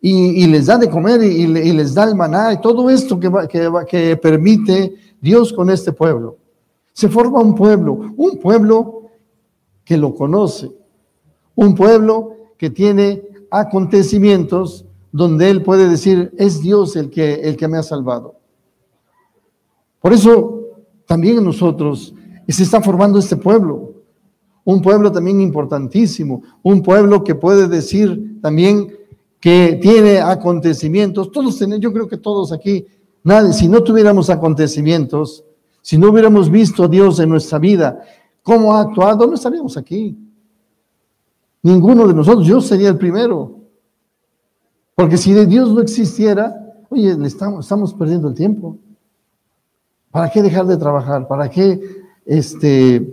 y, 0.05 0.47
les 0.49 0.67
da 0.67 0.79
de 0.79 0.91
comer 0.91 1.23
y, 1.23 1.47
les 1.47 1.95
da 1.95 2.05
el 2.05 2.17
maná 2.17 2.53
y 2.53 2.61
todo 2.61 2.91
esto 2.91 3.21
que, 3.21 3.31
que, 3.49 3.71
que 3.89 4.17
permite 4.17 4.95
Dios 5.21 5.53
con 5.53 5.71
este 5.71 5.93
pueblo. 5.93 6.37
Se 6.93 7.09
forma 7.09 7.41
un 7.41 7.55
pueblo, 7.55 8.13
un 8.17 8.37
pueblo 8.39 9.02
que 9.85 9.97
lo 9.97 10.15
conoce, 10.15 10.71
un 11.55 11.75
pueblo 11.75 12.37
que 12.57 12.71
tiene 12.71 13.23
acontecimientos 13.51 14.85
donde 15.11 15.51
él 15.51 15.63
puede 15.63 15.89
decir, 15.89 16.33
es 16.39 16.63
Dios 16.63 16.97
el 16.97 17.11
que, 17.11 17.35
el 17.35 17.57
que 17.57 17.69
me 17.69 17.79
ha 17.79 17.83
salvado. 17.83 18.37
Por 20.01 20.13
eso 20.13 20.63
también 21.07 21.45
nosotros 21.45 22.15
se 22.49 22.63
está 22.63 22.81
formando 22.81 23.19
este 23.19 23.37
pueblo, 23.37 23.93
un 24.65 24.81
pueblo 24.81 25.11
también 25.11 25.41
importantísimo, 25.41 26.43
un 26.63 26.83
pueblo 26.83 27.25
que 27.25 27.35
puede 27.35 27.69
decir 27.69 28.39
también 28.41 28.93
que 29.41 29.79
tiene 29.83 30.21
acontecimientos, 30.21 31.33
todos 31.33 31.59
tenemos, 31.59 31.81
yo 31.81 31.93
creo 31.93 32.07
que 32.07 32.17
todos 32.17 32.53
aquí, 32.53 32.87
nadie, 33.25 33.53
si 33.53 33.69
no 33.69 33.83
tuviéramos 33.83 34.31
acontecimientos, 34.31 35.45
si 35.81 35.99
no 35.99 36.11
hubiéramos 36.11 36.49
visto 36.49 36.85
a 36.85 36.89
Dios 36.89 37.19
en 37.19 37.29
nuestra 37.29 37.59
vida, 37.59 38.01
cómo 38.43 38.75
ha 38.75 38.81
actuado, 38.81 39.27
no 39.27 39.35
estaríamos 39.35 39.77
aquí. 39.77 40.19
Ninguno 41.63 42.07
de 42.07 42.15
nosotros, 42.15 42.47
yo 42.47 42.61
sería 42.61 42.89
el 42.89 42.99
primero. 42.99 43.61
Porque 44.95 45.17
si 45.17 45.33
de 45.33 45.47
Dios 45.47 45.73
no 45.73 45.81
existiera, 45.81 46.55
oye, 46.89 47.17
estamos, 47.25 47.65
estamos 47.65 47.95
perdiendo 47.95 48.29
el 48.29 48.35
tiempo. 48.35 48.77
¿Para 50.11 50.31
qué 50.31 50.43
dejar 50.43 50.67
de 50.67 50.77
trabajar? 50.77 51.27
¿Para 51.27 51.49
qué, 51.49 51.81
este, 52.27 53.09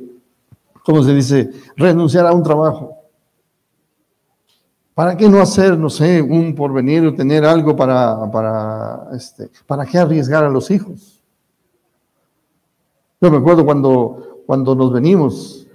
cómo 0.83 1.03
se 1.03 1.13
dice, 1.13 1.51
renunciar 1.77 2.25
a 2.25 2.33
un 2.33 2.43
trabajo? 2.43 2.95
¿Para 4.93 5.15
qué 5.15 5.29
no 5.29 5.39
hacer, 5.39 5.77
no 5.77 5.89
sé, 5.89 6.21
un 6.21 6.53
porvenir 6.53 7.05
o 7.05 7.15
tener 7.15 7.45
algo 7.45 7.73
para, 7.73 8.29
para, 8.29 9.07
este, 9.13 9.49
para 9.65 9.85
qué 9.85 9.97
arriesgar 9.97 10.43
a 10.43 10.49
los 10.49 10.69
hijos? 10.71 11.23
Yo 13.21 13.31
me 13.31 13.37
acuerdo 13.37 13.63
cuando, 13.63 14.28
cuando 14.49 14.73
nos 14.73 14.91
venimos, 14.91 15.67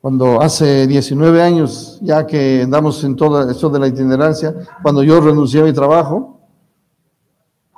cuando 0.00 0.40
hace 0.40 0.86
19 0.86 1.42
años, 1.42 1.98
ya 2.00 2.24
que 2.24 2.62
andamos 2.62 3.02
en 3.02 3.16
todo 3.16 3.50
esto 3.50 3.68
de 3.68 3.80
la 3.80 3.88
itinerancia, 3.88 4.54
cuando 4.84 5.02
yo 5.02 5.20
renuncié 5.20 5.60
a 5.60 5.64
mi 5.64 5.72
trabajo, 5.72 6.38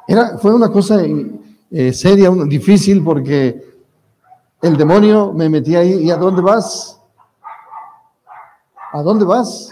era, 0.06 0.36
fue 0.36 0.54
una 0.54 0.70
cosa 0.70 1.00
eh, 1.02 1.90
seria, 1.94 2.28
difícil, 2.46 3.02
porque 3.02 3.64
el 4.60 4.76
demonio 4.76 5.32
me 5.32 5.48
metía 5.48 5.78
ahí, 5.78 6.04
¿y 6.04 6.10
a 6.10 6.18
dónde 6.18 6.42
vas? 6.42 7.00
¿A 8.92 9.00
dónde 9.00 9.24
vas? 9.24 9.70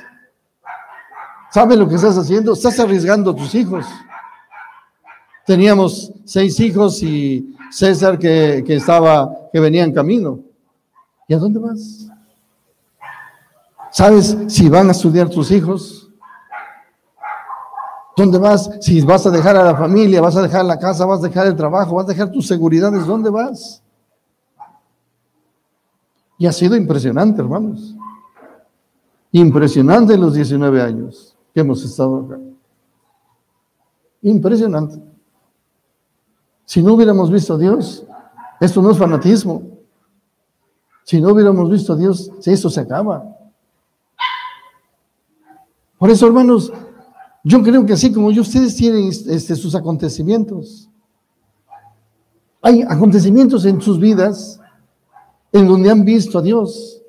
¿Sabes 1.51 1.77
lo 1.77 1.87
que 1.87 1.97
estás 1.97 2.17
haciendo? 2.17 2.55
Estás 2.55 2.81
arriesgando 2.81 3.33
a 3.33 3.37
tus 3.37 3.55
hijos. 3.55 3.85
Teníamos 5.45 6.11
seis 6.31 6.61
hijos 6.61 7.03
y 7.03 7.57
César 7.73 8.17
que, 8.17 8.63
estaba, 8.69 9.49
que 9.53 9.59
venía 9.59 9.83
en 9.83 9.93
camino. 9.93 10.39
¿Y 11.27 11.35
a 11.35 11.39
dónde 11.39 11.59
vas? 11.59 12.09
¿Sabes 13.91 14.37
si 14.47 14.69
van 14.69 14.87
a 14.87 14.93
estudiar 14.93 15.29
tus 15.29 15.51
hijos? 15.51 16.09
¿Dónde 18.17 18.39
vas? 18.39 18.71
Si 18.81 19.01
vas 19.01 19.27
a 19.27 19.31
dejar 19.31 19.57
a 19.57 19.65
la 19.65 19.77
familia, 19.77 20.21
vas 20.21 20.37
a 20.37 20.43
dejar 20.43 20.65
la 20.65 20.79
casa, 20.79 21.05
vas 21.05 21.19
a 21.19 21.27
dejar 21.27 21.49
el 21.49 21.57
trabajo, 21.57 21.97
vas 21.97 22.05
a 22.05 22.13
dejar 22.13 22.31
tus 22.31 22.47
seguridades, 22.47 23.07
¿dónde 23.07 23.29
vas? 23.29 23.83
Y 26.39 26.47
ha 26.47 26.53
sido 26.53 26.77
impresionante, 26.77 27.41
hermanos. 27.41 27.97
Impresionante 29.33 30.17
los 30.17 30.35
19 30.35 30.81
años 30.81 31.37
que 31.53 31.61
hemos 31.61 31.85
estado 31.85 32.19
acá. 32.19 32.39
Impresionante. 34.23 35.10
Si 36.71 36.81
no 36.81 36.95
hubiéramos 36.95 37.33
visto 37.33 37.55
a 37.55 37.59
Dios, 37.59 38.07
esto 38.61 38.81
no 38.81 38.93
es 38.93 38.97
fanatismo. 38.97 39.61
Si 41.03 41.21
no 41.21 41.33
hubiéramos 41.33 41.69
visto 41.69 41.95
a 41.95 41.97
Dios, 41.97 42.31
esto 42.47 42.71
se 42.71 42.79
acaba. 42.79 43.25
Por 45.99 46.11
eso, 46.11 46.29
hermanos, 46.29 46.73
yo 47.43 47.61
creo 47.65 47.85
que 47.85 47.95
así 47.95 48.13
como 48.13 48.31
yo, 48.31 48.43
ustedes 48.43 48.77
tienen 48.77 49.09
este, 49.09 49.57
sus 49.57 49.75
acontecimientos. 49.75 50.89
Hay 52.63 52.83
acontecimientos 52.83 53.65
en 53.65 53.83
sus 53.83 53.99
vidas 53.99 54.61
en 55.51 55.67
donde 55.67 55.91
han 55.91 56.05
visto 56.05 56.39
a 56.39 56.43
Dios, 56.43 57.03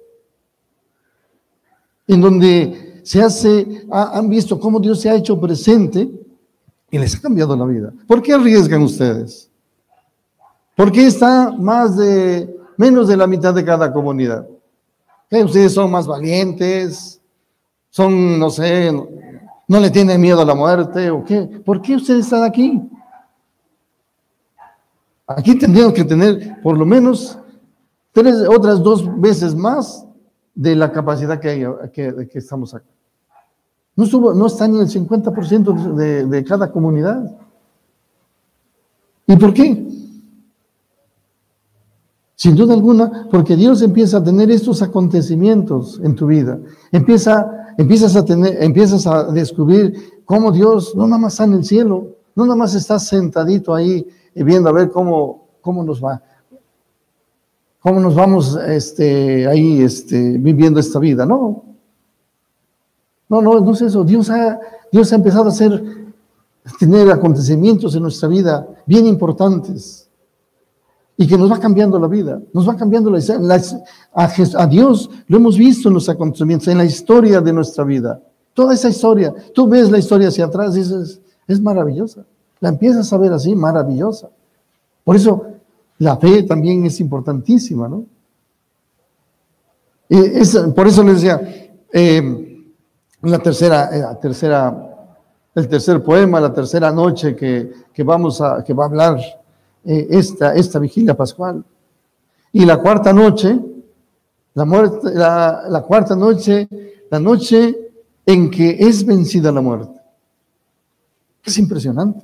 en 2.07 2.19
donde 2.19 3.01
se 3.03 3.21
hace, 3.21 3.85
han 3.91 4.27
visto 4.27 4.59
cómo 4.59 4.79
Dios 4.79 5.01
se 5.01 5.11
ha 5.11 5.13
hecho 5.13 5.39
presente 5.39 6.09
y 6.89 6.97
les 6.97 7.15
ha 7.15 7.21
cambiado 7.21 7.55
la 7.55 7.65
vida. 7.65 7.93
¿Por 8.07 8.23
qué 8.23 8.33
arriesgan 8.33 8.81
ustedes? 8.81 9.50
¿Por 10.81 10.91
qué 10.91 11.05
está 11.05 11.51
más 11.51 11.95
de, 11.95 12.59
menos 12.75 13.07
de 13.07 13.15
la 13.15 13.27
mitad 13.27 13.53
de 13.53 13.63
cada 13.63 13.93
comunidad? 13.93 14.47
Ustedes 15.29 15.75
son 15.75 15.91
más 15.91 16.07
valientes, 16.07 17.21
son, 17.91 18.39
no 18.39 18.49
sé, 18.49 18.91
no, 18.91 19.79
le 19.79 19.91
tienen 19.91 20.19
miedo 20.19 20.41
a 20.41 20.45
la 20.45 20.55
muerte 20.55 21.11
o 21.11 21.23
qué. 21.23 21.61
¿Por 21.63 21.83
qué 21.83 21.97
ustedes 21.97 22.25
están 22.25 22.41
aquí? 22.41 22.81
Aquí 25.27 25.55
tendríamos 25.55 25.93
que 25.93 26.03
tener 26.03 26.59
por 26.63 26.75
lo 26.75 26.85
menos 26.87 27.37
tres, 28.11 28.37
otras 28.49 28.81
dos 28.81 29.07
veces 29.21 29.53
más 29.53 30.03
de 30.55 30.75
la 30.75 30.91
capacidad 30.91 31.39
que, 31.39 31.47
hay, 31.47 31.63
que, 31.93 32.27
que 32.27 32.39
estamos 32.39 32.73
acá. 32.73 32.89
No, 33.95 34.05
estuvo, 34.05 34.33
no 34.33 34.47
está 34.47 34.67
ni 34.67 34.79
el 34.79 34.87
50% 34.87 35.93
de, 35.93 36.25
de 36.25 36.43
cada 36.43 36.71
comunidad. 36.71 37.37
¿Y 39.27 39.35
por 39.35 39.53
qué? 39.53 40.00
Sin 42.41 42.55
duda 42.55 42.73
alguna, 42.73 43.27
porque 43.29 43.55
Dios 43.55 43.83
empieza 43.83 44.17
a 44.17 44.23
tener 44.23 44.49
estos 44.49 44.81
acontecimientos 44.81 46.01
en 46.03 46.15
tu 46.15 46.25
vida. 46.25 46.59
Empieza, 46.91 47.67
empiezas, 47.77 48.15
a 48.15 48.25
tener, 48.25 48.63
empiezas 48.63 49.05
a 49.05 49.25
descubrir 49.25 50.23
cómo 50.25 50.51
Dios 50.51 50.95
no 50.95 51.05
nada 51.05 51.19
más 51.19 51.33
está 51.33 51.43
en 51.43 51.53
el 51.53 51.63
cielo, 51.63 52.15
no 52.33 52.45
nada 52.45 52.55
más 52.55 52.73
está 52.73 52.97
sentadito 52.97 53.75
ahí 53.75 54.07
viendo 54.33 54.69
a 54.69 54.71
ver 54.71 54.89
cómo, 54.89 55.49
cómo 55.61 55.83
nos 55.83 56.03
va 56.03 56.19
cómo 57.79 57.99
nos 57.99 58.15
vamos 58.15 58.57
este, 58.67 59.45
ahí 59.47 59.83
este, 59.83 60.39
viviendo 60.39 60.79
esta 60.79 60.97
vida. 60.97 61.27
No, 61.27 61.63
no, 63.29 63.39
no, 63.43 63.59
no 63.59 63.71
es 63.71 63.81
eso. 63.83 64.03
Dios 64.03 64.31
ha, 64.31 64.59
Dios 64.91 65.13
ha 65.13 65.15
empezado 65.15 65.45
a 65.45 65.49
hacer, 65.49 65.83
tener 66.79 67.11
acontecimientos 67.11 67.93
en 67.93 68.01
nuestra 68.01 68.27
vida 68.27 68.67
bien 68.87 69.05
importantes 69.05 70.07
y 71.17 71.27
que 71.27 71.37
nos 71.37 71.51
va 71.51 71.59
cambiando 71.59 71.99
la 71.99 72.07
vida, 72.07 72.41
nos 72.53 72.67
va 72.67 72.75
cambiando 72.75 73.11
la, 73.11 73.19
la 73.39 73.61
a, 74.13 74.67
Dios 74.67 75.09
lo 75.27 75.37
hemos 75.37 75.57
visto 75.57 75.87
en 75.87 75.93
los 75.93 76.09
acontecimientos, 76.09 76.67
en 76.67 76.77
la 76.77 76.85
historia 76.85 77.41
de 77.41 77.53
nuestra 77.53 77.83
vida. 77.83 78.19
Toda 78.53 78.73
esa 78.73 78.89
historia, 78.89 79.33
tú 79.53 79.67
ves 79.67 79.91
la 79.91 79.97
historia 79.97 80.29
hacia 80.29 80.45
atrás 80.45 80.75
y 80.75 80.79
dices, 80.79 81.21
es 81.47 81.61
maravillosa. 81.61 82.25
La 82.59 82.69
empiezas 82.69 83.11
a 83.13 83.17
ver 83.17 83.33
así, 83.33 83.55
maravillosa. 83.55 84.29
Por 85.03 85.15
eso 85.15 85.45
la 85.97 86.17
fe 86.17 86.43
también 86.43 86.85
es 86.85 86.99
importantísima, 86.99 87.87
¿no? 87.87 88.05
Es, 90.09 90.57
por 90.75 90.87
eso 90.87 91.03
les 91.03 91.21
decía, 91.21 91.39
eh, 91.93 92.65
la 93.21 93.39
tercera, 93.39 93.89
eh, 93.93 94.17
tercera, 94.21 95.15
el 95.55 95.67
tercer 95.67 96.03
poema, 96.03 96.41
la 96.41 96.51
tercera 96.51 96.91
noche 96.91 97.35
que, 97.35 98.03
vamos 98.03 98.41
a, 98.41 98.63
que 98.63 98.73
va 98.73 98.83
a 98.83 98.87
hablar 98.87 99.19
eh, 99.83 100.07
esta, 100.11 100.55
esta 100.55 100.79
vigilia 100.79 101.15
pascual. 101.15 101.63
Y 102.53 102.65
la 102.65 102.77
cuarta 102.77 103.13
noche, 103.13 103.59
la, 104.53 104.65
muerte, 104.65 105.09
la, 105.13 105.83
cuarta 105.87 106.15
noche 106.15 106.67
la 107.09 107.19
noche 107.19 107.77
en 108.25 108.49
que 108.49 108.77
es 108.79 109.05
vencida 109.05 109.51
la 109.51 109.61
muerte. 109.61 109.99
Es 111.43 111.57
impresionante. 111.57 112.23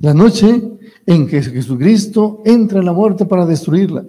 La 0.00 0.12
noche 0.12 0.78
en 1.06 1.26
que 1.26 1.42
Jesucristo 1.42 2.42
entra 2.44 2.80
en 2.80 2.86
la 2.86 2.92
muerte 2.92 3.24
para 3.24 3.46
destruirla. 3.46 4.04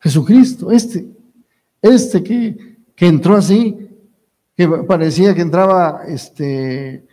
Jesucristo, 0.00 0.70
este, 0.70 1.06
este 1.82 2.22
que, 2.22 2.78
que 2.96 3.06
entró 3.06 3.36
así, 3.36 3.76
que 4.56 4.66
parecía 4.68 5.34
que 5.34 5.42
entraba 5.42 6.02
este, 6.06 7.06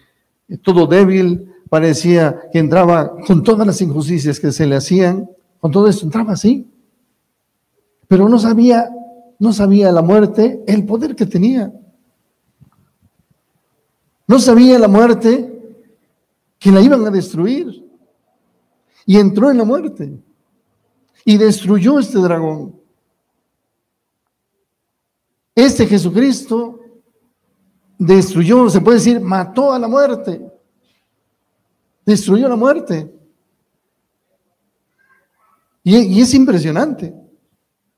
todo 0.62 0.88
débil, 0.88 1.54
parecía 1.70 2.50
que 2.52 2.60
entraba 2.60 3.16
con 3.26 3.44
todas 3.44 3.66
las 3.66 3.82
injusticias 3.82 4.40
que 4.40 4.52
se 4.52 4.66
le 4.66 4.76
hacían, 4.76 5.30
con 5.60 5.72
todo 5.72 5.88
esto 5.88 6.06
entraba 6.06 6.34
así. 6.34 6.70
Pero 8.08 8.30
no 8.30 8.40
sabía, 8.40 8.90
no 9.40 9.52
sabía 9.54 9.92
la 9.92 10.02
muerte, 10.02 10.64
el 10.68 10.86
poder 10.86 11.16
que 11.16 11.26
tenía. 11.26 11.74
No 14.28 14.40
sabía 14.40 14.78
la 14.80 14.88
muerte 14.88 15.54
que 16.60 16.72
la 16.72 16.82
iban 16.82 17.06
a 17.06 17.12
destruir. 17.12 17.86
Y 19.06 19.18
entró 19.18 19.50
en 19.50 19.58
la 19.58 19.64
muerte. 19.64 20.20
Y 21.26 21.38
destruyó 21.38 22.00
este 22.00 22.20
dragón. 22.20 22.76
Este 25.56 25.88
Jesucristo 25.88 26.82
destruyó, 27.98 28.70
se 28.70 28.80
puede 28.80 28.98
decir, 28.98 29.20
mató 29.20 29.74
a 29.74 29.80
la 29.80 29.88
muerte. 29.88 30.47
Destruyó 32.08 32.48
la 32.48 32.56
muerte. 32.56 33.14
Y, 35.84 36.22
es 36.22 36.34
impresionante, 36.34 37.14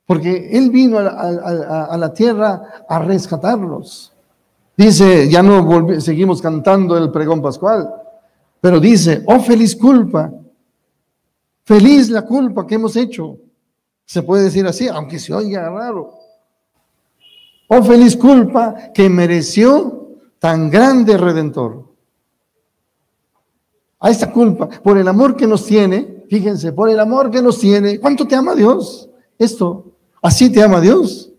porque 0.06 0.50
Él 0.52 0.72
vino 0.72 0.98
a, 0.98 1.96
la 1.96 2.12
tierra 2.12 2.86
a 2.90 3.00
rescatarlos. 3.00 4.12
Dice, 4.76 5.30
ya 5.30 5.44
no 5.44 6.00
seguimos 6.00 6.42
cantando 6.42 6.98
el 6.98 7.12
pregón 7.12 7.40
pascual, 7.40 7.88
pero 8.60 8.80
dice, 8.80 9.24
oh 9.28 9.40
feliz 9.42 9.76
culpa, 9.76 10.32
feliz 11.64 12.10
la 12.10 12.24
culpa 12.24 12.66
que 12.66 12.76
hemos 12.76 12.96
hecho. 12.96 13.38
Se 14.06 14.24
puede 14.24 14.46
decir 14.46 14.66
así, 14.66 14.88
aunque 14.88 15.20
se 15.20 15.34
oiga 15.34 15.70
raro. 15.70 16.16
Oh 17.68 17.84
feliz 17.84 18.16
culpa 18.18 18.92
que 18.92 19.08
mereció 19.08 20.18
tan 20.40 20.70
grande 20.72 21.16
redentor. 21.16 21.89
A 24.00 24.10
esta 24.10 24.32
culpa, 24.32 24.68
por 24.68 24.98
el 24.98 25.08
amor 25.08 25.36
que 25.36 25.46
nos 25.46 25.66
tiene, 25.66 26.20
Fíjense, 26.30 26.72
por 26.72 26.90
el 26.90 27.00
amor 27.00 27.32
que 27.32 27.42
nos 27.42 27.58
tiene, 27.58 28.00
¿cuánto 28.00 28.28
te 28.28 28.36
ama 28.36 28.54
Dios? 28.54 29.10
Esto, 29.38 29.94
así 30.22 30.52
te 30.52 30.62
ama 30.62 30.80
Dios. 30.80 31.32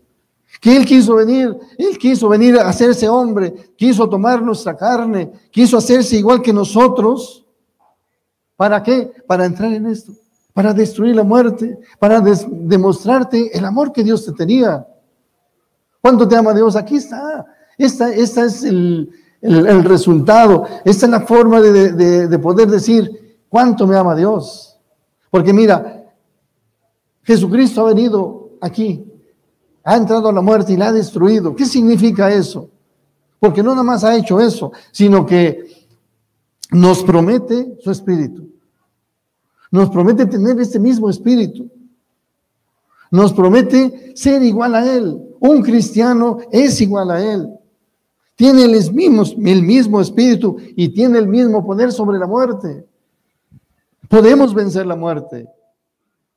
Que 0.59 0.75
Él 0.75 0.85
quiso 0.85 1.15
venir, 1.15 1.57
Él 1.77 1.97
quiso 1.97 2.27
venir 2.27 2.57
a 2.57 2.67
hacerse 2.67 3.07
hombre, 3.07 3.71
quiso 3.77 4.09
tomar 4.09 4.41
nuestra 4.41 4.75
carne, 4.75 5.31
quiso 5.49 5.77
hacerse 5.77 6.17
igual 6.17 6.41
que 6.41 6.51
nosotros. 6.51 7.45
¿Para 8.57 8.83
qué? 8.83 9.13
Para 9.25 9.45
entrar 9.45 9.71
en 9.71 9.87
esto, 9.87 10.11
para 10.53 10.73
destruir 10.73 11.15
la 11.15 11.23
muerte, 11.23 11.79
para 11.97 12.19
demostrarte 12.19 13.57
el 13.57 13.63
amor 13.63 13.93
que 13.93 14.03
Dios 14.03 14.25
te 14.25 14.33
tenía. 14.33 14.85
¿Cuánto 16.01 16.27
te 16.27 16.35
ama 16.35 16.53
Dios? 16.53 16.75
Aquí 16.75 16.97
está. 16.97 17.45
Esta, 17.77 18.13
esta 18.13 18.43
es 18.43 18.63
el, 18.65 19.09
resultado. 19.41 20.65
Esta 20.85 21.05
es 21.05 21.11
la 21.11 21.21
forma 21.21 21.61
de 21.61 22.39
poder 22.39 22.69
decir 22.69 23.39
cuánto 23.49 23.87
me 23.87 23.95
ama 23.95 24.15
Dios. 24.15 24.77
Porque 25.29 25.53
mira, 25.53 26.13
Jesucristo 27.23 27.81
ha 27.81 27.93
venido 27.93 28.57
aquí, 28.59 29.05
ha 29.83 29.95
entrado 29.95 30.29
a 30.29 30.33
la 30.33 30.41
muerte 30.41 30.73
y 30.73 30.77
la 30.77 30.87
ha 30.87 30.91
destruido. 30.91 31.55
¿Qué 31.55 31.65
significa 31.65 32.31
eso? 32.31 32.69
Porque 33.39 33.63
no 33.63 33.71
nada 33.71 33.83
más 33.83 34.03
ha 34.03 34.15
hecho 34.15 34.39
eso, 34.39 34.71
sino 34.91 35.25
que 35.25 35.87
nos 36.71 37.03
promete 37.03 37.77
su 37.79 37.91
espíritu. 37.91 38.49
Nos 39.71 39.89
promete 39.89 40.25
tener 40.25 40.59
este 40.59 40.79
mismo 40.79 41.09
espíritu. 41.09 41.69
Nos 43.09 43.33
promete 43.33 44.13
ser 44.15 44.43
igual 44.43 44.75
a 44.75 44.95
Él. 44.95 45.17
Un 45.39 45.61
cristiano 45.61 46.37
es 46.51 46.79
igual 46.81 47.11
a 47.11 47.21
Él. 47.21 47.49
Tiene 48.41 48.63
el 48.63 48.71
mismo, 48.91 49.23
el 49.45 49.61
mismo 49.61 50.01
espíritu 50.01 50.57
y 50.75 50.89
tiene 50.89 51.19
el 51.19 51.27
mismo 51.27 51.63
poder 51.63 51.91
sobre 51.91 52.17
la 52.17 52.25
muerte. 52.25 52.83
Podemos 54.09 54.55
vencer 54.55 54.87
la 54.87 54.95
muerte. 54.95 55.47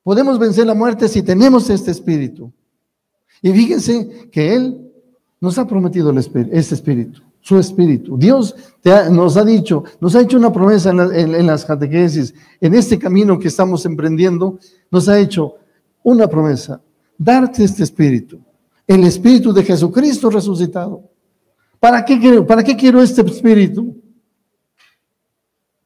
Podemos 0.02 0.38
vencer 0.38 0.66
la 0.66 0.74
muerte 0.74 1.08
si 1.08 1.22
tenemos 1.22 1.70
este 1.70 1.92
espíritu. 1.92 2.52
Y 3.40 3.52
fíjense 3.52 4.28
que 4.30 4.54
Él 4.54 4.92
nos 5.40 5.56
ha 5.56 5.66
prometido 5.66 6.12
este 6.12 6.74
espíritu, 6.74 7.22
su 7.40 7.58
espíritu. 7.58 8.18
Dios 8.18 8.54
nos 9.10 9.38
ha 9.38 9.44
dicho, 9.46 9.84
nos 9.98 10.14
ha 10.14 10.20
hecho 10.20 10.36
una 10.36 10.52
promesa 10.52 10.90
en, 10.90 11.46
las 11.46 11.64
catequesis, 11.64 12.34
en 12.60 12.74
este 12.74 12.98
camino 12.98 13.38
que 13.38 13.48
estamos 13.48 13.86
emprendiendo, 13.86 14.58
nos 14.90 15.08
ha 15.08 15.18
hecho 15.18 15.54
una 16.02 16.28
promesa, 16.28 16.82
darte 17.16 17.64
este 17.64 17.82
espíritu, 17.82 18.40
el 18.86 19.04
espíritu 19.04 19.54
de 19.54 19.62
Jesucristo 19.62 20.28
resucitado. 20.28 21.13
¿Para 21.84 22.02
qué 22.02 22.18
quiero, 22.18 22.46
para 22.46 22.64
qué 22.64 22.74
quiero 22.74 23.02
este 23.02 23.20
espíritu? 23.20 24.00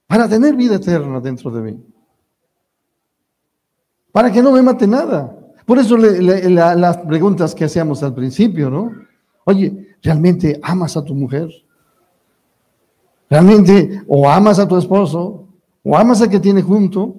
para 0.07 0.29
tener 0.29 0.55
vida 0.55 0.77
eterna 0.77 1.19
dentro 1.19 1.51
de 1.51 1.61
mí. 1.61 1.85
Para 4.13 4.31
que 4.31 4.41
no 4.41 4.53
me 4.53 4.63
mate 4.63 4.87
nada. 4.87 5.37
Por 5.67 5.77
eso 5.77 5.97
las 5.97 6.99
preguntas 6.99 7.53
que 7.53 7.65
hacíamos 7.65 8.05
al 8.05 8.15
principio, 8.15 8.71
¿no? 8.71 8.93
Oye, 9.43 9.97
¿realmente 10.01 10.61
amas 10.63 10.97
a 10.97 11.05
tu 11.05 11.17
mujer? 11.17 11.49
¿Realmente 13.29 14.05
o 14.07 14.31
amas 14.31 14.61
a 14.61 14.69
tu 14.69 14.77
esposo? 14.77 15.49
¿O 15.83 15.97
amas 15.97 16.23
a 16.23 16.31
que 16.31 16.39
tiene 16.39 16.63
junto? 16.63 17.17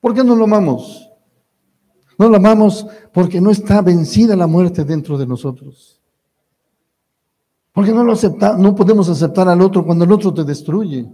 ¿Por 0.00 0.14
qué 0.14 0.24
no 0.24 0.34
lo 0.34 0.44
amamos? 0.44 1.10
No 2.18 2.30
lo 2.30 2.36
amamos 2.36 2.86
porque 3.12 3.38
no 3.38 3.50
está 3.50 3.82
vencida 3.82 4.34
la 4.34 4.46
muerte 4.46 4.82
dentro 4.82 5.18
de 5.18 5.26
nosotros. 5.26 5.93
Porque 7.74 7.90
no 7.90 8.04
lo 8.04 8.12
acepta, 8.12 8.56
no 8.56 8.72
podemos 8.72 9.08
aceptar 9.08 9.48
al 9.48 9.60
otro 9.60 9.84
cuando 9.84 10.04
el 10.04 10.12
otro 10.12 10.32
te 10.32 10.44
destruye. 10.44 11.10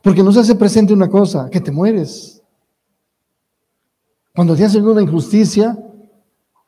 Porque 0.00 0.22
nos 0.22 0.38
hace 0.38 0.54
presente 0.54 0.94
una 0.94 1.10
cosa, 1.10 1.50
que 1.50 1.60
te 1.60 1.70
mueres. 1.70 2.42
Cuando 4.34 4.56
te 4.56 4.64
hacen 4.64 4.86
una 4.86 5.02
injusticia, 5.02 5.78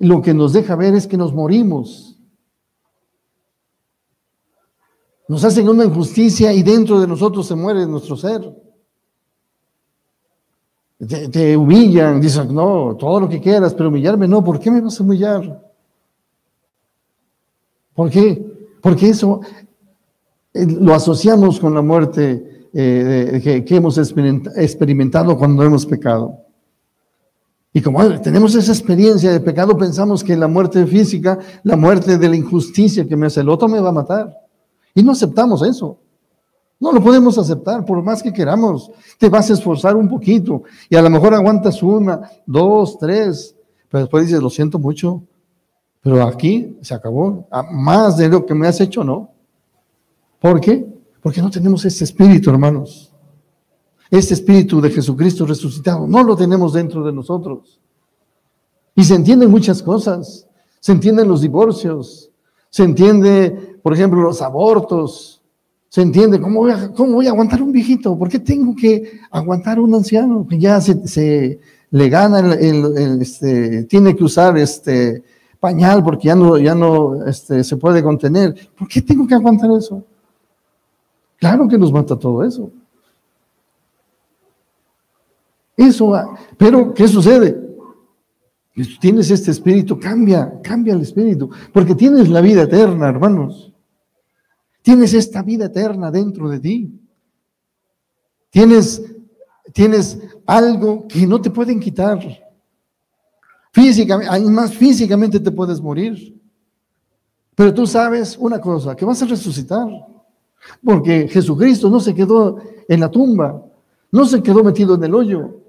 lo 0.01 0.21
que 0.21 0.35
nos 0.35 0.53
deja 0.53 0.77
ver 0.77 0.95
es 0.95 1.07
que 1.07 1.17
nos 1.17 1.33
morimos. 1.33 2.21
Nos 5.27 5.43
hacen 5.43 5.71
una 5.71 5.87
injusticia 5.87 6.53
y 6.53 6.63
dentro 6.63 7.01
de 7.01 7.07
nosotros 7.07 7.47
se 7.47 7.55
muere 7.55 7.87
nuestro 7.87 8.19
ser. 8.19 8.55
Te, 10.99 11.57
humillan, 11.57 12.21
dicen, 12.21 12.55
no, 12.55 12.95
todo 12.99 13.21
lo 13.21 13.29
que 13.31 13.41
quieras, 13.41 13.73
pero 13.73 13.89
humillarme 13.89 14.29
no, 14.29 14.45
¿por 14.45 14.61
qué 14.61 14.71
me 14.71 14.83
vas 14.83 15.01
a 15.01 15.03
humillar? 15.03 15.73
¿Por 17.95 18.11
qué? 18.11 18.54
Porque 18.85 19.09
eso 19.09 19.41
eh, 20.53 20.67
lo 20.67 20.93
asociamos 20.93 21.59
con 21.59 21.73
la 21.73 21.81
muerte 21.81 22.69
eh, 22.75 23.65
que, 23.67 23.77
hemos 23.77 23.97
experimentado 23.97 25.39
cuando 25.39 25.63
hemos 25.63 25.87
pecado. 25.87 26.39
Y 27.73 27.81
como 27.81 28.07
tenemos 28.21 28.55
esa 28.55 28.73
experiencia 28.73 29.33
de 29.33 29.41
pecado, 29.41 29.75
pensamos 29.75 30.23
que 30.23 30.37
la 30.37 30.49
muerte 30.49 30.87
física, 30.87 31.39
la 31.63 31.77
muerte 31.77 32.19
de 32.19 32.29
la 32.29 32.37
injusticia 32.37 33.09
que 33.09 33.17
me 33.17 33.29
hace 33.29 33.41
el 33.41 33.49
otro, 33.49 33.69
me 33.69 33.81
va 33.81 33.89
a 33.89 33.93
matar. 33.93 34.37
Y 34.95 35.03
no 35.03 35.13
aceptamos 35.13 35.63
eso. 35.63 35.97
No 36.79 36.93
lo 36.93 37.03
podemos 37.03 37.39
aceptar, 37.39 37.87
por 37.87 38.03
más 38.03 38.23
que 38.23 38.35
queramos. 38.35 38.91
Te 39.19 39.31
vas 39.31 39.49
a 39.49 39.55
esforzar 39.55 39.97
un 39.97 40.11
poquito 40.11 40.63
y 40.91 40.97
a 40.97 41.01
lo 41.01 41.09
mejor 41.09 41.33
aguantas 41.33 41.83
una, 41.83 42.21
dos, 42.45 42.99
tres, 42.99 43.57
pero 43.89 44.03
después 44.03 44.27
dices, 44.27 44.43
lo 44.43 44.51
siento 44.51 44.79
mucho, 44.79 45.23
pero 46.05 46.23
aquí 46.23 46.77
se 46.83 46.93
acabó. 46.93 47.49
Más 47.73 48.19
de 48.19 48.29
lo 48.29 48.45
que 48.45 48.55
me 48.55 48.69
has 48.69 48.79
hecho, 48.79 49.03
¿no? 49.03 49.31
¿Por 50.39 50.61
qué? 50.61 50.87
Porque 51.23 51.41
no 51.41 51.51
tenemos 51.51 51.83
este 51.87 52.05
espíritu, 52.05 52.51
hermanos. 52.51 53.11
Este 54.11 54.35
espíritu 54.35 54.83
de 54.83 54.91
Jesucristo 54.91 55.47
resucitado, 55.47 56.07
no 56.07 56.23
lo 56.23 56.37
tenemos 56.37 56.75
dentro 56.75 57.03
de 57.03 57.11
nosotros. 57.11 57.81
Y 58.95 59.03
se 59.03 59.15
entienden 59.15 59.51
muchas 59.51 59.83
cosas. 59.83 60.47
Se 60.79 60.93
entienden 60.93 61.27
los 61.27 61.41
divorcios. 61.41 62.31
Se 62.69 62.83
entiende, 62.83 63.79
por 63.83 63.95
ejemplo, 63.95 64.21
los 64.21 64.43
abortos. 64.43 65.41
Se 65.89 66.03
entiende 66.03 66.39
cómo 66.39 66.61
voy 66.61 66.73
a, 66.73 66.93
cómo 66.93 67.23
a 67.23 67.29
aguantar 67.29 67.63
un 67.63 67.73
viejito. 67.73 68.19
¿Por 68.19 68.29
qué 68.29 68.41
tengo 68.41 68.77
que 68.77 69.21
aguantar 69.31 69.81
un 69.81 69.95
anciano 69.95 70.47
que 70.47 70.59
ya 70.59 70.83
se, 70.83 71.59
le 71.91 72.09
gana 72.11 72.41
el, 72.41 73.23
este, 73.23 73.85
tiene 73.85 74.15
que 74.15 74.25
usar 74.25 74.59
este 74.59 75.25
pañal 75.65 76.05
porque 76.05 76.29
ya 76.29 76.35
no, 76.35 76.59
ya 76.59 76.75
no 76.75 77.25
este, 77.25 77.65
se 77.65 77.79
puede 77.79 78.03
contener? 78.03 78.55
¿Por 78.77 78.87
qué 78.87 79.01
tengo 79.01 79.27
que 79.27 79.35
aguantar 79.35 79.71
eso? 79.71 80.05
Claro 81.39 81.67
que 81.67 81.79
nos 81.79 81.91
mata 81.91 82.19
todo 82.19 82.45
eso. 82.45 82.71
Eso, 85.75 86.13
pero 86.59 86.93
¿qué 86.93 87.09
sucede? 87.09 87.59
Tienes 89.01 89.31
este 89.31 89.53
espíritu, 89.53 89.99
cambia, 89.99 90.61
cambia 90.63 90.93
el 90.93 91.01
espíritu, 91.01 91.49
porque 91.73 91.95
tienes 91.95 92.29
la 92.29 92.43
vida 92.43 92.65
eterna, 92.65 93.09
hermanos. 93.09 93.73
Tienes 94.83 95.15
esta 95.15 95.43
vida 95.43 95.65
eterna 95.65 96.11
dentro 96.11 96.51
de 96.51 96.61
ti. 96.61 97.01
Tienes, 98.51 99.03
tienes 99.73 100.21
algo 100.45 101.09
que 101.09 101.27
no 101.27 101.41
te 101.41 101.49
pueden 101.49 101.81
quitar. 101.81 102.44
Físicamente, 103.75 104.41
más 104.51 104.73
físicamente 104.73 105.41
te 105.41 105.51
puedes 105.51 105.81
morir. 105.81 106.41
Pero 107.57 107.75
tú 107.75 107.89
sabes 107.89 108.37
una 108.39 108.61
cosa, 108.61 108.95
que 108.95 109.05
vas 109.05 109.21
a 109.21 109.27
resucitar. 109.27 109.89
Porque 110.83 111.27
Jesucristo 111.27 111.91
no 111.91 111.99
se 111.99 112.15
quedó 112.15 112.59
en 112.89 113.01
la 113.01 113.11
tumba, 113.11 113.65
no 114.13 114.25
se 114.27 114.41
quedó 114.41 114.63
metido 114.63 114.95
en 114.95 115.03
el 115.03 115.13
hoyo. 115.13 115.61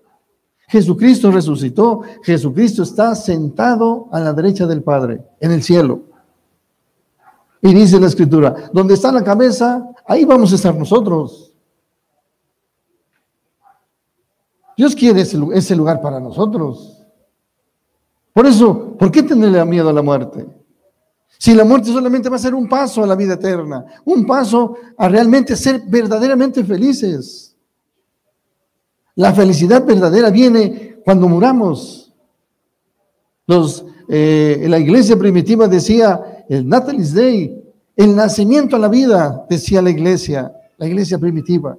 Jesucristo 0.68 1.32
resucitó, 1.32 2.02
Jesucristo 2.24 2.84
está 2.84 3.16
sentado 3.16 4.08
a 4.12 4.20
la 4.20 4.34
derecha 4.34 4.68
del 4.68 4.84
Padre, 4.84 5.24
en 5.40 5.52
el 5.52 5.64
cielo. 5.64 6.04
Y 7.64 7.74
dice 7.74 8.00
la 8.00 8.06
escritura, 8.06 8.70
donde 8.72 8.94
está 8.94 9.12
la 9.12 9.24
cabeza, 9.24 9.84
ahí 10.08 10.26
vamos 10.26 10.52
a 10.52 10.56
estar 10.56 10.76
nosotros. 10.76 11.54
Dios 14.78 14.96
quiere 14.96 15.22
ese, 15.22 15.76
lugar 15.76 16.02
para 16.02 16.20
nosotros. 16.20 17.05
Por 18.36 18.46
eso, 18.46 18.98
¿por 18.98 19.10
qué 19.10 19.24
tenerle 19.24 19.64
miedo 19.64 19.88
a 19.88 19.94
la 19.94 20.02
muerte? 20.02 20.46
Si 21.38 21.54
la 21.54 21.64
muerte 21.64 21.88
solamente 21.88 22.28
va 22.28 22.36
a 22.36 22.40
ser 22.40 22.54
un 22.54 22.68
paso 22.68 23.02
a 23.02 23.08
la 23.08 23.16
vida 23.16 23.36
eterna, 23.36 23.86
un 24.04 24.26
paso 24.26 24.76
a 24.98 25.08
realmente 25.08 25.56
ser 25.56 25.84
verdaderamente 25.88 26.62
felices. 26.66 27.56
La 29.16 29.34
felicidad 29.34 29.86
verdadera 29.86 30.32
viene 30.32 30.98
cuando 31.06 31.30
muramos. 31.30 32.14
Los, 33.48 33.86
eh, 34.10 34.66
la 34.68 34.80
iglesia 34.80 35.18
primitiva 35.18 35.70
decía 35.70 36.44
el 36.50 36.68
Natalis 36.68 37.14
Day, 37.14 37.64
el 37.96 38.18
nacimiento 38.18 38.76
a 38.76 38.80
la 38.80 38.90
vida, 38.90 39.46
decía 39.50 39.82
la 39.82 39.92
iglesia, 39.92 40.52
la 40.76 40.88
iglesia 40.88 41.18
primitiva. 41.18 41.78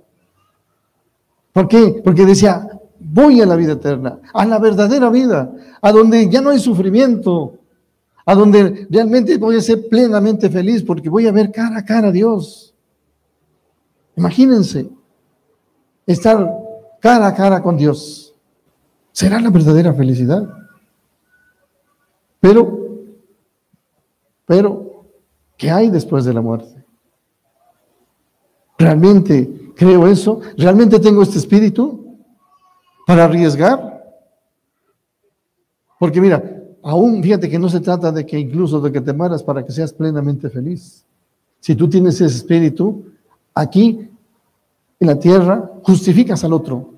¿Por 1.52 1.68
qué? 1.68 2.00
Porque 2.02 2.24
decía, 2.24 2.66
voy 3.08 3.40
a 3.40 3.46
la 3.46 3.56
vida 3.56 3.72
eterna, 3.72 4.18
a 4.32 4.44
la 4.44 4.58
verdadera 4.58 5.10
vida, 5.10 5.52
a 5.80 5.92
donde 5.92 6.28
ya 6.28 6.40
no 6.40 6.50
hay 6.50 6.58
sufrimiento, 6.58 7.58
a 8.24 8.34
donde 8.34 8.86
realmente 8.90 9.38
voy 9.38 9.56
a 9.56 9.60
ser 9.60 9.88
plenamente 9.88 10.50
feliz 10.50 10.82
porque 10.82 11.08
voy 11.08 11.26
a 11.26 11.32
ver 11.32 11.52
cara 11.52 11.78
a 11.78 11.84
cara 11.84 12.08
a 12.08 12.12
Dios. 12.12 12.74
Imagínense 14.16 14.88
estar 16.06 16.52
cara 17.00 17.28
a 17.28 17.34
cara 17.34 17.62
con 17.62 17.76
Dios. 17.76 18.34
Será 19.12 19.40
la 19.40 19.50
verdadera 19.50 19.94
felicidad. 19.94 20.48
Pero, 22.40 22.78
pero, 24.44 25.04
¿qué 25.56 25.70
hay 25.70 25.90
después 25.90 26.24
de 26.24 26.34
la 26.34 26.40
muerte? 26.40 26.84
¿Realmente 28.78 29.72
creo 29.74 30.06
eso? 30.06 30.40
¿Realmente 30.56 30.98
tengo 30.98 31.22
este 31.22 31.38
espíritu 31.38 32.05
para 33.06 33.24
arriesgar? 33.24 34.04
Porque 35.98 36.20
mira, 36.20 36.56
Aún 36.88 37.20
fíjate 37.20 37.50
que 37.50 37.58
no 37.58 37.68
se 37.68 37.80
trata 37.80 38.12
de 38.12 38.24
que 38.24 38.38
incluso 38.38 38.80
de 38.80 38.92
que 38.92 39.00
te 39.00 39.12
mueras 39.12 39.42
para 39.42 39.64
que 39.64 39.72
seas 39.72 39.92
plenamente 39.92 40.48
feliz. 40.48 41.04
Si 41.58 41.74
tú 41.74 41.90
tienes 41.90 42.14
ese 42.20 42.26
espíritu, 42.26 43.06
aquí 43.52 44.08
en 45.00 45.06
la 45.08 45.18
tierra 45.18 45.68
justificas 45.82 46.44
al 46.44 46.52
otro. 46.52 46.94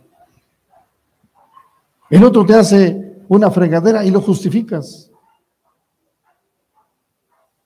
El 2.11 2.23
otro 2.23 2.45
te 2.45 2.53
hace 2.53 3.17
una 3.29 3.51
fregadera 3.51 4.05
y 4.05 4.11
lo 4.11 4.21
justificas. 4.21 5.11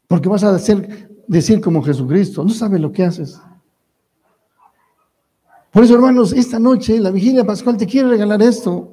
Porque 0.06 0.28
vas 0.28 0.44
a 0.44 0.52
decir, 0.52 1.24
decir 1.26 1.60
como 1.60 1.82
Jesucristo, 1.82 2.44
no 2.44 2.50
sabes 2.50 2.80
lo 2.80 2.92
que 2.92 3.02
haces. 3.02 3.40
Por 5.72 5.84
eso, 5.84 5.94
hermanos, 5.94 6.34
esta 6.34 6.58
noche, 6.58 7.00
la 7.00 7.10
vigilia 7.10 7.44
pascual, 7.44 7.78
te 7.78 7.86
quiere 7.86 8.08
regalar 8.08 8.42
esto. 8.42 8.92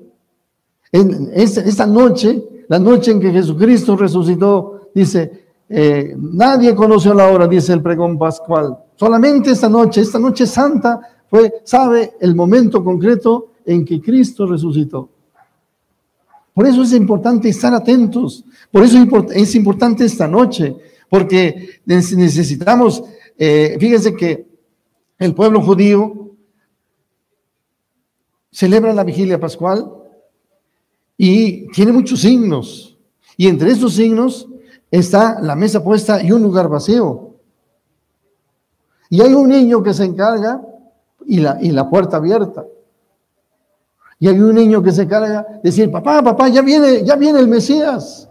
En 0.91 1.29
esta, 1.33 1.85
noche 1.85 2.41
la 2.69 2.79
noche 2.79 3.11
en 3.11 3.19
que 3.19 3.31
Jesucristo 3.31 3.97
resucitó, 3.97 4.89
dice, 4.95 5.45
eh, 5.67 6.15
nadie 6.17 6.73
conoció 6.73 7.13
la 7.13 7.27
hora, 7.27 7.47
dice 7.47 7.73
el 7.73 7.81
pregón 7.81 8.17
pascual. 8.17 8.77
Solamente 8.95 9.51
esta 9.51 9.67
noche, 9.67 10.01
esta 10.01 10.19
noche 10.19 10.47
santa, 10.47 11.01
fue, 11.29 11.61
sabe 11.65 12.13
el 12.21 12.33
momento 12.33 12.83
concreto 12.83 13.49
en 13.65 13.83
que 13.83 14.01
Cristo 14.01 14.47
resucitó. 14.47 15.09
Por 16.53 16.65
eso 16.65 16.81
es 16.81 16.93
importante 16.93 17.49
estar 17.49 17.73
atentos, 17.73 18.45
por 18.71 18.83
eso 18.83 18.97
es 19.33 19.55
importante 19.55 20.05
esta 20.05 20.27
noche, 20.27 20.75
porque 21.09 21.81
necesitamos, 21.85 23.03
eh, 23.37 23.77
fíjense 23.79 24.15
que 24.15 24.45
el 25.19 25.35
pueblo 25.35 25.61
judío 25.61 26.28
celebra 28.51 28.93
la 28.93 29.03
vigilia 29.03 29.39
pascual 29.39 29.91
y 31.17 31.67
tiene 31.71 31.91
muchos 31.91 32.21
signos. 32.21 32.97
Y 33.37 33.47
entre 33.47 33.71
esos 33.71 33.93
signos 33.93 34.47
está 34.91 35.39
la 35.41 35.55
mesa 35.55 35.83
puesta 35.83 36.21
y 36.21 36.31
un 36.31 36.41
lugar 36.41 36.67
vacío. 36.69 37.35
Y 39.09 39.21
hay 39.21 39.33
un 39.33 39.49
niño 39.49 39.81
que 39.81 39.93
se 39.93 40.05
encarga 40.05 40.61
y 41.25 41.39
la, 41.39 41.57
y 41.61 41.71
la 41.71 41.89
puerta 41.89 42.17
abierta. 42.17 42.65
Y 44.19 44.27
hay 44.27 44.39
un 44.39 44.53
niño 44.53 44.83
que 44.83 44.91
se 44.91 45.03
encarga 45.03 45.43
de 45.43 45.59
decir, 45.63 45.89
papá, 45.89 46.21
papá, 46.21 46.49
ya 46.49 46.61
viene, 46.61 47.05
ya 47.05 47.15
viene 47.15 47.39
el 47.39 47.47
Mesías. 47.47 48.29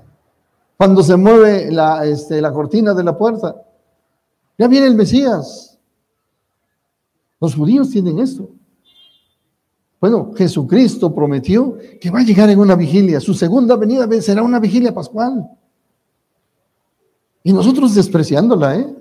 Cuando 0.77 1.03
se 1.03 1.16
mueve 1.16 1.73
la, 1.73 2.05
este, 2.05 2.41
la 2.41 2.53
cortina 2.53 2.95
de 2.95 3.03
la 3.03 3.16
puerta. 3.16 3.57
Ya 4.59 4.69
viene 4.69 4.87
el 4.87 4.95
Mesías. 4.95 5.79
Los 7.41 7.55
judíos 7.55 7.91
tienen 7.91 8.19
esto. 8.19 8.51
Bueno, 10.01 10.32
Jesucristo 10.36 11.12
prometió 11.14 11.76
que 12.01 12.11
va 12.11 12.20
a 12.20 12.24
llegar 12.24 12.49
en 12.51 12.61
una 12.61 12.76
vigilia. 12.76 13.20
Su 13.20 13.34
segunda 13.34 13.76
venida 13.76 14.09
será 14.20 14.42
una 14.42 14.61
vigilia 14.61 14.94
pascual. 14.94 15.49
Y 17.42 17.53
nosotros 17.53 17.94
despreciándola, 17.94 18.76
¿eh? 18.76 18.96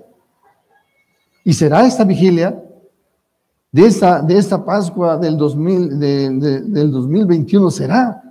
Y 1.44 1.52
será 1.52 1.86
esta 1.86 2.04
vigilia 2.04 2.62
de 3.70 3.86
esta, 3.86 4.22
de 4.22 4.36
esta 4.36 4.64
Pascua 4.64 5.16
del, 5.16 5.36
2000, 5.36 5.98
del 5.98 6.90
2021, 6.90 7.70
será 7.70 8.22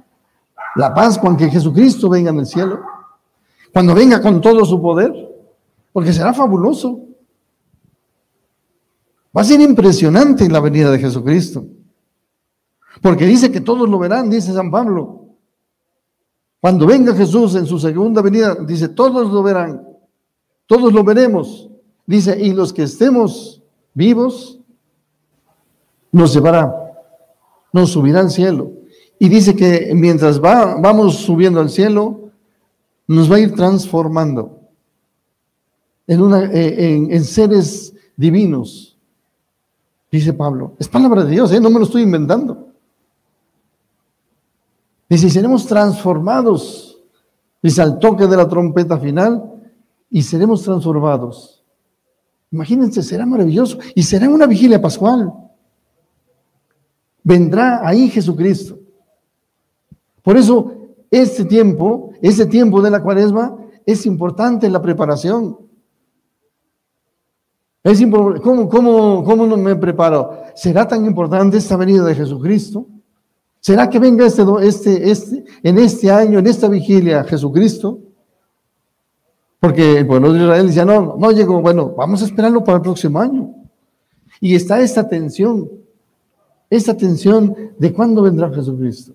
la 0.76 0.94
Pascua 0.94 1.30
en 1.30 1.38
que 1.38 1.50
Jesucristo 1.50 2.10
venga 2.10 2.32
en 2.32 2.40
el 2.40 2.46
cielo. 2.46 2.82
Cuando 3.72 3.94
venga 3.96 4.22
con 4.22 4.42
todo 4.42 4.66
su 4.66 4.82
poder, 4.82 5.14
porque 5.94 6.14
será 6.14 6.34
fabuloso. 6.34 7.00
Va 9.36 9.42
a 9.42 9.46
ser 9.46 9.62
impresionante 9.62 10.50
la 10.50 10.60
venida 10.60 10.92
de 10.92 11.00
Jesucristo. 11.00 11.66
Porque 13.02 13.26
dice 13.26 13.52
que 13.52 13.62
todos 13.62 13.88
lo 13.88 14.00
verán, 14.00 14.30
dice 14.30 14.54
San 14.54 14.72
Pablo. 14.72 15.28
Cuando 16.60 16.88
venga 16.88 17.14
Jesús 17.14 17.56
en 17.56 17.66
su 17.66 17.80
segunda 17.80 18.22
venida, 18.22 18.56
dice, 18.56 18.90
todos 18.90 19.32
lo 19.32 19.44
verán, 19.44 19.88
todos 20.66 20.92
lo 20.92 21.04
veremos. 21.04 21.70
Dice, 22.06 22.38
y 22.40 22.54
los 22.54 22.74
que 22.74 22.84
estemos 22.84 23.62
vivos, 23.94 24.60
nos 26.12 26.34
llevará, 26.34 26.74
nos 27.72 27.92
subirá 27.92 28.22
al 28.22 28.32
cielo. 28.32 28.72
Y 29.20 29.30
dice 29.30 29.56
que 29.56 29.92
mientras 29.94 30.44
va, 30.44 30.76
vamos 30.80 31.18
subiendo 31.18 31.60
al 31.60 31.70
cielo, 31.70 32.32
nos 33.08 33.32
va 33.32 33.38
a 33.38 33.40
ir 33.40 33.54
transformando 33.56 34.60
en, 36.08 36.22
una, 36.22 36.46
eh, 36.46 37.08
en, 37.10 37.24
seres 37.24 37.94
divinos, 38.16 38.98
dice 40.12 40.34
Pablo. 40.34 40.74
Es 40.80 40.88
palabra 40.88 41.24
de 41.24 41.32
Dios, 41.32 41.52
¿eh? 41.52 41.60
no 41.60 41.70
me 41.70 41.80
lo 41.80 41.86
estoy 41.86 42.04
inventando. 42.04 42.67
Dice, 45.10 45.30
seremos 45.30 45.66
transformados. 45.66 47.02
Dice, 47.62 47.82
al 47.82 48.00
toque 48.00 48.28
de 48.28 48.38
la 48.38 48.48
trompeta 48.48 48.98
final, 48.98 49.54
y 50.10 50.22
seremos 50.22 50.64
transformados. 50.64 51.64
Imagínense, 52.52 53.04
será 53.04 53.26
maravilloso. 53.26 53.78
Y 53.94 54.04
será 54.04 54.30
una 54.30 54.46
vigilia 54.46 54.82
pascual. 54.82 55.34
Vendrá 57.24 57.86
ahí 57.86 58.10
Jesucristo. 58.10 58.80
Por 60.22 60.38
eso, 60.38 60.72
este 61.12 61.46
tiempo, 61.46 62.12
este 62.22 62.46
tiempo 62.46 62.82
de 62.82 62.90
la 62.90 63.02
cuaresma, 63.02 63.58
es 63.86 64.06
importante 64.06 64.68
en 64.68 64.74
la 64.74 64.82
preparación. 64.82 65.58
Es 67.84 68.02
¿Cómo, 68.02 68.68
cómo, 68.68 69.24
¿Cómo 69.24 69.58
me 69.58 69.76
preparo? 69.76 70.44
¿Será 70.56 70.88
tan 70.88 71.06
importante 71.06 71.58
esta 71.58 71.78
venida 71.78 72.04
de 72.04 72.16
Jesucristo? 72.16 72.86
¿Será 73.68 73.90
que 73.90 74.00
venga 74.00 74.26
este, 74.26 74.44
este, 74.62 75.12
este, 75.12 75.44
en 75.62 75.78
este 75.78 76.10
año, 76.10 76.40
en 76.40 76.48
esta 76.48 76.70
vigilia, 76.70 77.26
Jesucristo? 77.26 78.00
Porque 79.60 79.98
el 79.98 80.08
pueblo 80.08 80.32
de 80.32 80.40
Israel 80.40 80.68
decía, 80.68 80.86
no, 80.86 81.18
no 81.18 81.32
llegó, 81.32 81.62
bueno, 81.62 81.90
vamos 81.90 82.22
a 82.22 82.26
esperarlo 82.28 82.64
para 82.64 82.78
el 82.78 82.82
próximo 82.82 83.20
año. 83.20 83.54
Y 84.40 84.56
está 84.56 84.80
esta 84.80 85.06
tensión, 85.10 85.70
esta 86.70 86.96
tensión 86.96 87.54
de 87.78 87.92
cuándo 87.92 88.22
vendrá 88.22 88.50
Jesucristo. 88.54 89.12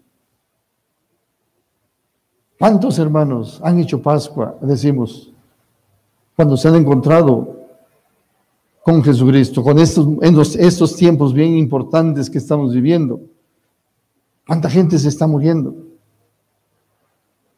¿Cuántos 2.58 2.98
hermanos 2.98 3.58
han 3.64 3.78
hecho 3.78 4.02
Pascua, 4.02 4.58
decimos, 4.60 5.32
cuando 6.36 6.58
se 6.58 6.68
han 6.68 6.74
encontrado 6.74 7.56
con 8.82 9.02
Jesucristo, 9.02 9.62
con 9.62 9.78
estos, 9.78 10.06
en 10.20 10.38
estos 10.62 10.94
tiempos 10.94 11.32
bien 11.32 11.56
importantes 11.56 12.28
que 12.28 12.36
estamos 12.36 12.74
viviendo? 12.74 13.31
¿Cuánta 14.52 14.68
gente 14.68 14.98
se 14.98 15.08
está 15.08 15.26
muriendo? 15.26 15.74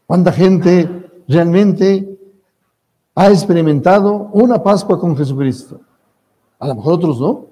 ¿Cuánta 0.07 0.31
gente 0.31 1.11
realmente 1.27 2.17
ha 3.17 3.31
experimentado 3.31 4.31
una 4.33 4.63
Pascua 4.63 4.97
con 5.01 5.17
Jesucristo? 5.17 5.81
A 6.61 6.69
lo 6.69 6.77
mejor 6.77 6.93
otros 6.93 7.21
no. 7.21 7.47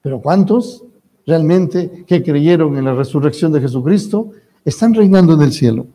Pero 0.00 0.22
¿cuántos 0.22 0.84
realmente 1.26 2.06
que 2.06 2.22
creyeron 2.22 2.78
en 2.78 2.86
la 2.86 2.94
resurrección 2.94 3.52
de 3.52 3.60
Jesucristo 3.60 4.30
están 4.64 4.94
reinando 4.94 5.34
en 5.34 5.42
el 5.42 5.52
cielo? 5.52 5.86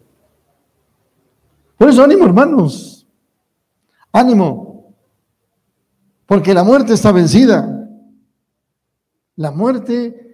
Por 1.79 1.89
eso 1.89 2.03
ánimo, 2.03 2.25
hermanos. 2.25 3.07
Ánimo. 4.11 4.93
Porque 6.27 6.53
la 6.53 6.63
muerte 6.63 6.93
está 6.93 7.11
vencida. 7.11 7.89
La 9.35 9.49
muerte 9.49 10.30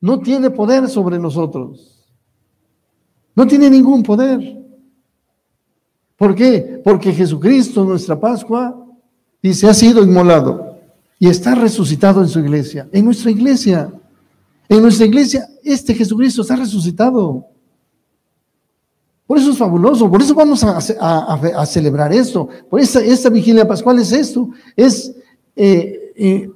no 0.00 0.20
tiene 0.20 0.50
poder 0.50 0.88
sobre 0.88 1.18
nosotros. 1.18 2.06
No 3.34 3.46
tiene 3.46 3.70
ningún 3.70 4.02
poder. 4.02 4.56
¿Por 6.16 6.34
qué? 6.34 6.80
Porque 6.82 7.12
Jesucristo, 7.12 7.84
nuestra 7.84 8.18
Pascua, 8.18 8.84
dice, 9.42 9.68
ha 9.68 9.74
sido 9.74 10.02
inmolado 10.02 10.76
y 11.18 11.28
está 11.28 11.54
resucitado 11.54 12.22
en 12.22 12.28
su 12.28 12.40
iglesia, 12.40 12.88
en 12.92 13.04
nuestra 13.04 13.30
iglesia. 13.30 13.92
En 14.68 14.82
nuestra 14.82 15.06
iglesia, 15.06 15.48
este 15.64 15.94
Jesucristo 15.94 16.42
está 16.42 16.56
resucitado. 16.56 17.46
Por 19.26 19.38
eso 19.38 19.50
es 19.50 19.58
fabuloso, 19.58 20.10
por 20.10 20.20
eso 20.20 20.34
vamos 20.34 20.62
a, 20.64 21.66
celebrar 21.66 22.12
esto. 22.12 22.48
Por 22.68 22.80
esta, 22.80 23.28
vigilia 23.30 23.66
pascual 23.66 23.98
es 23.98 24.12
esto, 24.12 24.50
es 24.76 25.14
eh, 25.54 26.12
eh, 26.16 26.50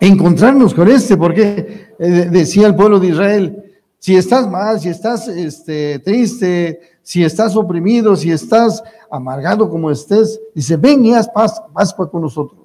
encontrarnos 0.00 0.74
con 0.74 0.88
este, 0.88 1.16
porque 1.16 1.83
eh, 1.98 2.28
decía 2.30 2.66
el 2.66 2.74
pueblo 2.74 3.00
de 3.00 3.08
Israel, 3.08 3.64
si 3.98 4.16
estás 4.16 4.48
mal, 4.50 4.80
si 4.80 4.88
estás 4.88 5.28
este, 5.28 5.98
triste, 6.00 6.80
si 7.02 7.24
estás 7.24 7.56
oprimido, 7.56 8.16
si 8.16 8.30
estás 8.30 8.82
amargado 9.10 9.68
como 9.70 9.90
estés, 9.90 10.40
dice, 10.54 10.76
ven 10.76 11.04
y 11.06 11.14
haz 11.14 11.28
Pascua 11.28 12.10
con 12.10 12.22
nosotros. 12.22 12.60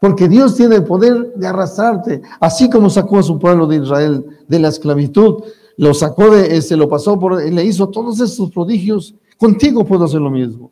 Porque 0.00 0.28
Dios 0.28 0.56
tiene 0.56 0.76
el 0.76 0.84
poder 0.84 1.34
de 1.34 1.46
arrastrarte, 1.46 2.22
así 2.40 2.68
como 2.68 2.90
sacó 2.90 3.18
a 3.18 3.22
su 3.22 3.38
pueblo 3.38 3.66
de 3.66 3.76
Israel 3.76 4.26
de 4.46 4.58
la 4.58 4.68
esclavitud, 4.68 5.44
lo 5.76 5.94
sacó 5.94 6.30
de, 6.30 6.56
este, 6.56 6.76
lo 6.76 6.88
pasó 6.88 7.18
por, 7.18 7.42
le 7.42 7.64
hizo 7.64 7.88
todos 7.88 8.20
estos 8.20 8.50
prodigios, 8.50 9.14
contigo 9.36 9.84
puedo 9.84 10.04
hacer 10.04 10.20
lo 10.20 10.30
mismo. 10.30 10.70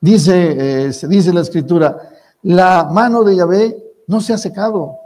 Dice, 0.00 0.86
eh, 0.86 0.92
dice 1.08 1.32
la 1.32 1.40
escritura, 1.40 2.10
la 2.42 2.88
mano 2.92 3.24
de 3.24 3.36
Yahvé 3.36 3.76
no 4.06 4.20
se 4.20 4.32
ha 4.32 4.38
secado. 4.38 5.05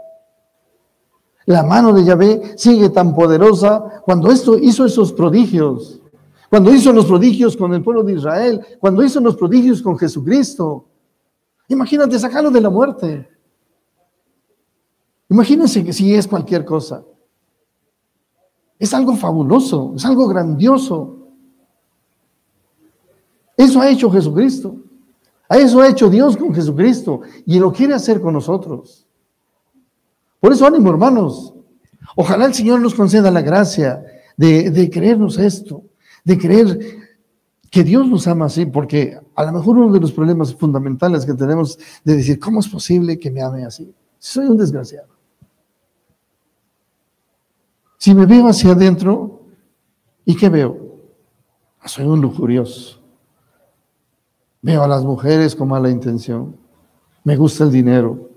La 1.51 1.65
mano 1.65 1.93
de 1.93 2.05
Yahvé 2.05 2.53
sigue 2.57 2.91
tan 2.91 3.13
poderosa 3.13 4.01
cuando 4.05 4.31
esto 4.31 4.57
hizo 4.57 4.85
esos 4.85 5.13
prodigios, 5.13 6.01
cuando 6.49 6.73
hizo 6.73 6.93
los 6.93 7.07
prodigios 7.07 7.57
con 7.57 7.75
el 7.75 7.83
pueblo 7.83 8.05
de 8.05 8.13
Israel, 8.13 8.65
cuando 8.79 9.03
hizo 9.03 9.19
los 9.19 9.35
prodigios 9.35 9.83
con 9.83 9.99
Jesucristo. 9.99 10.85
Imagínate 11.67 12.21
sacarlo 12.21 12.53
de 12.53 12.61
la 12.61 12.71
muerte. 12.71 13.29
Imagínense 15.29 15.85
que 15.85 15.93
si 15.93 16.15
es 16.15 16.29
cualquier 16.29 16.65
cosa. 16.65 17.03
Es 18.79 18.95
algo 18.95 19.17
fabuloso, 19.17 19.95
es 19.97 20.05
algo 20.05 20.29
grandioso. 20.29 21.17
Eso 23.57 23.81
ha 23.81 23.91
hecho 23.91 24.09
Jesucristo. 24.09 24.77
Eso 25.49 25.81
ha 25.81 25.89
hecho 25.89 26.09
Dios 26.09 26.37
con 26.37 26.55
Jesucristo 26.55 27.23
y 27.45 27.59
lo 27.59 27.73
quiere 27.73 27.95
hacer 27.95 28.21
con 28.21 28.35
nosotros. 28.35 29.10
Por 30.41 30.53
eso 30.53 30.67
ánimo, 30.67 30.91
hermanos. 30.91 31.55
Ojalá 32.17 32.47
el 32.47 32.55
Señor 32.55 32.81
nos 32.81 32.95
conceda 32.95 33.31
la 33.31 33.43
gracia 33.43 34.03
de, 34.37 34.91
creernos 34.93 35.39
esto, 35.39 35.85
de 36.25 36.39
creer 36.39 36.79
que 37.71 37.85
Dios 37.85 38.09
nos 38.09 38.27
ama 38.27 38.47
así, 38.47 38.67
porque 38.67 39.19
a 39.35 39.45
lo 39.45 39.53
mejor 39.53 39.77
uno 39.79 39.93
de 39.93 40.01
los 40.01 40.13
problemas 40.13 40.55
fundamentales 40.55 41.25
que 41.25 41.35
tenemos 41.35 41.79
de 42.03 42.17
decir, 42.17 42.41
¿cómo 42.41 42.61
es 42.61 42.69
posible 42.69 43.19
que 43.19 43.31
me 43.31 43.43
ame 43.43 43.65
así? 43.65 43.95
Soy 44.19 44.47
un 44.47 44.57
desgraciado. 44.57 45.09
Si 47.99 48.15
me 48.15 48.25
veo 48.25 48.49
hacia 48.49 48.73
adentro, 48.73 49.43
¿y 50.25 50.35
qué 50.35 50.49
veo? 50.49 50.97
Soy 51.85 52.07
un 52.07 52.21
lujurioso. 52.21 52.99
Veo 54.63 54.83
a 54.83 54.89
las 54.89 55.05
mujeres 55.05 55.55
con 55.55 55.69
mala 55.69 55.91
intención. 55.91 56.57
Me 57.25 57.37
gusta 57.37 57.65
el 57.65 57.71
dinero. 57.71 58.30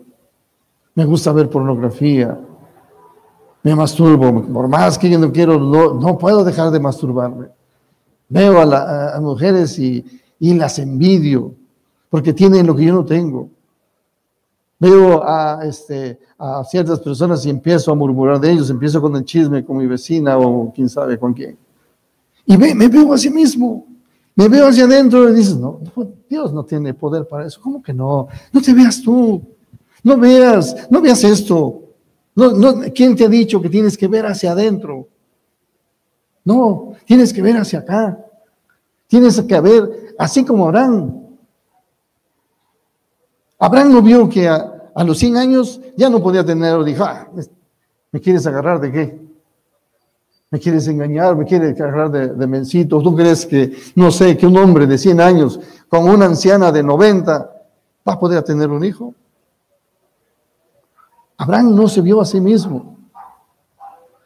Me 0.96 1.06
gusta 1.06 1.32
ver 1.32 1.50
pornografía. 1.50 2.40
Me 3.64 3.76
masturbo. 3.76 4.44
Por 4.44 4.68
más 4.68 4.98
que 4.98 5.10
yo 5.10 5.18
no 5.18 5.32
quiero, 5.32 5.60
no, 5.60 5.94
no 5.94 6.18
puedo 6.18 6.44
dejar 6.44 6.72
de 6.72 6.80
masturbarme. 6.80 7.48
Veo 8.30 8.60
a, 8.60 8.66
las 8.66 9.22
mujeres 9.22 9.78
y, 9.80 10.04
las 10.40 10.80
envidio 10.80 11.54
porque 12.10 12.34
tienen 12.34 12.68
lo 12.68 12.76
que 12.76 12.86
yo 12.86 12.94
no 12.94 13.06
tengo. 13.06 13.50
Veo 14.80 15.24
a, 15.24 15.62
este, 15.64 16.20
a 16.38 16.64
ciertas 16.66 17.00
personas 17.00 17.46
y 17.46 17.50
empiezo 17.50 17.92
a 17.92 17.96
murmurar 17.96 18.40
de 18.40 18.52
ellos, 18.52 18.70
empiezo 18.70 19.02
con 19.02 19.16
el 19.16 19.24
chisme 19.24 19.64
con 19.64 19.78
mi 19.78 19.88
vecina 19.88 20.38
o 20.38 20.72
quién 20.74 20.90
sabe 20.90 21.18
con 21.18 21.34
quién. 21.34 21.58
Y 22.46 22.58
me, 22.58 22.76
me 22.76 22.90
veo 22.90 23.14
a 23.14 23.18
sí 23.18 23.30
mismo, 23.30 23.86
me 24.36 24.50
veo 24.50 24.68
hacia 24.68 24.84
adentro 24.84 25.30
y 25.30 25.36
dices, 25.36 25.56
no, 25.56 25.80
Dios 26.30 26.52
no 26.52 26.66
tiene 26.66 26.94
poder 26.94 27.28
para 27.28 27.46
eso. 27.46 27.62
¿Cómo 27.62 27.82
que 27.82 27.94
no? 27.94 28.28
No 28.52 28.62
te 28.62 28.74
veas 28.74 29.02
tú, 29.02 29.42
no 30.04 30.18
veas, 30.18 30.76
no 30.90 31.02
veas 31.02 31.24
esto. 31.24 31.82
No, 32.36 32.52
no, 32.52 32.82
¿Quién 32.94 33.16
te 33.16 33.26
ha 33.26 33.30
dicho 33.30 33.62
que 33.62 33.70
tienes 33.70 33.98
que 33.98 34.08
ver 34.08 34.26
hacia 34.26 34.52
adentro? 34.52 35.08
No, 36.44 36.94
tienes 37.06 37.32
que 37.32 37.42
ver 37.42 37.56
hacia 37.58 37.80
acá. 37.80 38.18
Tienes 39.08 39.40
que 39.42 39.62
ver, 39.62 40.16
así 40.18 40.44
como 40.44 40.66
Abraham. 40.66 41.22
Abraham 43.60 43.94
no 43.94 44.02
vio 44.02 44.28
que 44.28 44.48
a, 44.48 44.72
los 45.06 45.18
100 45.20 45.38
años 45.38 45.80
ya 45.96 46.10
no 46.10 46.22
podía 46.22 46.44
tener, 46.44 46.84
dijo, 46.84 47.04
ah, 47.04 47.30
¿me 48.12 48.20
quieres 48.20 48.46
agarrar 48.46 48.82
de 48.82 48.92
qué? 48.92 49.24
¿Me 50.50 50.60
quieres 50.60 50.88
engañar? 50.88 51.36
¿Me 51.36 51.46
quieres 51.46 51.80
agarrar 51.80 52.12
de, 52.12 52.28
de 52.28 52.48
mencito? 52.48 53.02
¿Tú 53.02 53.16
crees 53.16 53.46
que, 53.46 53.76
no 53.96 54.12
sé, 54.12 54.36
que 54.36 54.46
un 54.46 54.58
hombre 54.58 54.86
de 54.86 54.98
100 54.98 55.22
años 55.22 55.60
con 55.88 56.10
una 56.10 56.26
anciana 56.26 56.72
de 56.72 56.84
90 56.84 57.34
va 58.08 58.14
a 58.14 58.20
poder 58.20 58.44
tener 58.44 58.70
un 58.70 58.84
hijo? 58.84 59.16
Abraham 61.44 61.76
no 61.76 61.90
se 61.90 62.00
vio 62.00 62.22
a 62.22 62.26
sí 62.26 62.40
mismo, 62.40 62.98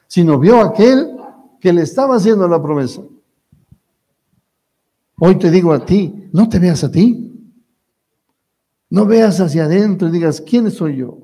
sino 0.05 0.37
vio 0.37 0.61
a 0.61 0.67
aquel 0.67 1.17
que 1.59 1.73
le 1.73 1.81
estaba 1.81 2.15
haciendo 2.15 2.47
la 2.47 2.61
promesa. 2.61 3.01
Hoy 5.19 5.39
te 5.39 5.49
digo 5.49 5.73
a 5.73 5.83
ti, 5.83 6.29
no 6.31 6.47
te 6.47 6.59
veas 6.59 6.83
a 6.83 6.91
ti. 6.91 7.23
No 8.91 9.07
veas 9.07 9.41
hacia 9.41 9.65
adentro 9.65 10.07
y 10.07 10.11
digas, 10.11 10.39
¿quién 10.39 10.69
soy 10.69 10.97
yo? 10.97 11.17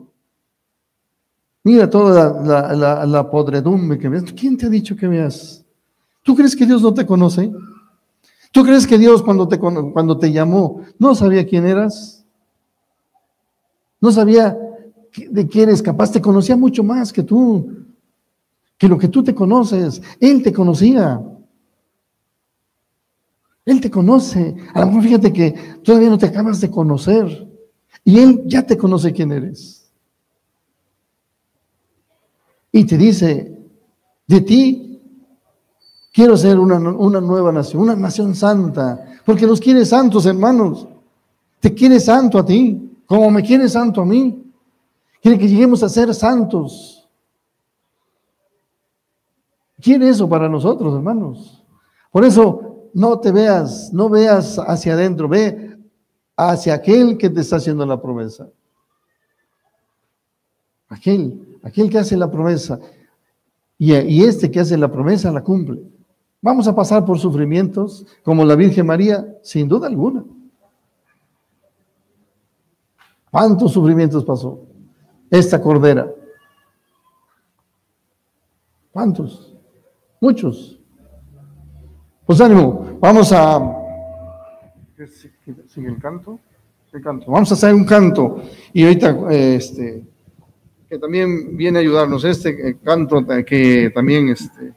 Mira 1.63 1.87
toda 1.87 3.05
la, 3.05 3.29
podredumbre 3.29 3.99
que 3.99 4.09
ves. 4.09 4.33
¿Quién 4.33 4.57
te 4.57 4.65
ha 4.65 4.69
dicho 4.69 4.95
que 4.95 5.07
veas? 5.07 5.63
¿Tú 6.23 6.35
crees 6.35 6.55
que 6.55 6.65
Dios 6.65 6.81
no 6.81 6.91
te 6.93 7.05
conoce? 7.05 7.53
¿Tú 8.51 8.63
crees 8.63 8.87
que 8.87 8.97
Dios 8.97 9.21
cuando 9.21 9.47
te, 9.47 9.59
cuando 9.59 10.17
te 10.17 10.31
llamó 10.31 10.81
no 10.97 11.13
sabía 11.13 11.45
quién 11.45 11.67
eras? 11.67 12.25
No 14.01 14.11
sabía 14.11 14.57
de 15.29 15.47
quién 15.47 15.69
eres 15.69 15.81
capaz, 15.81 16.11
te 16.11 16.21
conocía 16.21 16.55
mucho 16.55 16.83
más 16.83 17.13
que 17.13 17.23
tú 17.23 17.83
que 18.83 18.89
lo 18.89 18.97
que 18.97 19.07
tú 19.07 19.23
te 19.23 19.33
conoces, 19.33 20.01
Él 20.19 20.43
te 20.43 20.51
conocía. 20.51 21.21
Él 23.65 23.79
te 23.79 23.89
conoce. 23.89 24.57
A 24.73 24.81
lo 24.81 24.87
mejor 24.87 25.03
fíjate 25.03 25.31
que 25.31 25.51
todavía 25.81 26.09
no 26.09 26.17
te 26.17 26.25
acabas 26.25 26.59
de 26.59 26.69
conocer. 26.69 27.47
Y 28.03 28.19
Él 28.19 28.43
ya 28.45 28.65
te 28.65 28.77
conoce 28.77 29.13
quién 29.13 29.31
eres. 29.31 29.89
Y 32.73 32.83
te 32.83 32.97
dice, 32.97 33.57
de 34.27 34.41
ti 34.41 35.01
quiero 36.11 36.35
ser 36.35 36.59
una, 36.59 36.77
una 36.77 37.21
nueva 37.21 37.53
nación, 37.53 37.83
una 37.83 37.95
nación 37.95 38.35
santa. 38.35 39.19
Porque 39.25 39.47
nos 39.47 39.61
quiere 39.61 39.85
santos, 39.85 40.25
hermanos. 40.25 40.89
Te 41.61 41.73
quiere 41.73 42.01
santo 42.01 42.37
a 42.37 42.45
ti, 42.45 42.91
como 43.05 43.31
me 43.31 43.43
quiere 43.43 43.69
santo 43.69 44.01
a 44.01 44.05
mí. 44.05 44.43
Quiere 45.23 45.39
que 45.39 45.47
lleguemos 45.47 45.81
a 45.81 45.87
ser 45.87 46.13
santos. 46.13 47.07
Quiere 49.79 50.09
eso 50.09 50.27
para 50.27 50.49
nosotros, 50.49 50.93
hermanos. 50.93 51.63
Por 52.11 52.25
eso 52.25 52.89
no 52.93 53.17
te 53.21 53.31
veas, 53.31 53.93
no 53.93 54.09
veas 54.09 54.59
hacia 54.59 54.95
adentro, 54.95 55.29
ve 55.29 55.77
hacia 56.35 56.73
aquel 56.73 57.17
que 57.17 57.29
te 57.29 57.39
está 57.39 57.55
haciendo 57.55 57.85
la 57.85 58.01
promesa. 58.01 58.49
Aquel, 60.89 61.57
aquel 61.63 61.89
que 61.89 61.99
hace 61.99 62.17
la 62.17 62.29
promesa. 62.29 62.77
Y, 63.77 63.95
y 63.95 64.25
este 64.25 64.51
que 64.51 64.59
hace 64.59 64.77
la 64.77 64.91
promesa 64.91 65.31
la 65.31 65.41
cumple. 65.41 65.83
Vamos 66.41 66.67
a 66.67 66.75
pasar 66.75 67.05
por 67.05 67.17
sufrimientos 67.17 68.05
como 68.23 68.43
la 68.43 68.55
Virgen 68.55 68.87
María, 68.87 69.25
sin 69.41 69.69
duda 69.69 69.87
alguna. 69.87 70.25
¿Cuántos 73.31 73.71
sufrimientos 73.71 74.25
pasó 74.25 74.72
esta 75.33 75.59
cordera? 75.59 76.07
¿Cuántos? 78.91 79.55
Muchos. 80.21 80.79
Pues 82.25 82.39
ánimo, 82.39 82.97
vamos 83.01 83.31
a... 83.31 83.59
¿Sigue 85.67 85.89
el 85.89 85.99
canto? 85.99 86.39
El 86.93 87.01
canto. 87.01 87.31
Vamos 87.31 87.49
a 87.49 87.55
hacer 87.55 87.73
un 87.73 87.83
canto 87.83 88.43
y 88.71 88.83
ahorita 88.83 89.17
este, 89.31 90.03
que 90.87 90.99
también 90.99 91.57
viene 91.57 91.79
a 91.79 91.81
ayudarnos 91.81 92.23
este 92.23 92.69
eh, 92.69 92.77
canto 92.83 93.25
que 93.43 93.89
también 93.89 94.29
este, 94.29 94.73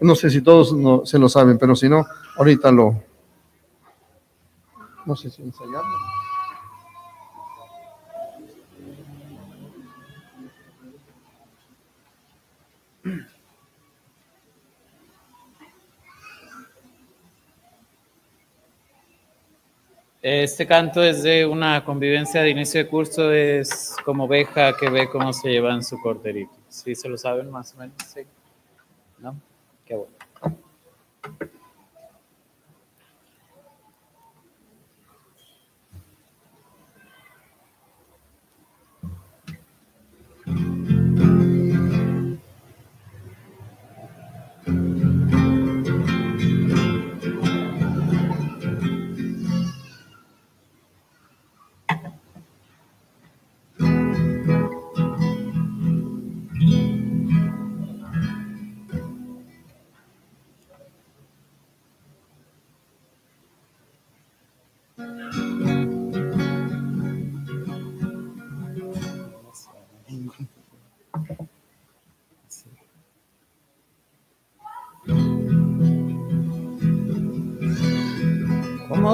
no 0.00 0.16
sé 0.16 0.28
si 0.28 0.42
todos 0.42 0.72
no, 0.72 1.06
se 1.06 1.20
lo 1.20 1.28
saben, 1.28 1.56
pero 1.56 1.76
si 1.76 1.88
no, 1.88 2.04
ahorita 2.36 2.72
lo... 2.72 3.00
No 5.06 5.14
sé 5.14 5.30
si 5.30 5.42
ensayarlo. 5.42 6.17
Este 20.20 20.66
canto 20.66 21.00
es 21.00 21.22
de 21.22 21.46
una 21.46 21.84
convivencia 21.84 22.42
de 22.42 22.50
inicio 22.50 22.82
de 22.82 22.88
curso, 22.88 23.32
es 23.32 23.94
como 24.04 24.24
oveja 24.24 24.76
que 24.76 24.90
ve 24.90 25.08
cómo 25.08 25.32
se 25.32 25.48
llevan 25.48 25.84
su 25.84 26.00
corderito. 26.00 26.50
¿Sí 26.68 26.96
se 26.96 27.08
lo 27.08 27.16
saben 27.16 27.50
más 27.50 27.72
o 27.74 27.78
menos? 27.78 27.94
Sí. 28.12 28.22
¿No? 29.18 29.40
Qué 29.86 29.94
bueno. 29.94 30.18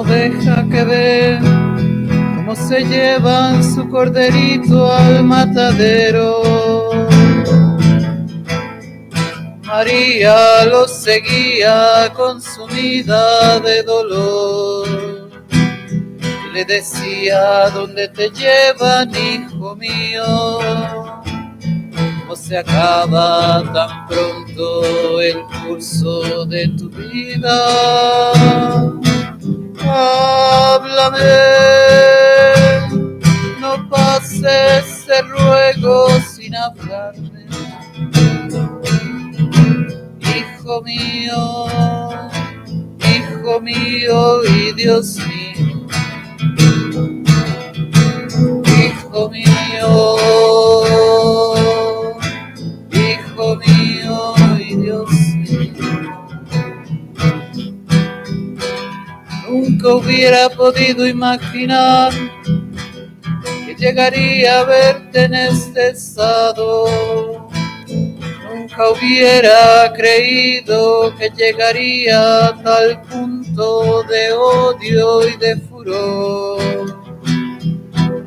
Oveja 0.04 0.64
que 0.70 0.84
ve 0.84 1.38
cómo 2.36 2.54
se 2.54 2.84
llevan 2.84 3.62
su 3.62 3.88
corderito 3.88 4.92
al 4.92 5.24
matadero. 5.24 6.90
María 9.62 10.64
los 10.66 10.90
seguía 10.90 12.12
consumida 12.14 13.58
de 13.60 13.82
dolor. 13.82 15.30
Le 16.52 16.64
decía, 16.64 17.68
¿dónde 17.70 18.08
te 18.08 18.30
llevan, 18.30 19.10
hijo 19.10 19.74
mío? 19.74 20.58
¿Cómo 22.20 22.36
se 22.36 22.58
acaba 22.58 23.62
tan 23.72 24.06
pronto 24.06 25.20
el 25.20 25.42
curso 25.66 26.44
de 26.46 26.68
tu 26.78 26.88
vida? 26.90 27.58
Háblame, 29.86 31.18
no 33.60 33.88
pases 33.88 35.06
el 35.08 35.28
ruego 35.28 36.08
sin 36.34 36.54
hablarme. 36.56 37.46
Hijo 40.20 40.82
mío, 40.82 41.66
hijo 43.00 43.60
mío 43.60 44.44
y 44.44 44.72
Dios 44.72 45.18
mío. 45.18 45.86
Hijo 48.78 49.30
mío, 49.30 50.83
Nunca 59.84 59.96
hubiera 59.96 60.48
podido 60.48 61.06
imaginar 61.06 62.10
que 63.66 63.74
llegaría 63.74 64.60
a 64.60 64.64
verte 64.64 65.24
en 65.24 65.34
este 65.34 65.90
estado. 65.90 67.50
Nunca 67.86 68.88
hubiera 68.88 69.92
creído 69.92 71.14
que 71.16 71.28
llegaría 71.36 72.46
a 72.46 72.62
tal 72.62 73.02
punto 73.02 74.02
de 74.04 74.32
odio 74.32 75.28
y 75.28 75.36
de 75.36 75.56
furor, 75.68 76.58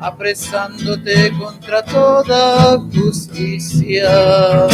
apresándote 0.00 1.32
contra 1.40 1.84
toda 1.84 2.78
justicia. 2.94 4.68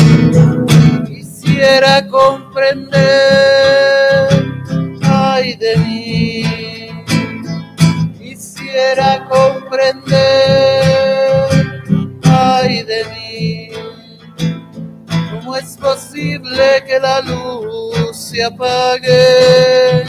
Quisiera 1.07 2.07
comprender, 2.09 2.93
ay 5.03 5.55
de 5.55 5.77
mí, 5.79 6.54
quisiera 8.75 9.25
comprender, 9.29 10.17
ay 12.25 12.83
de 12.83 13.05
mí. 13.15 13.69
¿Cómo 15.31 15.57
es 15.57 15.77
posible 15.77 16.83
que 16.85 16.99
la 16.99 17.21
luz 17.21 18.17
se 18.17 18.43
apague? 18.43 20.03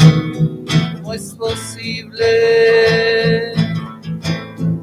¿Cómo 0.96 1.14
es 1.14 1.36
posible 1.36 2.26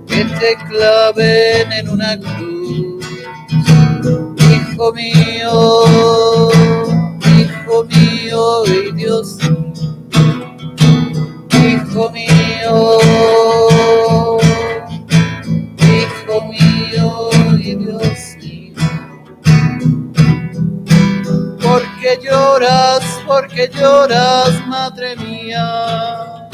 que 0.06 0.24
te 0.24 0.56
claven 0.68 1.72
en 1.72 1.88
una 1.88 2.16
cruz? 2.20 3.04
Hijo 4.38 4.92
mío, 4.92 5.84
hijo 7.36 7.84
mío 7.84 8.64
y 8.66 8.92
Dios 8.92 9.38
mío, 9.50 9.72
hijo 11.52 12.10
mío, 12.10 13.71
Porque 22.02 22.18
lloras, 22.26 23.04
porque 23.28 23.70
lloras, 23.72 24.66
madre 24.66 25.14
mía. 25.18 26.50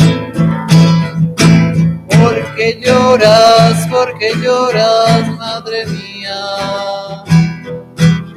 Porque 2.07 2.79
lloras, 2.85 3.89
porque 3.91 4.35
lloras, 4.43 5.27
madre 5.39 5.87
mía. 5.87 7.25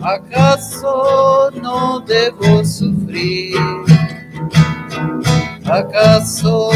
¿Acaso 0.02 1.50
no 1.62 2.00
debo 2.00 2.64
sufrir? 2.64 3.58
¿Acaso 5.66 6.72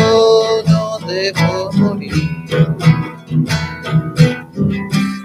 no 0.68 0.98
debo 1.08 1.72
morir? 1.76 2.76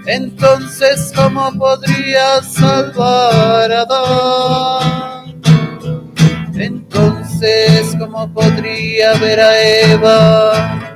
Entonces, 0.07 1.13
¿cómo 1.17 1.51
podría 1.59 2.43
salvar 2.43 3.73
a 3.73 3.81
Adán? 3.83 4.90
Entonces, 7.43 7.97
¿cómo 7.99 8.31
podría 8.35 9.15
ver 9.15 9.41
a 9.41 9.63
Eva 9.63 10.95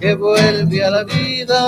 que 0.00 0.16
vuelve 0.16 0.84
a 0.84 0.90
la 0.90 1.04
vida? 1.04 1.60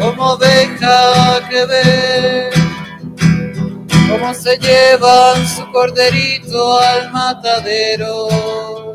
Como 0.00 0.32
oveja 0.32 1.46
que 1.50 1.66
ve 1.66 2.50
cómo 4.08 4.32
se 4.32 4.56
llevan 4.56 5.46
su 5.46 5.70
corderito 5.72 6.78
al 6.78 7.12
matadero. 7.12 8.94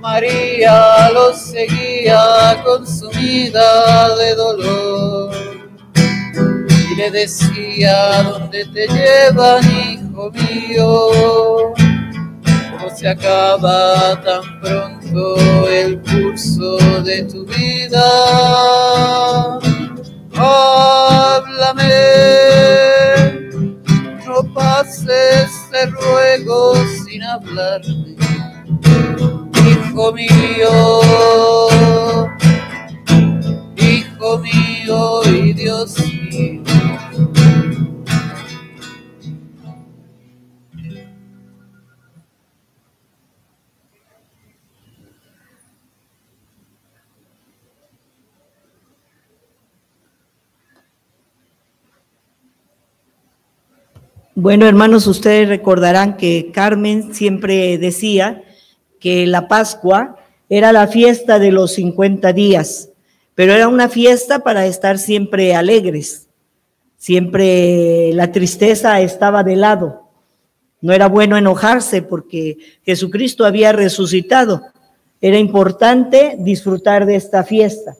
María 0.00 1.08
los 1.10 1.40
seguía 1.40 2.60
consumida 2.64 4.14
de 4.16 4.34
dolor. 4.34 5.41
Y 6.92 6.96
le 6.96 7.10
decía, 7.10 8.22
¿dónde 8.22 8.64
te 8.66 8.86
llevan, 8.86 9.64
hijo 9.64 10.30
mío? 10.30 11.72
¿Cómo 12.70 12.90
se 12.94 13.08
acaba 13.08 14.20
tan 14.22 14.60
pronto 14.60 15.68
el 15.68 16.00
curso 16.02 16.76
de 17.02 17.24
tu 17.24 17.46
vida? 17.46 18.04
Háblame, 20.34 21.88
no 24.26 24.42
pases, 24.52 25.50
te 25.70 25.86
ruego 25.86 26.74
sin 27.04 27.22
hablarme, 27.22 28.16
hijo 29.66 30.12
mío 30.12 31.80
hijo 34.22 34.38
mío 34.38 35.22
y 35.24 35.52
Dios 35.52 35.94
Bueno, 54.34 54.66
hermanos, 54.66 55.06
ustedes 55.06 55.48
recordarán 55.48 56.16
que 56.16 56.50
Carmen 56.52 57.14
siempre 57.14 57.78
decía 57.78 58.42
que 58.98 59.26
la 59.26 59.48
Pascua 59.48 60.16
era 60.48 60.72
la 60.72 60.86
fiesta 60.86 61.38
de 61.38 61.52
los 61.52 61.74
50 61.74 62.32
días 62.32 62.88
pero 63.34 63.54
era 63.54 63.68
una 63.68 63.88
fiesta 63.88 64.40
para 64.40 64.66
estar 64.66 64.98
siempre 64.98 65.54
alegres. 65.54 66.28
Siempre 66.96 68.12
la 68.12 68.30
tristeza 68.30 69.00
estaba 69.00 69.42
de 69.42 69.56
lado. 69.56 70.08
No 70.80 70.92
era 70.92 71.08
bueno 71.08 71.36
enojarse 71.36 72.02
porque 72.02 72.58
Jesucristo 72.84 73.44
había 73.44 73.72
resucitado. 73.72 74.62
Era 75.20 75.38
importante 75.38 76.36
disfrutar 76.38 77.06
de 77.06 77.16
esta 77.16 77.44
fiesta. 77.44 77.96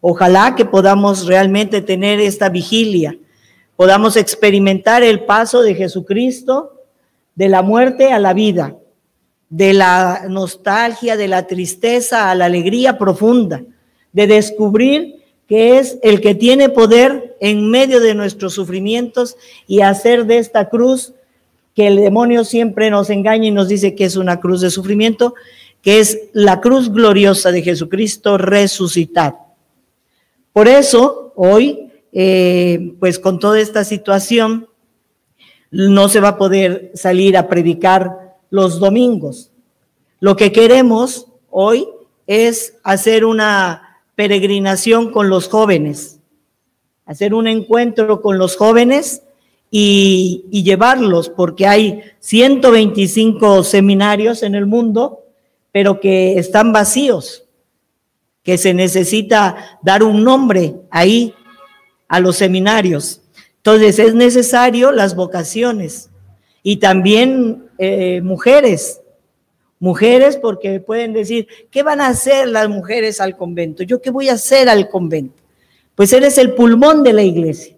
Ojalá 0.00 0.54
que 0.54 0.64
podamos 0.64 1.26
realmente 1.26 1.80
tener 1.82 2.20
esta 2.20 2.48
vigilia, 2.48 3.16
podamos 3.76 4.16
experimentar 4.16 5.02
el 5.02 5.20
paso 5.20 5.62
de 5.62 5.74
Jesucristo 5.74 6.82
de 7.34 7.48
la 7.48 7.62
muerte 7.62 8.12
a 8.12 8.18
la 8.18 8.32
vida, 8.32 8.76
de 9.50 9.74
la 9.74 10.24
nostalgia, 10.28 11.16
de 11.16 11.28
la 11.28 11.46
tristeza 11.46 12.30
a 12.30 12.34
la 12.34 12.46
alegría 12.46 12.98
profunda 12.98 13.62
de 14.16 14.26
descubrir 14.26 15.16
que 15.46 15.78
es 15.78 15.98
el 16.02 16.22
que 16.22 16.34
tiene 16.34 16.70
poder 16.70 17.36
en 17.38 17.70
medio 17.70 18.00
de 18.00 18.14
nuestros 18.14 18.54
sufrimientos 18.54 19.36
y 19.66 19.82
hacer 19.82 20.24
de 20.24 20.38
esta 20.38 20.70
cruz 20.70 21.12
que 21.74 21.86
el 21.86 21.96
demonio 21.96 22.42
siempre 22.42 22.88
nos 22.88 23.10
engaña 23.10 23.48
y 23.48 23.50
nos 23.50 23.68
dice 23.68 23.94
que 23.94 24.06
es 24.06 24.16
una 24.16 24.40
cruz 24.40 24.62
de 24.62 24.70
sufrimiento, 24.70 25.34
que 25.82 26.00
es 26.00 26.18
la 26.32 26.62
cruz 26.62 26.90
gloriosa 26.90 27.52
de 27.52 27.60
Jesucristo 27.60 28.38
resucitado. 28.38 29.36
Por 30.54 30.66
eso, 30.66 31.34
hoy, 31.36 31.85
eh, 32.18 32.94
pues 32.98 33.18
con 33.18 33.38
toda 33.38 33.60
esta 33.60 33.84
situación, 33.84 34.70
no 35.70 36.08
se 36.08 36.20
va 36.20 36.28
a 36.28 36.38
poder 36.38 36.90
salir 36.94 37.36
a 37.36 37.46
predicar 37.46 38.38
los 38.48 38.80
domingos. 38.80 39.50
Lo 40.18 40.34
que 40.34 40.50
queremos 40.50 41.26
hoy 41.50 41.86
es 42.26 42.78
hacer 42.84 43.26
una 43.26 44.00
peregrinación 44.14 45.12
con 45.12 45.28
los 45.28 45.48
jóvenes, 45.48 46.18
hacer 47.04 47.34
un 47.34 47.48
encuentro 47.48 48.22
con 48.22 48.38
los 48.38 48.56
jóvenes 48.56 49.22
y, 49.70 50.46
llevarlos, 50.50 51.28
porque 51.28 51.66
hay 51.66 52.00
125 52.20 53.62
seminarios 53.62 54.42
en 54.42 54.54
el 54.54 54.64
mundo, 54.64 55.20
pero 55.70 56.00
que 56.00 56.38
están 56.38 56.72
vacíos, 56.72 57.44
que 58.42 58.56
se 58.56 58.72
necesita 58.72 59.78
dar 59.82 60.02
un 60.02 60.24
nombre 60.24 60.76
ahí 60.90 61.34
a 62.08 62.20
los 62.20 62.36
seminarios. 62.36 63.22
Entonces 63.56 63.98
es 63.98 64.14
necesario 64.14 64.92
las 64.92 65.14
vocaciones 65.14 66.10
y 66.62 66.76
también 66.76 67.64
eh, 67.78 68.20
mujeres 68.22 69.00
Mujeres 69.78 70.38
porque 70.38 70.80
pueden 70.80 71.12
decir, 71.12 71.48
¿qué 71.70 71.82
van 71.82 72.00
a 72.00 72.08
hacer 72.08 72.48
las 72.48 72.68
mujeres 72.68 73.20
al 73.20 73.36
convento? 73.36 73.82
¿Yo 73.82 74.00
qué 74.00 74.10
voy 74.10 74.30
a 74.30 74.34
hacer 74.34 74.70
al 74.70 74.88
convento? 74.88 75.42
Pues 75.94 76.12
eres 76.14 76.38
el 76.38 76.54
pulmón 76.54 77.02
de 77.02 77.12
la 77.12 77.22
iglesia. 77.22 77.76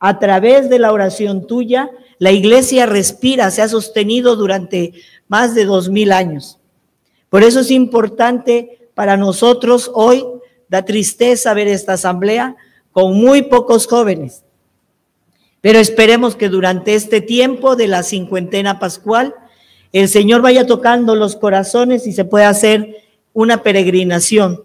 A 0.00 0.18
través 0.18 0.68
de 0.68 0.80
la 0.80 0.92
oración 0.92 1.46
tuya, 1.46 1.90
la 2.18 2.32
iglesia 2.32 2.86
respira, 2.86 3.52
se 3.52 3.62
ha 3.62 3.68
sostenido 3.68 4.34
durante 4.34 4.94
más 5.28 5.54
de 5.54 5.64
dos 5.64 5.88
mil 5.88 6.10
años. 6.10 6.58
Por 7.30 7.44
eso 7.44 7.60
es 7.60 7.70
importante 7.70 8.90
para 8.94 9.16
nosotros 9.16 9.90
hoy, 9.94 10.24
da 10.68 10.84
tristeza 10.84 11.54
ver 11.54 11.68
esta 11.68 11.92
asamblea 11.92 12.56
con 12.98 13.16
muy 13.16 13.42
pocos 13.42 13.86
jóvenes. 13.86 14.42
Pero 15.60 15.78
esperemos 15.78 16.34
que 16.34 16.48
durante 16.48 16.96
este 16.96 17.20
tiempo 17.20 17.76
de 17.76 17.86
la 17.86 18.02
cincuentena 18.02 18.80
pascual, 18.80 19.36
el 19.92 20.08
Señor 20.08 20.42
vaya 20.42 20.66
tocando 20.66 21.14
los 21.14 21.36
corazones 21.36 22.08
y 22.08 22.12
se 22.12 22.24
pueda 22.24 22.48
hacer 22.48 22.96
una 23.32 23.62
peregrinación 23.62 24.64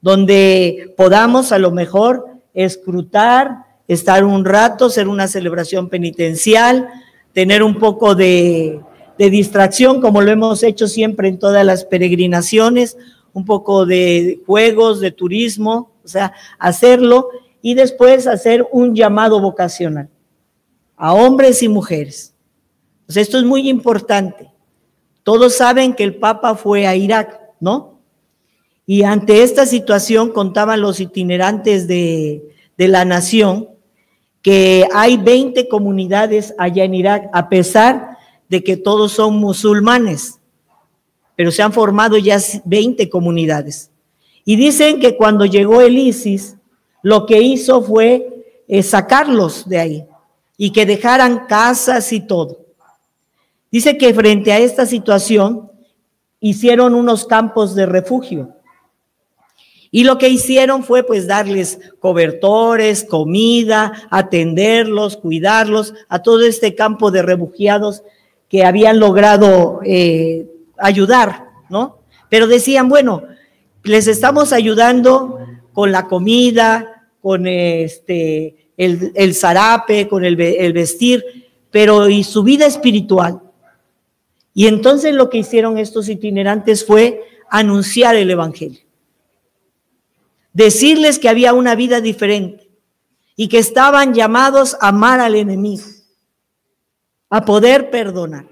donde 0.00 0.94
podamos 0.96 1.52
a 1.52 1.58
lo 1.58 1.70
mejor 1.70 2.24
escrutar, 2.54 3.66
estar 3.86 4.24
un 4.24 4.46
rato, 4.46 4.88
ser 4.88 5.06
una 5.06 5.28
celebración 5.28 5.90
penitencial, 5.90 6.88
tener 7.34 7.62
un 7.62 7.78
poco 7.78 8.14
de, 8.14 8.80
de 9.18 9.28
distracción, 9.28 10.00
como 10.00 10.22
lo 10.22 10.30
hemos 10.30 10.62
hecho 10.62 10.88
siempre 10.88 11.28
en 11.28 11.38
todas 11.38 11.66
las 11.66 11.84
peregrinaciones, 11.84 12.96
un 13.34 13.44
poco 13.44 13.84
de 13.84 14.40
juegos, 14.46 15.00
de 15.00 15.10
turismo, 15.10 15.90
o 16.02 16.08
sea, 16.08 16.32
hacerlo 16.58 17.28
y 17.62 17.74
después 17.74 18.26
hacer 18.26 18.66
un 18.72 18.94
llamado 18.94 19.40
vocacional 19.40 20.08
a 20.96 21.14
hombres 21.14 21.62
y 21.62 21.68
mujeres. 21.68 22.34
Pues 23.06 23.16
esto 23.16 23.38
es 23.38 23.44
muy 23.44 23.68
importante. 23.68 24.50
Todos 25.22 25.56
saben 25.56 25.94
que 25.94 26.04
el 26.04 26.16
Papa 26.16 26.54
fue 26.54 26.86
a 26.86 26.96
Irak, 26.96 27.40
¿no? 27.60 28.00
Y 28.86 29.02
ante 29.02 29.42
esta 29.42 29.66
situación 29.66 30.30
contaban 30.30 30.80
los 30.80 31.00
itinerantes 31.00 31.86
de, 31.86 32.54
de 32.76 32.88
la 32.88 33.04
nación 33.04 33.68
que 34.42 34.86
hay 34.94 35.16
20 35.16 35.68
comunidades 35.68 36.54
allá 36.58 36.84
en 36.84 36.94
Irak, 36.94 37.28
a 37.32 37.48
pesar 37.48 38.16
de 38.48 38.62
que 38.62 38.76
todos 38.76 39.12
son 39.12 39.36
musulmanes, 39.36 40.40
pero 41.36 41.50
se 41.50 41.62
han 41.62 41.72
formado 41.72 42.16
ya 42.18 42.38
20 42.64 43.10
comunidades. 43.10 43.90
Y 44.44 44.56
dicen 44.56 45.00
que 45.00 45.16
cuando 45.16 45.44
llegó 45.44 45.82
el 45.82 45.98
ISIS, 45.98 46.57
lo 47.08 47.24
que 47.24 47.40
hizo 47.40 47.80
fue 47.80 48.44
eh, 48.68 48.82
sacarlos 48.82 49.66
de 49.66 49.78
ahí 49.78 50.06
y 50.58 50.72
que 50.72 50.84
dejaran 50.84 51.46
casas 51.46 52.12
y 52.12 52.20
todo. 52.20 52.58
Dice 53.72 53.96
que 53.96 54.12
frente 54.12 54.52
a 54.52 54.58
esta 54.58 54.84
situación 54.84 55.70
hicieron 56.38 56.94
unos 56.94 57.24
campos 57.24 57.74
de 57.74 57.86
refugio. 57.86 58.50
Y 59.90 60.04
lo 60.04 60.18
que 60.18 60.28
hicieron 60.28 60.84
fue 60.84 61.02
pues 61.02 61.26
darles 61.26 61.80
cobertores, 61.98 63.04
comida, 63.04 64.06
atenderlos, 64.10 65.16
cuidarlos 65.16 65.94
a 66.10 66.18
todo 66.18 66.44
este 66.44 66.74
campo 66.74 67.10
de 67.10 67.22
refugiados 67.22 68.02
que 68.50 68.66
habían 68.66 69.00
logrado 69.00 69.80
eh, 69.82 70.46
ayudar, 70.76 71.46
¿no? 71.70 72.00
Pero 72.28 72.46
decían, 72.48 72.90
bueno, 72.90 73.22
les 73.82 74.08
estamos 74.08 74.52
ayudando 74.52 75.38
con 75.72 75.90
la 75.90 76.06
comida, 76.06 76.97
con 77.20 77.46
este, 77.46 78.70
el, 78.76 79.12
el 79.14 79.34
zarape, 79.34 80.08
con 80.08 80.24
el, 80.24 80.40
el 80.40 80.72
vestir, 80.72 81.24
pero 81.70 82.08
¿y 82.08 82.24
su 82.24 82.42
vida 82.42 82.66
espiritual? 82.66 83.40
Y 84.54 84.66
entonces 84.66 85.14
lo 85.14 85.30
que 85.30 85.38
hicieron 85.38 85.78
estos 85.78 86.08
itinerantes 86.08 86.84
fue 86.84 87.22
anunciar 87.48 88.16
el 88.16 88.30
Evangelio. 88.30 88.80
Decirles 90.52 91.18
que 91.18 91.28
había 91.28 91.54
una 91.54 91.74
vida 91.74 92.00
diferente 92.00 92.68
y 93.36 93.48
que 93.48 93.58
estaban 93.58 94.14
llamados 94.14 94.76
a 94.80 94.88
amar 94.88 95.20
al 95.20 95.36
enemigo, 95.36 95.84
a 97.30 97.44
poder 97.44 97.90
perdonar. 97.90 98.48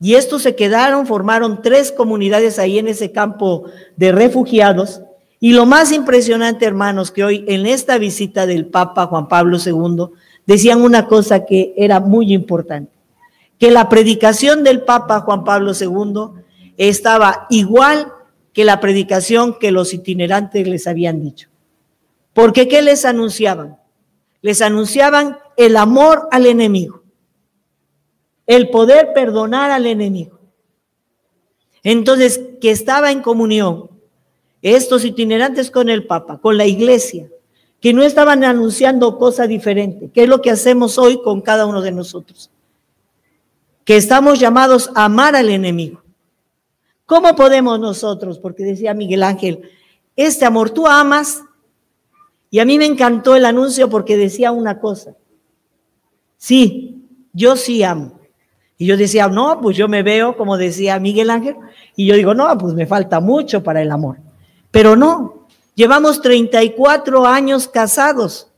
Y 0.00 0.14
estos 0.14 0.42
se 0.42 0.54
quedaron, 0.54 1.06
formaron 1.06 1.62
tres 1.62 1.90
comunidades 1.90 2.58
ahí 2.58 2.78
en 2.78 2.88
ese 2.88 3.12
campo 3.12 3.64
de 3.96 4.12
refugiados. 4.12 5.02
Y 5.38 5.52
lo 5.52 5.66
más 5.66 5.92
impresionante, 5.92 6.64
hermanos, 6.64 7.10
que 7.10 7.24
hoy 7.24 7.44
en 7.48 7.66
esta 7.66 7.98
visita 7.98 8.46
del 8.46 8.66
Papa 8.66 9.06
Juan 9.06 9.28
Pablo 9.28 9.58
II 9.64 10.06
decían 10.46 10.82
una 10.82 11.06
cosa 11.06 11.44
que 11.44 11.74
era 11.76 12.00
muy 12.00 12.32
importante 12.32 12.92
que 13.58 13.70
la 13.70 13.88
predicación 13.88 14.64
del 14.64 14.82
Papa 14.82 15.20
Juan 15.20 15.44
Pablo 15.44 15.72
II 15.78 16.42
estaba 16.76 17.46
igual 17.48 18.12
que 18.52 18.64
la 18.64 18.80
predicación 18.80 19.58
que 19.58 19.72
los 19.72 19.94
itinerantes 19.94 20.66
les 20.68 20.86
habían 20.86 21.22
dicho. 21.22 21.48
Porque 22.34 22.68
¿qué 22.68 22.82
les 22.82 23.04
anunciaban? 23.06 23.78
les 24.46 24.62
anunciaban 24.62 25.38
el 25.56 25.76
amor 25.76 26.28
al 26.30 26.46
enemigo, 26.46 27.02
el 28.46 28.70
poder 28.70 29.12
perdonar 29.12 29.72
al 29.72 29.86
enemigo. 29.86 30.38
Entonces, 31.82 32.40
que 32.60 32.70
estaba 32.70 33.10
en 33.10 33.22
comunión 33.22 33.90
estos 34.74 35.04
itinerantes 35.04 35.70
con 35.70 35.88
el 35.88 36.06
Papa, 36.08 36.38
con 36.38 36.56
la 36.56 36.66
iglesia, 36.66 37.28
que 37.80 37.92
no 37.92 38.02
estaban 38.02 38.42
anunciando 38.42 39.16
cosa 39.16 39.46
diferente, 39.46 40.10
que 40.12 40.24
es 40.24 40.28
lo 40.28 40.42
que 40.42 40.50
hacemos 40.50 40.98
hoy 40.98 41.22
con 41.22 41.40
cada 41.40 41.66
uno 41.66 41.82
de 41.82 41.92
nosotros, 41.92 42.50
que 43.84 43.96
estamos 43.96 44.40
llamados 44.40 44.90
a 44.96 45.04
amar 45.04 45.36
al 45.36 45.50
enemigo. 45.50 46.02
¿Cómo 47.04 47.36
podemos 47.36 47.78
nosotros? 47.78 48.40
Porque 48.40 48.64
decía 48.64 48.92
Miguel 48.92 49.22
Ángel, 49.22 49.70
este 50.16 50.44
amor 50.44 50.70
tú 50.70 50.88
amas, 50.88 51.44
y 52.50 52.58
a 52.58 52.64
mí 52.64 52.76
me 52.76 52.86
encantó 52.86 53.36
el 53.36 53.44
anuncio 53.44 53.88
porque 53.88 54.16
decía 54.16 54.50
una 54.50 54.80
cosa, 54.80 55.14
sí, 56.38 57.04
yo 57.32 57.54
sí 57.54 57.84
amo. 57.84 58.18
Y 58.78 58.86
yo 58.86 58.96
decía, 58.96 59.28
no, 59.28 59.60
pues 59.60 59.76
yo 59.76 59.86
me 59.86 60.02
veo, 60.02 60.36
como 60.36 60.56
decía 60.56 60.98
Miguel 60.98 61.30
Ángel, 61.30 61.54
y 61.94 62.06
yo 62.06 62.16
digo, 62.16 62.34
no, 62.34 62.58
pues 62.58 62.74
me 62.74 62.86
falta 62.86 63.20
mucho 63.20 63.62
para 63.62 63.80
el 63.80 63.92
amor. 63.92 64.25
Pero 64.76 64.94
no, 64.94 65.48
llevamos 65.74 66.20
34 66.20 67.26
años 67.26 67.66
casados. 67.66 68.52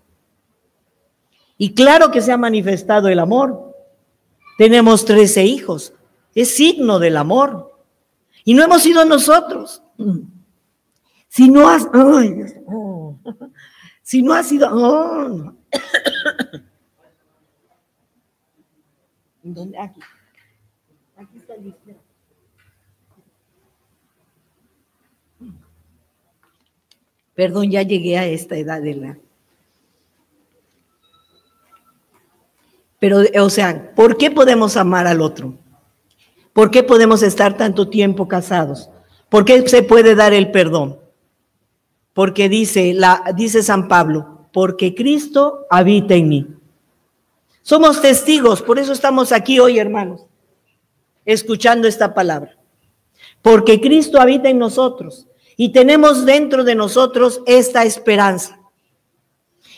Y 1.57 1.75
claro 1.75 2.11
que 2.11 2.21
se 2.21 2.33
ha 2.33 2.37
manifestado 2.37 3.07
el 3.07 3.21
amor. 3.21 3.73
Tenemos 4.57 5.05
13 5.05 5.45
hijos. 5.45 5.93
Es 6.35 6.57
signo 6.57 6.99
del 6.99 7.19
amor. 7.19 7.73
Y 8.43 8.55
no 8.55 8.65
hemos 8.65 8.83
sido 8.83 9.05
nosotros. 9.05 9.81
Si 11.29 11.49
no 11.49 11.69
has, 11.69 11.87
si 14.03 14.21
no 14.21 14.33
ha 14.33 14.43
sido, 14.43 14.69
¿Dónde? 19.45 19.79
Aquí 19.79 20.01
Perdón, 27.39 27.71
ya 27.71 27.83
llegué 27.83 28.19
a 28.19 28.27
esta 28.27 28.57
edad 28.57 28.83
de 28.83 28.95
la... 28.97 29.19
Pero, 32.99 33.21
o 33.41 33.49
sea, 33.49 33.93
¿por 33.95 34.17
qué 34.17 34.33
podemos 34.33 34.77
amar 34.77 35.07
al 35.07 35.21
otro? 35.21 35.55
¿Por 36.53 36.73
qué 36.73 36.83
podemos 36.83 37.23
estar 37.23 37.57
tanto 37.57 37.89
tiempo 37.89 38.27
casados? 38.27 38.91
¿Por 39.29 39.45
qué 39.45 39.69
se 39.69 39.85
puede 39.85 40.17
dar 40.17 40.35
el 40.35 40.51
perdón? 40.51 40.99
Porque 42.13 42.49
dice, 42.49 42.93
la, 42.93 43.23
dice 43.37 43.63
San 43.63 43.87
Pablo, 43.87 44.49
porque 44.53 44.97
Cristo 44.97 45.65
habita 45.71 46.17
en 46.17 46.29
mí. 46.29 46.47
Somos 47.63 48.03
testigos, 48.03 48.63
por 48.63 48.81
eso 48.81 48.93
estamos 48.93 49.31
aquí 49.31 49.61
hoy, 49.61 49.79
hermanos, 49.79 50.27
escuchando 51.25 51.87
esta 51.87 52.15
palabra. 52.15 52.59
Porque 53.43 53.81
Cristo 53.81 54.21
habita 54.21 54.49
en 54.49 54.59
nosotros 54.59 55.28
y 55.61 55.71
tenemos 55.71 56.25
dentro 56.25 56.63
de 56.63 56.77
nosotros 56.77 57.43
esta 57.45 57.85
esperanza. 57.85 58.61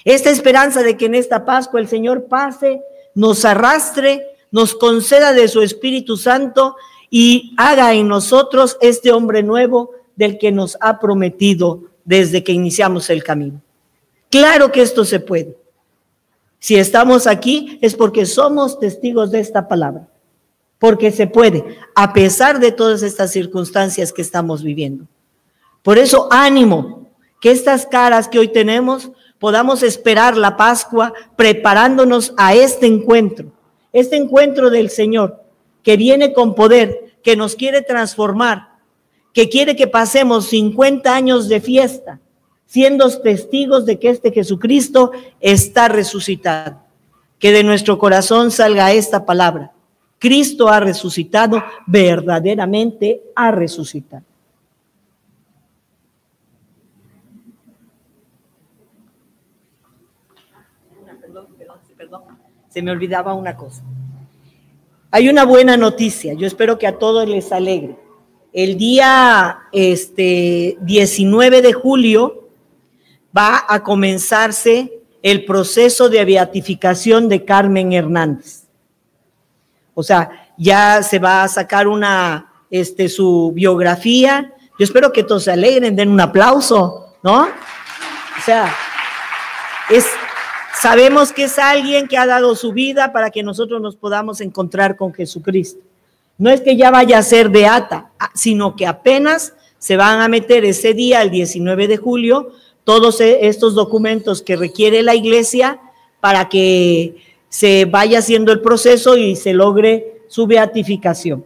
Esta 0.04 0.28
esperanza 0.28 0.82
de 0.82 0.98
que 0.98 1.06
en 1.06 1.14
esta 1.14 1.46
Pascua 1.46 1.80
el 1.80 1.88
Señor 1.88 2.26
pase, 2.28 2.82
nos 3.14 3.46
arrastre, 3.46 4.26
nos 4.50 4.74
conceda 4.74 5.32
de 5.32 5.48
su 5.48 5.62
Espíritu 5.62 6.18
Santo 6.18 6.76
y 7.08 7.54
haga 7.56 7.94
en 7.94 8.08
nosotros 8.08 8.76
este 8.82 9.10
hombre 9.10 9.42
nuevo 9.42 9.92
del 10.16 10.36
que 10.36 10.52
nos 10.52 10.76
ha 10.82 11.00
prometido 11.00 11.84
desde 12.04 12.44
que 12.44 12.52
iniciamos 12.52 13.08
el 13.08 13.24
camino. 13.24 13.62
Claro 14.28 14.70
que 14.72 14.82
esto 14.82 15.06
se 15.06 15.18
puede. 15.18 15.56
Si 16.58 16.76
estamos 16.76 17.26
aquí 17.26 17.78
es 17.80 17.94
porque 17.94 18.26
somos 18.26 18.78
testigos 18.78 19.30
de 19.30 19.40
esta 19.40 19.66
palabra, 19.66 20.06
porque 20.78 21.10
se 21.10 21.26
puede, 21.26 21.78
a 21.94 22.12
pesar 22.12 22.60
de 22.60 22.70
todas 22.70 23.02
estas 23.02 23.32
circunstancias 23.32 24.12
que 24.12 24.20
estamos 24.20 24.62
viviendo. 24.62 25.06
Por 25.82 25.98
eso, 25.98 26.28
ánimo, 26.30 27.08
que 27.40 27.50
estas 27.50 27.86
caras 27.86 28.28
que 28.28 28.38
hoy 28.38 28.48
tenemos 28.48 29.10
podamos 29.38 29.82
esperar 29.82 30.36
la 30.36 30.56
Pascua 30.56 31.14
preparándonos 31.34 32.34
a 32.36 32.54
este 32.54 32.86
encuentro, 32.86 33.50
este 33.92 34.16
encuentro 34.16 34.68
del 34.70 34.90
Señor, 34.90 35.42
que 35.82 35.96
viene 35.96 36.34
con 36.34 36.54
poder, 36.54 37.16
que 37.22 37.36
nos 37.36 37.56
quiere 37.56 37.80
transformar, 37.80 38.76
que 39.32 39.48
quiere 39.48 39.76
que 39.76 39.86
pasemos 39.86 40.48
50 40.48 41.14
años 41.14 41.48
de 41.48 41.60
fiesta, 41.60 42.20
siendo 42.66 43.08
testigos 43.20 43.86
de 43.86 43.98
que 43.98 44.10
este 44.10 44.30
Jesucristo 44.30 45.12
está 45.40 45.88
resucitado. 45.88 46.82
Que 47.38 47.52
de 47.52 47.64
nuestro 47.64 47.98
corazón 47.98 48.50
salga 48.50 48.92
esta 48.92 49.24
palabra. 49.24 49.72
Cristo 50.18 50.68
ha 50.68 50.78
resucitado, 50.78 51.62
verdaderamente 51.86 53.22
ha 53.34 53.50
resucitado. 53.50 54.29
Se 62.70 62.82
me 62.82 62.90
olvidaba 62.90 63.34
una 63.34 63.56
cosa. 63.56 63.82
Hay 65.10 65.28
una 65.28 65.44
buena 65.44 65.76
noticia, 65.76 66.34
yo 66.34 66.46
espero 66.46 66.78
que 66.78 66.86
a 66.86 66.98
todos 66.98 67.28
les 67.28 67.50
alegre. 67.50 67.96
El 68.52 68.78
día 68.78 69.58
este, 69.72 70.78
19 70.80 71.62
de 71.62 71.72
julio 71.72 72.48
va 73.36 73.64
a 73.68 73.82
comenzarse 73.82 75.00
el 75.22 75.44
proceso 75.44 76.08
de 76.08 76.24
beatificación 76.24 77.28
de 77.28 77.44
Carmen 77.44 77.92
Hernández. 77.92 78.68
O 79.94 80.02
sea, 80.02 80.48
ya 80.56 81.02
se 81.02 81.18
va 81.18 81.42
a 81.42 81.48
sacar 81.48 81.88
una, 81.88 82.52
este, 82.70 83.08
su 83.08 83.52
biografía. 83.54 84.54
Yo 84.78 84.84
espero 84.84 85.12
que 85.12 85.24
todos 85.24 85.44
se 85.44 85.52
alegren, 85.52 85.96
den 85.96 86.08
un 86.08 86.20
aplauso, 86.20 87.16
¿no? 87.22 87.42
O 87.42 88.42
sea, 88.44 88.74
es, 89.90 90.06
sabemos 90.82 91.32
que 91.32 91.44
es 91.44 91.58
alguien 91.58 92.08
que 92.08 92.16
ha 92.16 92.26
dado 92.26 92.54
su 92.56 92.72
vida 92.72 93.12
para 93.12 93.30
que 93.30 93.42
nosotros 93.42 93.80
nos 93.80 93.96
podamos 93.96 94.40
encontrar 94.40 94.96
con 94.96 95.12
Jesucristo. 95.12 95.80
No 96.38 96.50
es 96.50 96.62
que 96.62 96.76
ya 96.76 96.90
vaya 96.90 97.18
a 97.18 97.22
ser 97.22 97.50
beata, 97.50 98.10
sino 98.34 98.76
que 98.76 98.86
apenas 98.86 99.54
se 99.78 99.96
van 99.96 100.20
a 100.20 100.28
meter 100.28 100.64
ese 100.64 100.94
día, 100.94 101.22
el 101.22 101.30
19 101.30 101.86
de 101.86 101.96
julio, 101.96 102.52
todos 102.84 103.20
e, 103.20 103.46
estos 103.46 103.74
documentos 103.74 104.42
que 104.42 104.56
requiere 104.56 105.02
la 105.02 105.14
iglesia 105.14 105.80
para 106.20 106.48
que 106.48 107.16
se 107.48 107.84
vaya 107.84 108.20
haciendo 108.20 108.52
el 108.52 108.60
proceso 108.60 109.16
y 109.16 109.36
se 109.36 109.52
logre 109.52 110.22
su 110.28 110.46
beatificación. 110.46 111.44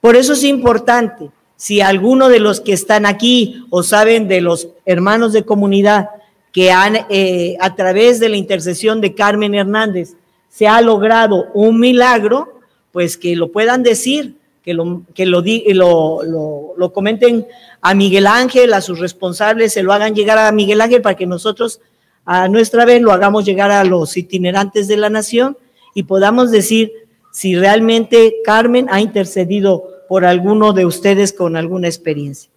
Por 0.00 0.16
eso 0.16 0.32
es 0.32 0.44
importante, 0.44 1.30
si 1.56 1.80
alguno 1.80 2.28
de 2.28 2.40
los 2.40 2.60
que 2.60 2.72
están 2.72 3.06
aquí 3.06 3.64
o 3.70 3.82
saben 3.82 4.28
de 4.28 4.40
los 4.40 4.68
hermanos 4.84 5.32
de 5.32 5.44
comunidad 5.44 6.08
que 6.52 6.70
han, 6.70 7.06
eh, 7.08 7.56
a 7.60 7.74
través 7.74 8.20
de 8.20 8.28
la 8.28 8.36
intercesión 8.36 9.00
de 9.00 9.14
Carmen 9.14 9.54
Hernández, 9.54 10.16
se 10.48 10.68
ha 10.68 10.80
logrado 10.82 11.46
un 11.54 11.80
milagro, 11.80 12.60
pues 12.92 13.16
que 13.16 13.34
lo 13.34 13.50
puedan 13.50 13.82
decir, 13.82 14.36
que 14.62 14.74
lo, 14.74 15.02
que 15.14 15.26
lo, 15.26 15.42
lo, 15.42 16.74
lo, 16.76 16.92
comenten 16.92 17.46
a 17.80 17.94
Miguel 17.94 18.26
Ángel, 18.26 18.74
a 18.74 18.80
sus 18.80 19.00
responsables, 19.00 19.72
se 19.72 19.82
lo 19.82 19.92
hagan 19.92 20.14
llegar 20.14 20.38
a 20.38 20.52
Miguel 20.52 20.80
Ángel 20.80 21.02
para 21.02 21.16
que 21.16 21.26
nosotros 21.26 21.80
a 22.24 22.48
nuestra 22.48 22.84
vez 22.84 23.02
lo 23.02 23.12
hagamos 23.12 23.44
llegar 23.44 23.72
a 23.72 23.82
los 23.82 24.16
itinerantes 24.16 24.86
de 24.86 24.96
la 24.96 25.10
nación 25.10 25.56
y 25.94 26.04
podamos 26.04 26.50
decir 26.52 26.92
si 27.32 27.56
realmente 27.56 28.36
Carmen 28.44 28.86
ha 28.90 29.00
intercedido 29.00 30.04
por 30.08 30.24
alguno 30.24 30.72
de 30.72 30.86
ustedes 30.86 31.32
con 31.32 31.56
alguna 31.56 31.88
experiencia. 31.88 32.50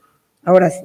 Ahora 0.44 0.70
sí. 0.70 0.84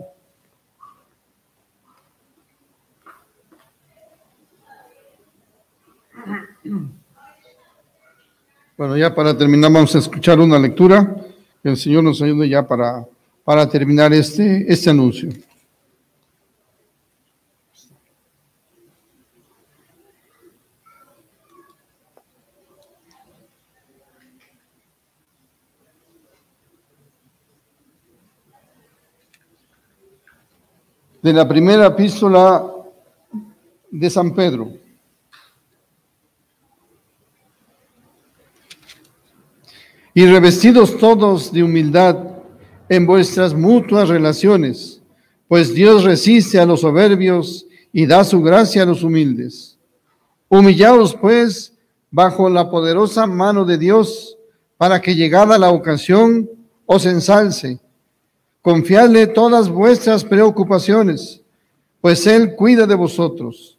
Bueno, 8.77 8.97
ya 8.97 9.15
para 9.15 9.37
terminar 9.37 9.73
vamos 9.73 9.95
a 9.95 9.99
escuchar 9.99 10.39
una 10.41 10.59
lectura. 10.59 11.17
Que 11.63 11.69
el 11.69 11.77
Señor 11.77 12.03
nos 12.03 12.23
ayude 12.23 12.49
ya 12.49 12.67
para, 12.67 13.07
para 13.45 13.69
terminar 13.69 14.13
este, 14.13 14.65
este 14.73 14.89
anuncio. 14.89 15.29
De 31.23 31.35
la 31.35 31.47
primera 31.47 31.89
epístola 31.89 32.65
de 33.91 34.09
San 34.09 34.35
Pedro. 34.35 34.80
Y 40.15 40.27
revestidos 40.27 40.99
todos 40.99 41.53
de 41.53 41.63
humildad 41.63 42.19
en 42.89 43.07
vuestras 43.07 43.55
mutuas 43.55 44.09
relaciones, 44.09 45.01
pues 45.47 45.75
Dios 45.75 46.05
resiste 46.05 46.59
a 46.59 46.67
los 46.67 46.81
soberbios 46.81 47.67
y 47.93 48.07
da 48.07 48.25
su 48.25 48.43
gracia 48.43 48.83
a 48.83 48.87
los 48.87 49.03
humildes. 49.03 49.79
Humillaos 50.49 51.15
pues 51.15 51.75
bajo 52.11 52.51
la 52.51 52.71
poderosa 52.71 53.27
mano 53.27 53.65
de 53.65 53.79
Dios, 53.79 54.37
para 54.77 55.01
que 55.01 55.15
llegada 55.15 55.59
la 55.59 55.71
ocasión 55.71 56.51
os 56.87 57.07
ensalce. 57.07 57.79
Confiadle 58.63 59.29
todas 59.29 59.69
vuestras 59.69 60.25
preocupaciones, 60.25 61.43
pues 62.01 62.27
Él 62.27 62.57
cuida 62.57 62.87
de 62.87 62.95
vosotros. 62.95 63.79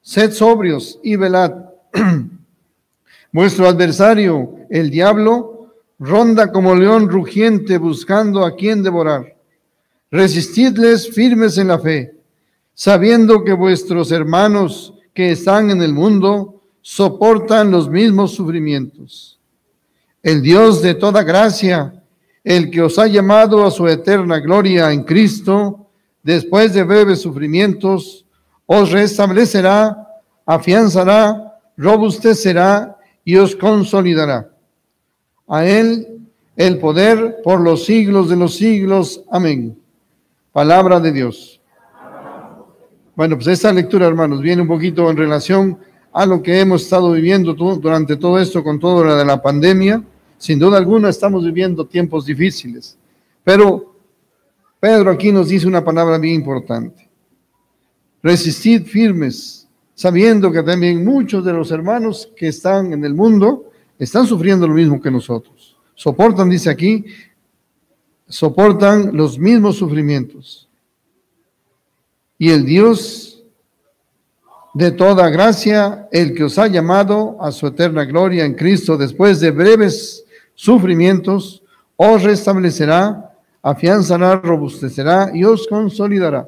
Sed 0.00 0.32
sobrios 0.32 0.98
y 1.02 1.16
velad. 1.16 1.52
Vuestro 3.32 3.66
adversario, 3.66 4.54
el 4.70 4.88
diablo, 4.88 5.55
ronda 5.98 6.52
como 6.52 6.74
león 6.74 7.08
rugiente 7.08 7.78
buscando 7.78 8.44
a 8.44 8.54
quien 8.54 8.82
devorar. 8.82 9.36
Resistidles 10.10 11.10
firmes 11.10 11.58
en 11.58 11.68
la 11.68 11.78
fe, 11.78 12.14
sabiendo 12.74 13.42
que 13.44 13.52
vuestros 13.52 14.12
hermanos 14.12 14.94
que 15.14 15.32
están 15.32 15.70
en 15.70 15.82
el 15.82 15.92
mundo 15.92 16.62
soportan 16.82 17.70
los 17.70 17.88
mismos 17.88 18.32
sufrimientos. 18.32 19.40
El 20.22 20.42
Dios 20.42 20.82
de 20.82 20.94
toda 20.94 21.22
gracia, 21.22 22.02
el 22.44 22.70
que 22.70 22.82
os 22.82 22.98
ha 22.98 23.06
llamado 23.06 23.66
a 23.66 23.70
su 23.70 23.88
eterna 23.88 24.38
gloria 24.38 24.92
en 24.92 25.02
Cristo, 25.04 25.88
después 26.22 26.74
de 26.74 26.84
breves 26.84 27.20
sufrimientos, 27.20 28.24
os 28.66 28.90
restablecerá, 28.90 30.06
afianzará, 30.44 31.58
robustecerá 31.76 32.96
y 33.24 33.36
os 33.36 33.56
consolidará. 33.56 34.55
A 35.46 35.64
Él 35.64 36.16
el 36.56 36.78
poder 36.78 37.36
por 37.44 37.60
los 37.60 37.84
siglos 37.84 38.28
de 38.28 38.36
los 38.36 38.56
siglos. 38.56 39.22
Amén. 39.30 39.78
Palabra 40.52 40.98
de 41.00 41.12
Dios. 41.12 41.60
Bueno, 43.14 43.36
pues 43.36 43.46
esta 43.48 43.72
lectura, 43.72 44.06
hermanos, 44.06 44.40
viene 44.40 44.62
un 44.62 44.68
poquito 44.68 45.10
en 45.10 45.16
relación 45.16 45.78
a 46.12 46.24
lo 46.24 46.42
que 46.42 46.60
hemos 46.60 46.82
estado 46.82 47.12
viviendo 47.12 47.54
durante 47.54 48.16
todo 48.16 48.38
esto 48.38 48.64
con 48.64 48.80
todo 48.80 49.04
lo 49.04 49.16
de 49.16 49.24
la 49.24 49.40
pandemia. 49.40 50.02
Sin 50.38 50.58
duda 50.58 50.78
alguna 50.78 51.10
estamos 51.10 51.44
viviendo 51.44 51.86
tiempos 51.86 52.26
difíciles, 52.26 52.98
pero 53.42 53.94
Pedro 54.80 55.10
aquí 55.10 55.32
nos 55.32 55.48
dice 55.48 55.66
una 55.66 55.82
palabra 55.82 56.18
bien 56.18 56.34
importante. 56.34 57.08
Resistid 58.22 58.84
firmes, 58.84 59.66
sabiendo 59.94 60.52
que 60.52 60.62
también 60.62 61.04
muchos 61.04 61.44
de 61.44 61.52
los 61.52 61.70
hermanos 61.70 62.30
que 62.36 62.48
están 62.48 62.92
en 62.92 63.04
el 63.04 63.14
mundo 63.14 63.65
están 63.98 64.26
sufriendo 64.26 64.66
lo 64.66 64.74
mismo 64.74 65.00
que 65.00 65.10
nosotros. 65.10 65.76
Soportan, 65.94 66.50
dice 66.50 66.70
aquí, 66.70 67.04
soportan 68.28 69.16
los 69.16 69.38
mismos 69.38 69.76
sufrimientos. 69.76 70.68
Y 72.38 72.50
el 72.50 72.66
Dios 72.66 73.42
de 74.74 74.90
toda 74.90 75.30
gracia, 75.30 76.06
el 76.12 76.34
que 76.34 76.44
os 76.44 76.58
ha 76.58 76.66
llamado 76.66 77.38
a 77.40 77.50
su 77.50 77.66
eterna 77.66 78.04
gloria 78.04 78.44
en 78.44 78.54
Cristo 78.54 78.98
después 78.98 79.40
de 79.40 79.50
breves 79.50 80.24
sufrimientos, 80.54 81.62
os 81.96 82.22
restablecerá, 82.22 83.32
afianzará, 83.62 84.36
robustecerá 84.36 85.30
y 85.32 85.44
os 85.44 85.66
consolidará. 85.66 86.46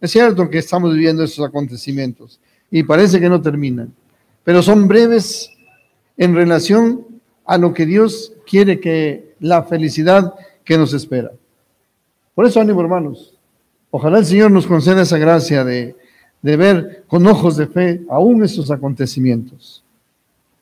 Es 0.00 0.10
cierto 0.10 0.48
que 0.48 0.58
estamos 0.58 0.94
viviendo 0.94 1.22
esos 1.22 1.44
acontecimientos 1.46 2.40
y 2.70 2.82
parece 2.82 3.20
que 3.20 3.28
no 3.28 3.42
terminan, 3.42 3.94
pero 4.42 4.62
son 4.62 4.88
breves 4.88 5.50
en 6.16 6.34
relación 6.34 7.06
a 7.44 7.58
lo 7.58 7.72
que 7.72 7.86
Dios 7.86 8.32
quiere 8.46 8.80
que 8.80 9.34
la 9.40 9.62
felicidad 9.62 10.34
que 10.64 10.78
nos 10.78 10.92
espera. 10.92 11.32
Por 12.34 12.46
eso 12.46 12.60
ánimo 12.60 12.80
hermanos, 12.80 13.34
ojalá 13.90 14.18
el 14.18 14.26
Señor 14.26 14.50
nos 14.50 14.66
conceda 14.66 15.02
esa 15.02 15.18
gracia 15.18 15.64
de 15.64 15.96
de 16.46 16.56
ver 16.56 17.04
con 17.08 17.26
ojos 17.26 17.56
de 17.56 17.66
fe 17.66 18.02
aún 18.08 18.44
estos 18.44 18.70
acontecimientos. 18.70 19.82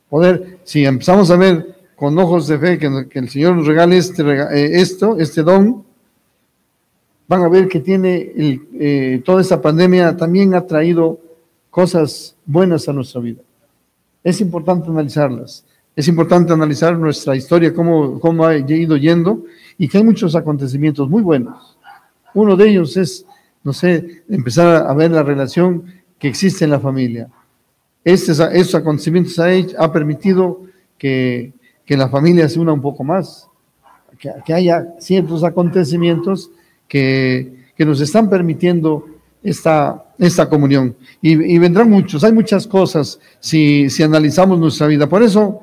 Poder, 0.09 0.60
si 0.64 0.85
empezamos 0.85 1.31
a 1.31 1.36
ver 1.36 1.74
con 1.94 2.18
ojos 2.18 2.47
de 2.48 2.59
fe 2.59 2.78
que, 2.78 3.18
el 3.18 3.28
Señor 3.28 3.56
nos 3.56 3.66
regale 3.66 3.98
este, 3.98 4.22
eh, 4.22 4.81
esto, 4.81 5.18
este 5.18 5.43
don, 5.43 5.85
van 7.28 7.43
a 7.43 7.48
ver 7.48 7.68
que 7.68 7.81
tiene 7.81 8.32
eh, 8.81 9.22
toda 9.26 9.43
esta 9.43 9.60
pandemia 9.60 10.16
también 10.16 10.55
ha 10.55 10.66
traído 10.66 11.18
cosas 11.70 12.35
buenas 12.47 12.89
a 12.89 12.94
nuestra 12.94 13.20
vida. 13.20 13.43
Es 14.24 14.40
importante 14.40 14.90
analizarlas. 14.90 15.64
Es 15.94 16.09
importante 16.09 16.52
analizar 16.52 16.98
nuestra 16.98 17.36
historia, 17.36 17.72
cómo, 17.72 18.18
cómo 18.18 18.44
ha 18.44 18.56
ido 18.56 18.96
yendo 18.96 19.44
y 19.78 19.86
que 19.86 19.98
hay 19.98 20.05
muchos 20.05 20.34
acontecimientos 20.34 21.09
muy 21.09 21.22
buenos. 21.22 21.78
Uno 22.34 22.56
de 22.56 22.68
ellos 22.68 22.96
es 22.96 23.24
no 23.64 23.72
sé, 23.72 24.22
empezar 24.28 24.86
a 24.86 24.94
ver 24.94 25.10
la 25.10 25.22
relación 25.22 25.86
que 26.18 26.28
existe 26.28 26.64
en 26.64 26.70
la 26.70 26.78
familia. 26.78 27.28
Estos, 28.05 28.38
estos 28.38 28.74
acontecimientos 28.74 29.38
ha, 29.38 29.48
ha 29.78 29.90
permitido 29.90 30.60
que, 30.98 31.55
la 31.88 32.09
familia 32.09 32.48
se 32.48 32.60
una 32.60 32.74
un 32.74 32.82
poco 32.82 33.02
más, 33.02 33.48
que, 34.18 34.52
haya 34.52 34.94
ciertos 35.01 35.42
acontecimientos 35.42 36.51
que, 36.86 37.64
nos 37.78 38.01
están 38.01 38.28
permitiendo 38.28 39.06
esta, 39.44 40.02
esta 40.18 40.48
comunión. 40.48 40.96
Y, 41.20 41.58
vendrán 41.58 41.90
muchos, 41.90 42.24
hay 42.24 42.32
muchas 42.32 42.66
cosas 42.66 43.20
si, 43.38 43.90
si 43.90 44.02
analizamos 44.02 44.58
nuestra 44.58 44.86
vida. 44.86 45.06
Por 45.06 45.22
eso 45.22 45.60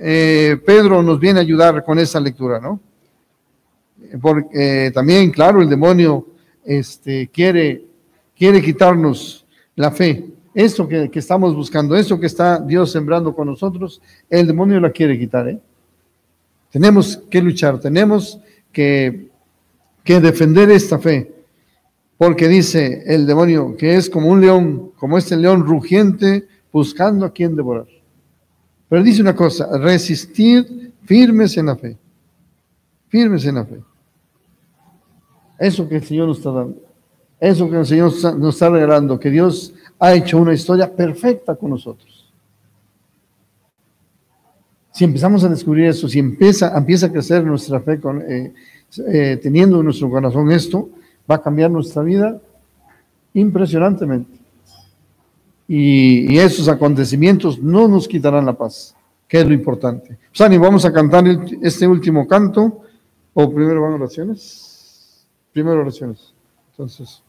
eh, 0.00 0.56
Pedro 0.66 1.02
nos 1.02 1.20
viene 1.20 1.38
a 1.38 1.42
ayudar 1.42 1.84
con 1.84 1.98
esa 2.00 2.18
lectura, 2.18 2.60
¿no? 2.60 2.80
Porque 4.20 4.86
eh, 4.86 4.90
también, 4.90 5.30
claro, 5.30 5.62
el 5.62 5.68
demonio 5.68 6.26
este, 6.64 7.28
quiere, 7.28 7.84
quiere 8.36 8.60
quitarnos 8.60 9.46
la 9.76 9.92
fe. 9.92 10.26
Eso 10.52 10.88
que, 10.88 11.08
estamos 11.14 11.54
buscando, 11.54 11.94
eso 11.94 12.18
que 12.18 12.26
está 12.26 12.58
Dios 12.58 12.90
sembrando 12.90 13.32
con 13.32 13.46
nosotros, 13.46 14.02
el 14.28 14.46
demonio 14.48 14.80
la 14.80 14.90
quiere 14.90 15.16
quitar. 15.16 15.48
¿eh? 15.48 15.60
Tenemos 16.70 17.16
que 17.30 17.40
luchar, 17.40 17.78
tenemos 17.78 18.40
que, 18.72 19.28
que 20.02 20.18
defender 20.18 20.68
esta 20.70 20.98
fe. 20.98 21.37
Porque 22.18 22.48
dice 22.48 23.04
el 23.06 23.26
demonio 23.26 23.76
que 23.76 23.94
es 23.94 24.10
como 24.10 24.28
un 24.28 24.40
león, 24.40 24.90
como 24.96 25.16
este 25.16 25.36
león 25.36 25.64
rugiente, 25.64 26.46
buscando 26.72 27.24
a 27.24 27.32
quien 27.32 27.54
devorar. 27.54 27.86
Pero 28.88 29.02
dice 29.02 29.22
una 29.22 29.36
cosa, 29.36 29.78
resistir 29.78 30.92
firmes 31.04 31.56
en 31.56 31.66
la 31.66 31.76
fe. 31.76 31.96
Firmes 33.08 33.44
en 33.44 33.54
la 33.54 33.64
fe. 33.64 33.80
Eso 35.58 35.88
que 35.88 35.96
el 35.96 36.04
Señor 36.04 36.28
nos 36.28 36.38
está 36.38 36.50
dando. 36.50 36.76
Eso 37.40 37.70
que 37.70 37.76
el 37.76 37.86
Señor 37.86 38.12
nos 38.38 38.54
está 38.54 38.68
regalando, 38.68 39.18
que 39.18 39.30
Dios 39.30 39.72
ha 39.98 40.12
hecho 40.12 40.38
una 40.38 40.54
historia 40.54 40.92
perfecta 40.92 41.54
con 41.54 41.70
nosotros. 41.70 42.32
Si 44.90 45.04
empezamos 45.04 45.44
a 45.44 45.48
descubrir 45.48 45.84
eso, 45.86 46.08
si 46.08 46.18
empieza, 46.18 46.76
empieza 46.76 47.06
a 47.06 47.12
crecer 47.12 47.44
nuestra 47.44 47.78
fe 47.80 48.00
con, 48.00 48.20
eh, 48.22 48.52
eh, 49.06 49.38
teniendo 49.40 49.78
en 49.78 49.84
nuestro 49.84 50.10
corazón 50.10 50.50
esto, 50.50 50.90
va 51.30 51.36
a 51.36 51.42
cambiar 51.42 51.70
nuestra 51.70 52.02
vida 52.02 52.40
impresionantemente. 53.34 54.38
Y, 55.66 56.38
esos 56.38 56.68
acontecimientos 56.68 57.58
no 57.58 57.86
nos 57.88 58.08
quitarán 58.08 58.46
la 58.46 58.54
paz, 58.54 58.96
que 59.28 59.40
es 59.40 59.46
lo 59.46 59.52
importante. 59.52 60.18
Sani, 60.32 60.56
vamos 60.56 60.84
a 60.86 60.92
cantar 60.92 61.24
este 61.62 61.86
último 61.86 62.26
canto, 62.26 62.82
o 63.34 63.52
primero 63.52 63.82
van 63.82 63.92
oraciones. 63.92 65.26
Primero 65.52 65.80
oraciones. 65.80 66.32
Entonces. 66.70 67.22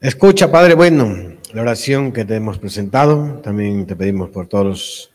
Escucha, 0.00 0.50
Padre 0.50 0.74
bueno, 0.74 1.38
la 1.52 1.62
oración 1.62 2.12
que 2.12 2.24
te 2.24 2.36
hemos 2.36 2.58
presentado. 2.58 3.40
También 3.42 3.86
te 3.86 3.96
pedimos 3.96 4.28
por 4.28 4.46
todos 4.46 5.10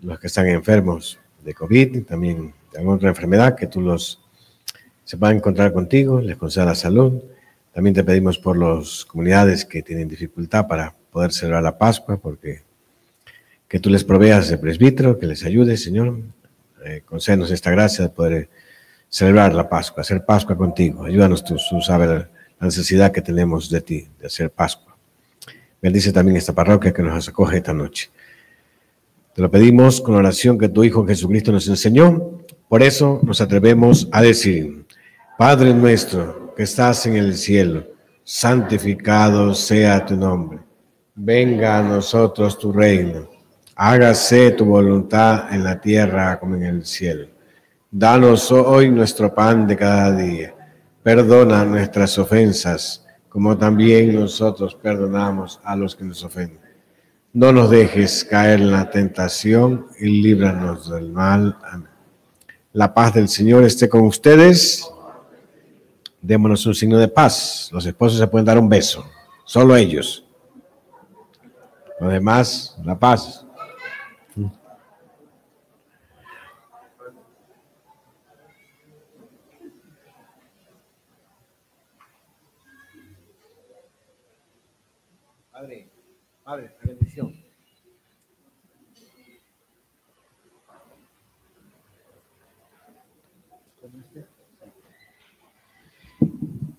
los 0.00 0.18
que 0.18 0.26
están 0.26 0.48
enfermos 0.48 1.18
de 1.44 1.54
COVID, 1.54 2.04
también 2.04 2.52
alguna 2.76 2.96
otra 2.96 3.08
enfermedad, 3.08 3.56
que 3.56 3.66
tú 3.66 3.80
los 3.80 4.20
se 5.04 5.16
puedan 5.16 5.36
encontrar 5.36 5.72
contigo, 5.72 6.20
les 6.20 6.36
conceda 6.36 6.64
la 6.64 6.74
salud. 6.74 7.22
También 7.72 7.94
te 7.94 8.02
pedimos 8.02 8.38
por 8.38 8.56
las 8.56 9.04
comunidades 9.04 9.64
que 9.64 9.82
tienen 9.82 10.08
dificultad 10.08 10.66
para 10.66 10.94
poder 11.12 11.32
celebrar 11.32 11.62
la 11.62 11.78
Pascua, 11.78 12.16
porque 12.16 12.62
que 13.68 13.78
tú 13.78 13.88
les 13.88 14.02
proveas 14.02 14.48
de 14.48 14.58
presbítero, 14.58 15.18
que 15.18 15.26
les 15.26 15.44
ayude, 15.44 15.76
Señor, 15.76 16.18
eh, 16.84 17.02
concédenos 17.04 17.50
esta 17.50 17.70
gracia 17.70 18.04
de 18.04 18.10
poder 18.10 18.48
celebrar 19.08 19.54
la 19.54 19.68
Pascua, 19.68 20.00
hacer 20.00 20.24
Pascua 20.24 20.56
contigo. 20.56 21.04
Ayúdanos 21.04 21.44
tú, 21.44 21.56
tú 21.70 21.80
sabes 21.80 22.08
la 22.08 22.28
necesidad 22.60 23.12
que 23.12 23.22
tenemos 23.22 23.70
de 23.70 23.80
ti, 23.80 24.08
de 24.18 24.26
hacer 24.26 24.50
Pascua. 24.50 24.96
Bendice 25.80 26.12
también 26.12 26.36
esta 26.36 26.52
parroquia 26.52 26.92
que 26.92 27.02
nos 27.02 27.28
acoge 27.28 27.58
esta 27.58 27.72
noche. 27.72 28.10
Te 29.36 29.42
lo 29.42 29.48
pedimos 29.48 30.00
con 30.00 30.14
la 30.14 30.18
oración 30.18 30.58
que 30.58 30.68
tu 30.68 30.82
Hijo 30.82 31.06
Jesucristo 31.06 31.52
nos 31.52 31.68
enseñó. 31.68 32.40
Por 32.68 32.82
eso 32.82 33.20
nos 33.22 33.40
atrevemos 33.40 34.08
a 34.10 34.20
decir, 34.20 34.84
Padre 35.38 35.72
nuestro 35.72 36.52
que 36.56 36.64
estás 36.64 37.06
en 37.06 37.14
el 37.14 37.36
cielo, 37.36 37.84
santificado 38.24 39.54
sea 39.54 40.04
tu 40.04 40.16
nombre. 40.16 40.58
Venga 41.14 41.78
a 41.78 41.82
nosotros 41.82 42.58
tu 42.58 42.72
reino 42.72 43.36
hágase 43.76 44.52
tu 44.52 44.64
voluntad 44.64 45.52
en 45.52 45.62
la 45.62 45.78
tierra 45.78 46.40
como 46.40 46.56
en 46.56 46.64
el 46.64 46.86
cielo. 46.86 47.28
Danos 47.90 48.50
hoy 48.50 48.90
nuestro 48.90 49.32
pan 49.34 49.66
de 49.66 49.76
cada 49.76 50.16
día. 50.16 50.54
Perdona 51.02 51.64
nuestras 51.64 52.18
ofensas 52.18 53.04
como 53.28 53.56
también 53.56 54.14
nosotros 54.14 54.74
perdonamos 54.74 55.60
a 55.62 55.76
los 55.76 55.94
que 55.94 56.04
nos 56.04 56.24
ofenden. 56.24 56.65
No 57.36 57.52
nos 57.52 57.68
dejes 57.68 58.24
caer 58.24 58.62
en 58.62 58.72
la 58.72 58.88
tentación 58.88 59.88
y 60.00 60.22
líbranos 60.22 60.88
del 60.88 61.12
mal. 61.12 61.58
Amén. 61.70 61.90
La 62.72 62.94
paz 62.94 63.12
del 63.12 63.28
Señor 63.28 63.62
esté 63.64 63.90
con 63.90 64.06
ustedes. 64.06 64.90
Démonos 66.22 66.64
un 66.64 66.74
signo 66.74 66.96
de 66.96 67.08
paz. 67.08 67.68
Los 67.72 67.84
esposos 67.84 68.18
se 68.18 68.26
pueden 68.26 68.46
dar 68.46 68.58
un 68.58 68.70
beso, 68.70 69.04
solo 69.44 69.76
ellos. 69.76 70.24
Los 72.00 72.10
demás, 72.10 72.74
la 72.82 72.98
paz. 72.98 73.45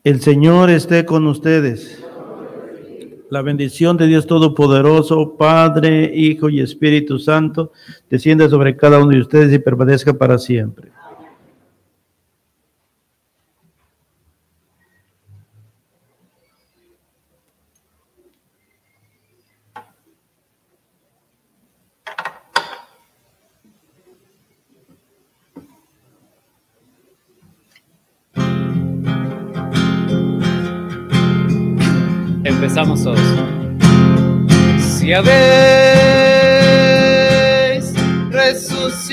El 0.07 0.21
Señor 0.21 0.69
esté 0.69 1.03
con 1.03 1.27
ustedes. 1.27 2.01
La 3.29 3.41
bendición 3.41 3.97
de 3.97 4.07
Dios 4.07 4.25
Todopoderoso, 4.25 5.35
Padre, 5.35 6.09
Hijo 6.15 6.47
y 6.47 6.61
Espíritu 6.61 7.19
Santo, 7.19 7.73
descienda 8.09 8.47
sobre 8.47 8.77
cada 8.77 8.99
uno 8.99 9.11
de 9.11 9.19
ustedes 9.19 9.51
y 9.51 9.59
permanezca 9.59 10.13
para 10.13 10.37
siempre. 10.37 10.93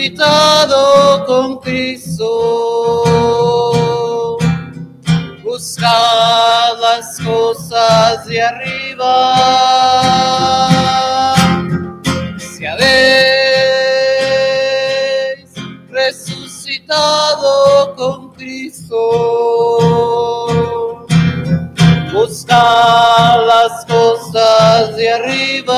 Resucitado 0.04 1.24
con 1.26 1.58
Cristo, 1.60 3.14
buscad 5.42 6.78
las 6.78 7.18
cosas 7.20 8.26
de 8.26 8.42
arriba. 8.42 9.34
Si 12.38 12.66
habéis 12.66 12.84
resucitado 15.88 17.94
con 17.96 18.34
Cristo, 18.34 18.98
buscar 22.12 23.40
las 23.40 23.86
cosas 23.86 24.94
de 24.96 25.10
arriba, 25.10 25.74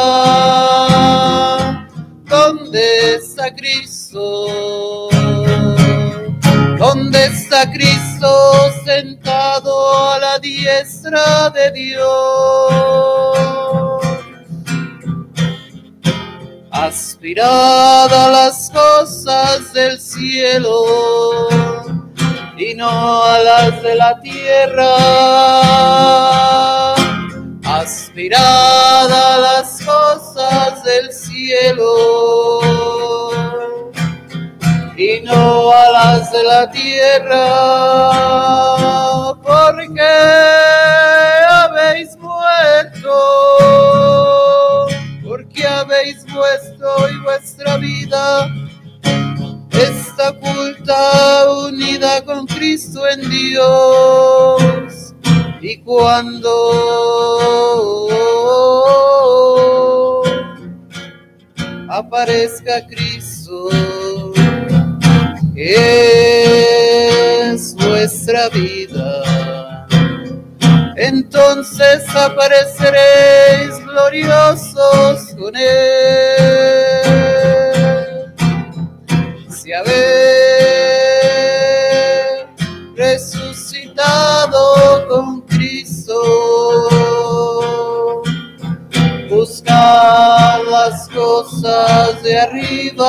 donde 2.24 3.14
está 3.14 3.54
donde 6.78 7.26
está 7.26 7.70
Cristo 7.70 8.28
sentado 8.84 10.12
a 10.12 10.18
la 10.18 10.38
diestra 10.38 11.50
de 11.50 11.70
Dios. 11.72 13.36
Aspirad 16.70 18.12
a 18.12 18.30
las 18.30 18.70
cosas 18.70 19.72
del 19.72 20.00
cielo 20.00 21.48
y 22.56 22.74
no 22.74 23.22
a 23.22 23.38
las 23.38 23.82
de 23.82 23.94
la 23.96 24.20
tierra. 24.20 24.94
Aspirad 27.64 29.12
a 29.12 29.38
las 29.38 29.80
cosas 29.84 30.82
del 30.84 31.12
cielo 31.12 32.05
de 36.36 36.42
la 36.44 36.70
tierra, 36.70 37.46
porque 39.42 40.02
habéis 41.48 42.16
muerto, 42.18 43.12
porque 45.26 45.66
habéis 45.66 46.26
muerto 46.28 47.08
y 47.10 47.18
vuestra 47.24 47.76
vida 47.78 48.50
está 49.72 50.30
oculta, 50.30 51.50
unida 51.68 52.24
con 52.24 52.46
Cristo 52.46 53.06
en 53.08 53.28
Dios. 53.30 55.14
Y 55.60 55.78
cuando 55.78 56.52
aparezca 61.88 62.86
Cristo, 62.86 63.68
es 65.56 66.14
vuestra 67.74 68.48
vida. 68.50 69.86
Entonces 70.96 72.04
apareceréis 72.14 73.84
gloriosos 73.84 75.34
con 75.38 75.56
Él 75.56 77.16
si 79.66 79.72
habéis 79.72 79.96
resucitado 82.94 85.08
con 85.08 85.40
Cristo, 85.40 86.20
buscad 89.28 90.62
las 90.70 91.08
cosas 91.08 92.22
de 92.22 92.38
arriba. 92.38 93.06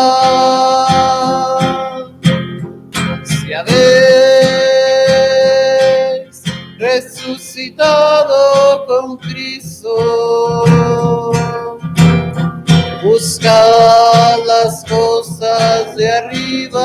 Resucitado 6.77 8.85
con 8.85 9.17
Cristo, 9.17 10.61
buscad 13.03 14.37
las 14.45 14.85
cosas 14.85 15.95
de 15.95 16.11
arriba. 16.11 16.83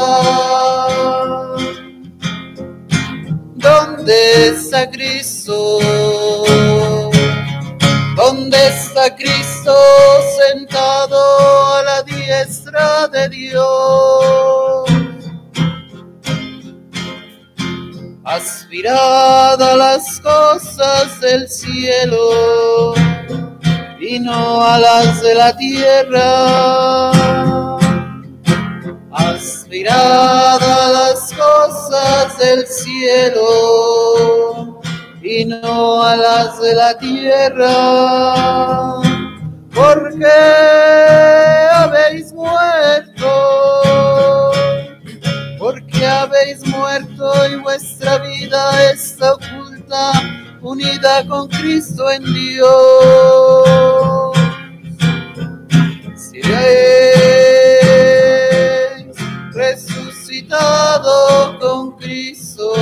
¿Dónde 3.57 4.49
está 4.49 4.91
Cristo? 4.91 5.79
¿Dónde 8.17 8.57
está 8.69 9.15
Cristo 9.15 9.77
sentado 10.49 11.75
a 11.75 11.83
la 11.83 12.03
diestra 12.03 13.09
de 13.09 13.29
Dios? 13.29 14.92
Aspirad 18.25 19.61
a 19.61 19.77
las 19.77 20.21
cosas 20.21 21.21
del 21.21 21.49
cielo 21.49 22.95
y 24.01 24.21
no 24.21 24.63
a 24.63 24.79
las 24.79 25.21
de 25.23 25.35
la 25.35 25.57
tierra. 25.57 27.11
Aspirad 29.11 30.63
a 30.63 30.89
las 30.93 31.33
cosas 31.33 32.39
del 32.39 32.65
cielo 32.67 33.43
y 35.21 35.45
no 35.45 36.03
a 36.05 36.17
las 36.17 36.61
de 36.61 36.75
la 36.75 36.97
tierra, 36.99 37.73
porque 39.75 40.27
habéis 41.75 42.33
muerto, 42.33 43.31
porque 45.59 46.07
habéis 46.07 46.65
muerto 46.67 47.02
y 47.51 47.57
vuestra 47.57 48.19
vida 48.19 48.93
está 48.93 49.35
oculta 49.35 50.13
unida 50.61 51.27
con 51.27 51.49
Cristo 51.49 52.11
en 52.11 52.25
Dios. 52.25 53.63
Resucitado 59.53 61.59
con 61.61 61.97
Cristo, 61.97 62.73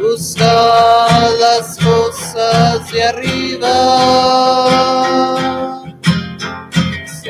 buscad 0.00 1.30
las 1.40 1.76
cosas 1.78 2.92
de 2.92 3.02
arriba. 3.02 3.68
Si 7.06 7.28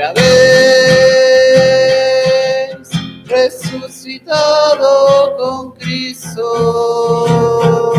corazón. 6.35 7.93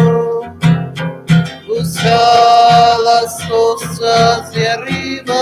Busca 1.67 2.97
las 3.03 3.47
cosas 3.47 4.51
de 4.51 4.69
arriba. 4.69 5.33